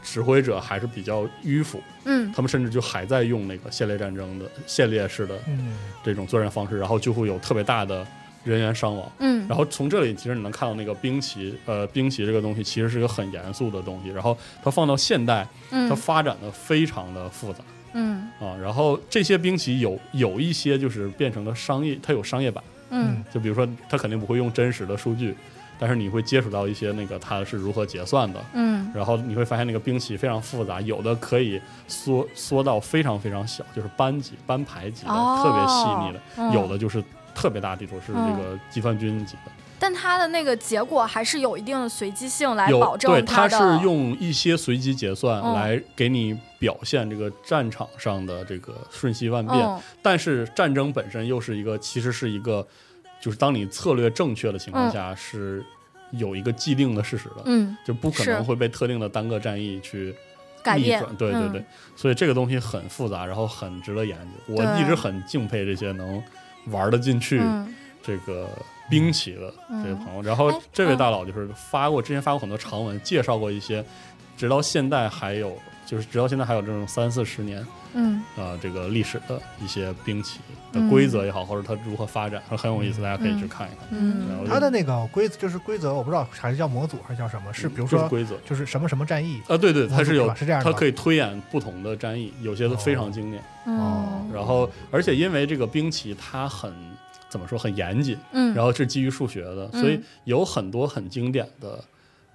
[0.00, 8.06] 指挥者还是比较迂腐，嗯他们甚至就还在用那个线列战争的线列式的嗯这种作战方式，然后就会有特别大的
[8.44, 9.10] 人员伤亡。
[9.18, 17.74] 嗯然后从这里其实你能看到那个兵棋，呃，兵棋这个东西其实是一个很严肃的东西，然后它放到现代，它嗯发展的非常的复杂嗯
[18.40, 18.56] 啊。
[18.62, 25.34] 然后这些兵棋有有一些就是变成了商业，它有商业版，嗯就比如说它肯定不会用真实的数据，
[25.78, 37.02] 但是你会接触到一些那个它是如何结算的，嗯然后你会发现那个兵棋非常复杂，有的可以缩缩到非常非常小，就是班级、班排级的，哦特别细腻的；嗯有的就是
[37.34, 39.52] 特别大地图，是这个集团军级的。
[39.78, 52.66] 但它的那个结果还是有一定的随机性来保证对，它是用一些随机结算嗯来给你表现这个战场上的这个瞬息万变，嗯但是战争本身又是一个，其实是一个，
[53.20, 55.64] 就是当你策略正确的情况下，是
[56.10, 57.42] 有一个既定的事实的。
[57.44, 60.14] 嗯就不可能会被特定的单个战役去
[60.62, 61.64] 改变逆转，对对嗯对，
[61.94, 64.54] 所以这个东西很复杂，然后很值得研究。
[64.54, 66.22] 我一直很敬佩这些能
[66.66, 68.48] 玩得进去嗯这个
[68.88, 70.22] 兵棋的嗯这位朋友。
[70.22, 73.84] 然后哎这位嗯大佬就是发过之前发过很多长文，介绍过一些，
[74.36, 75.56] 直到现在还有，
[75.86, 80.40] 就是直到现在还有这种三四十年嗯啊、这个历史的一些兵棋
[80.70, 83.88] 的嗯规则也好，或者它如何发展，很有意思，大家可以去看一看。
[83.90, 88.36] 嗯然后它的那个规则就是规则，我不知道还是叫模组还是叫什么，是比如说规则。
[88.44, 93.42] 就是什么什么战役，啊，对对，它是有是这样的它可以推演不同的战役，有些都非常经典。
[93.64, 96.70] 哦然后，而且因为这个兵棋它很
[97.28, 98.54] 怎么说很严谨，嗯。
[98.54, 99.80] 然后是基于数学的，嗯。
[99.80, 101.82] 所以有很多很经典的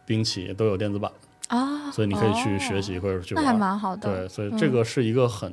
[0.06, 1.12] 兵棋都有电子版，
[1.48, 3.60] 啊，所以你可以去哦学习或者去那还玩。
[3.60, 4.10] 蛮好的。
[4.10, 5.52] 对，所以这个是一个很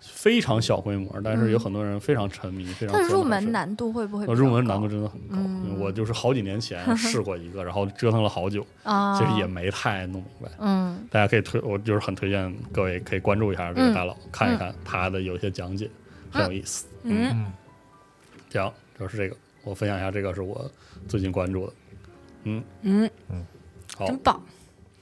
[0.00, 5.36] 非常小规模，但是有很多人非常沉迷，非常它入门难度会不会入门难度真的很高。
[5.36, 9.16] 嗯我就是好几年前 试过一个，然后折腾了好久，啊？
[9.18, 10.48] 其实也没太弄明白。
[10.58, 10.98] 嗯。
[11.10, 15.88] 大家可以推，我就是很推荐各位可以关注一下这个大佬，看一看他的有些讲解，
[16.30, 16.86] 很有意思。
[17.04, 17.46] 嗯
[18.52, 20.70] 嗯，行，就是这个，我分享一下，这个是我
[21.08, 21.72] 最近关注的。
[22.44, 23.44] 嗯，嗯嗯，
[23.96, 24.40] 好，真棒，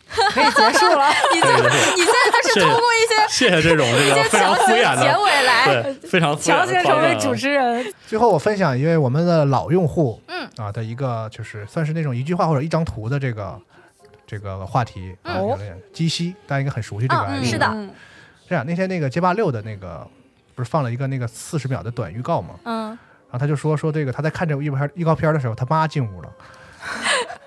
[0.08, 1.08] 可以结束了。
[1.34, 1.48] 你这
[1.96, 7.34] 你现在就是通过一些谢谢这种这个非常敷衍的结，尾来，对，非常强行成为主。
[7.34, 13.58] 持人， 最后我分享一位我们的老用户，嗯啊的一个就是算是那种一句话或者一张图的这个
[14.26, 17.44] 这个话题啊，嗯有点鸡西大家应该很熟悉这个嗯嗯 ID。
[17.50, 17.90] 是的嗯
[18.48, 20.06] 这样那天那个街霸六的那个
[20.54, 22.56] 不是放了一个那个四十秒的短预告吗？
[22.64, 22.98] 嗯
[23.30, 26.28] 然后他就说说这个他在看这个预告片预告片的时候，他妈进屋了，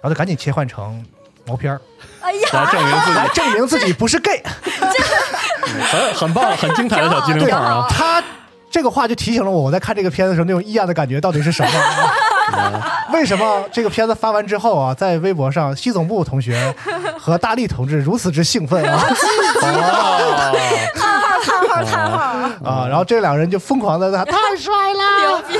[0.01, 1.05] 然后他赶紧切换成
[1.45, 1.81] 毛片儿，
[2.21, 4.41] 哎呀，来证明自己来证明自己不是 gay。
[5.91, 7.87] 很很棒、很精彩的小机灵对话啊！
[7.89, 8.21] 他
[8.69, 11.71] 这个话就提醒了我，我在看这个片子的时候那种异样的感觉到底是什么。
[13.13, 16.73] 为什么这个片子发完之后啊，在微博上，西总部同学
[17.17, 19.01] 和大力同志如此之兴奋啊
[19.61, 20.53] 哦，
[21.43, 22.17] 叹号叹号，
[22.63, 22.87] 啊！
[22.87, 25.55] 然后这两个人就疯狂的在 太帅了，牛逼！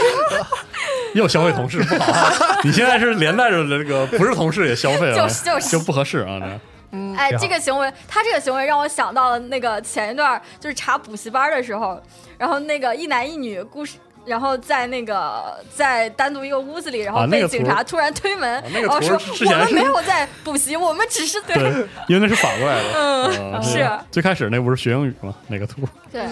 [1.16, 2.32] 又消费同事不好啊！
[2.64, 6.40] 你现在是连带着那个不是同事也消费了，就是就是就不合适啊！
[6.40, 12.00] 这哎，这个行为，他这个行为让我想到了那个前一段就是查补习班的时候，
[12.38, 22.93] 然后那个一男一女故事然后在那个在单独一个屋子里，然后被啊那个图警察突然推门，啊那个图然后说我们之前是没有在补习，我们只是对对，因为那是反过来的。
[22.95, 25.35] 嗯是最开始那不是学英语吗？
[25.47, 25.81] 那个图。
[26.13, 26.23] 对。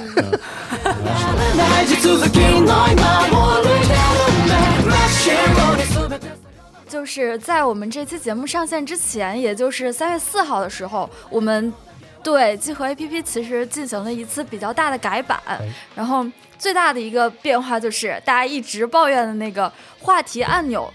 [1.56, 3.98] 大地続きの今を歩いてる
[4.46, 4.52] ね
[4.84, 6.26] 真っ白に全て
[6.88, 11.72] 就是在我们这期节目上线之前，也就是三月四号的时候，我们
[12.23, 15.39] 对集合 APP 其实进行了一次比较大的改版，
[15.95, 16.25] 然后
[16.57, 20.91] 最大的一个变化就是大家一直抱怨的那个话题按钮。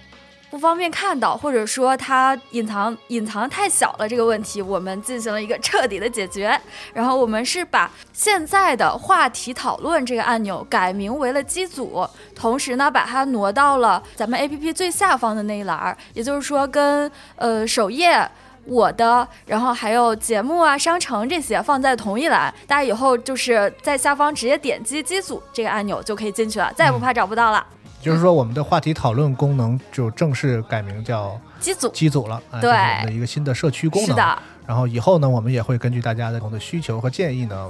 [0.48, 6.58] 不方便看到，或者说它隐藏隐藏太小了这个问题，我们进行了一个彻底的解决。
[6.94, 18.26] 然后我们是把现在的话题讨论这个按钮改名为了机组，同时呢把它挪到了咱们 APP 最下方的那一栏儿，也就是说跟呃首页。
[18.66, 27.64] 我的，然后还有节目啊、商城这些放在同一栏，大家以后就是在下方直接点击机组这个按钮就可以进去了，再也不怕找不到了。
[28.00, 34.08] 就是说我们的话题讨论功能就正式改名叫机组机组了，哎对我们的一个新的社区功能。
[34.08, 37.68] 是的，然后以后呢，我们也会根据大家的不同的需求和建议呢，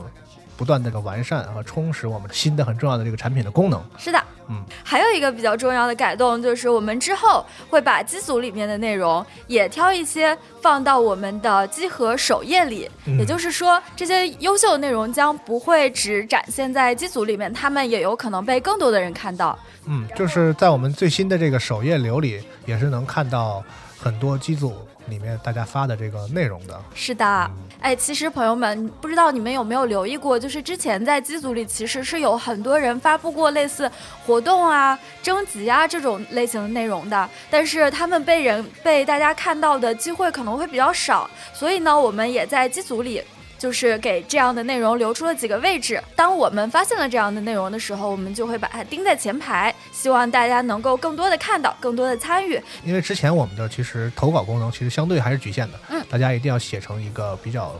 [0.56, 3.82] 不断的完善和充实我们新的很重要的这个产品的功能。
[3.97, 12.89] 是的，嗯，还有一个比较重要的改动，就是我们之后会把机组里面的内容也挑一些放到我们的机核首页里。
[13.06, 19.59] 嗯也就是说，这些优秀的内容将不会只展现在机组里面，他们也有可能被更多的人看到。
[19.86, 23.64] 嗯，就是在我们最新的这个首页流里，也是能看到
[23.98, 26.81] 很多机组里面大家发的这个内容的。
[26.95, 27.51] 是的，
[27.81, 33.91] 哎，其实朋友们，不知道你们有没有留意过，就是之前在机组里其实是有很多人发布过类似
[34.24, 43.23] 活动啊、征集啊这种类型的内容的，但是他们被人被大家看到的机会可能会比较少，所以呢，我们也在机组里。
[43.59, 46.03] 就是给这样的内容留出了几个位置。
[46.15, 52.61] 当我们发现了这样的内容的时候，我们就会把它钉在前排，希望大家能够更多的看到，更多的参与。
[52.85, 57.74] 因为之前我们的其实投稿功能其实相对还是局限的，嗯大家一定要写成一个比较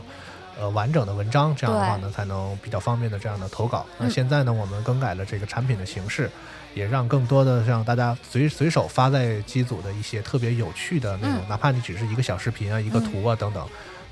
[0.59, 3.85] 呃完整的文章，这样的话呢才能比较方便的这样的投稿。
[3.97, 6.29] 那嗯现在呢，我们更改了这个产品的形式，
[6.73, 13.67] 也让更多的让大家随随手发在机组的一些特别有趣的内容，嗯哪怕你只是一个小视频啊、一个图啊等等。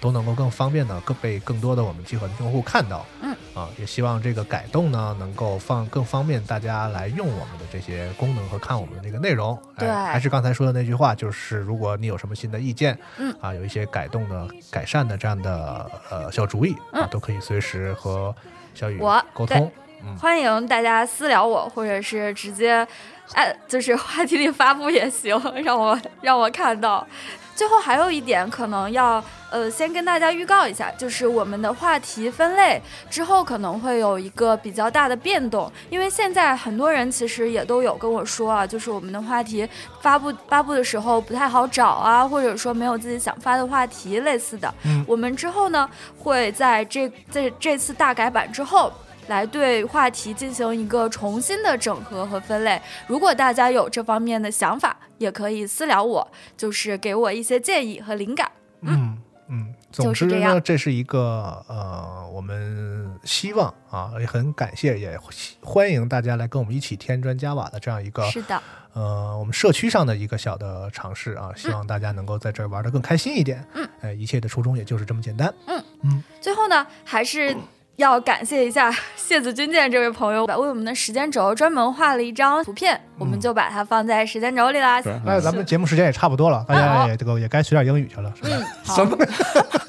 [0.06, 3.36] 都能够更方便的更被更多的我们集合的用户看到，嗯。
[3.56, 9.60] 啊，也希望这个改动呢能够放更方便大家来用我们的这些功能和看我们的这个内容。
[9.80, 9.90] 对。
[9.90, 13.36] 哎，还是刚才说的那句话，就是如果你有什么新的意见，嗯。
[13.42, 18.36] 啊，有一些改动的、改善的这样的呃小主意啊嗯，都可以随时和
[18.76, 19.72] 小雨我沟通。
[20.20, 22.88] 欢迎大家私聊我，或者是直接，
[23.34, 27.08] 哎，就是话题里发布也行， 让我让我看到。
[27.56, 39.68] 最后还有一点，可能要呃先跟大家预告一下，就是我们的话题分类之后可能会有一个比较大的变动，因为现在很多人其实也都有跟我说啊，就是我们的话题
[40.02, 44.74] 发布发布的时候不太好找啊，或者说没有自己想发的话题类似的。
[45.08, 48.92] 我们之后呢会在这在这次大改版之后。
[49.28, 52.82] 来对话题进行一个重新的整合和分类。
[53.08, 58.52] 如果大家有这方面的想法，也可以私聊我，就是给我一些建议和灵感。
[58.82, 65.20] 嗯嗯，总之呢，就是这是一个呃，我们希望啊，也很感谢，也
[65.62, 68.62] 欢迎大家来跟我们一起添砖加瓦的这样一个是的，
[68.94, 73.64] 呃，我们社区上的一个小的尝试啊，希望大家能够在这儿玩的更开心一点。
[73.74, 75.54] 嗯，哎，一切的初衷也就是这么简单。
[75.68, 77.56] 嗯嗯最后呢，还是。
[77.98, 85.02] 要感谢一下 谢子军舰这位朋友，为我们的时间轴专门画了一张图片，我们就把它放在时间轴里啦。
[85.02, 88.58] 是那咱们节目时间也差不多了，大家也这个也该学点英语去了，是吧？
[88.96, 89.18] 什么？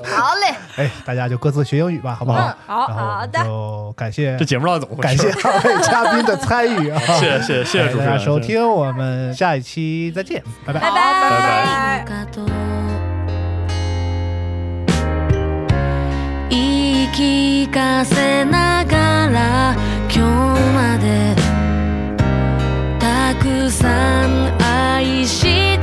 [0.05, 2.47] 好嘞， 哎，大家就各自学英语吧，好不好？
[2.49, 5.43] 嗯好好的就感谢这节目到底怎么回事感？
[5.43, 6.99] 谢二位嘉宾的参与啊！
[7.19, 10.81] 谢谢谢谢谢谢主持人大家收听，我们下一期再见，拜拜。
[10.81, 12.05] 拜拜拜。
[12.07, 12.76] かと言
[17.17, 19.75] 聞かせながら
[20.15, 21.35] 今日まで
[22.99, 25.76] たくさん愛して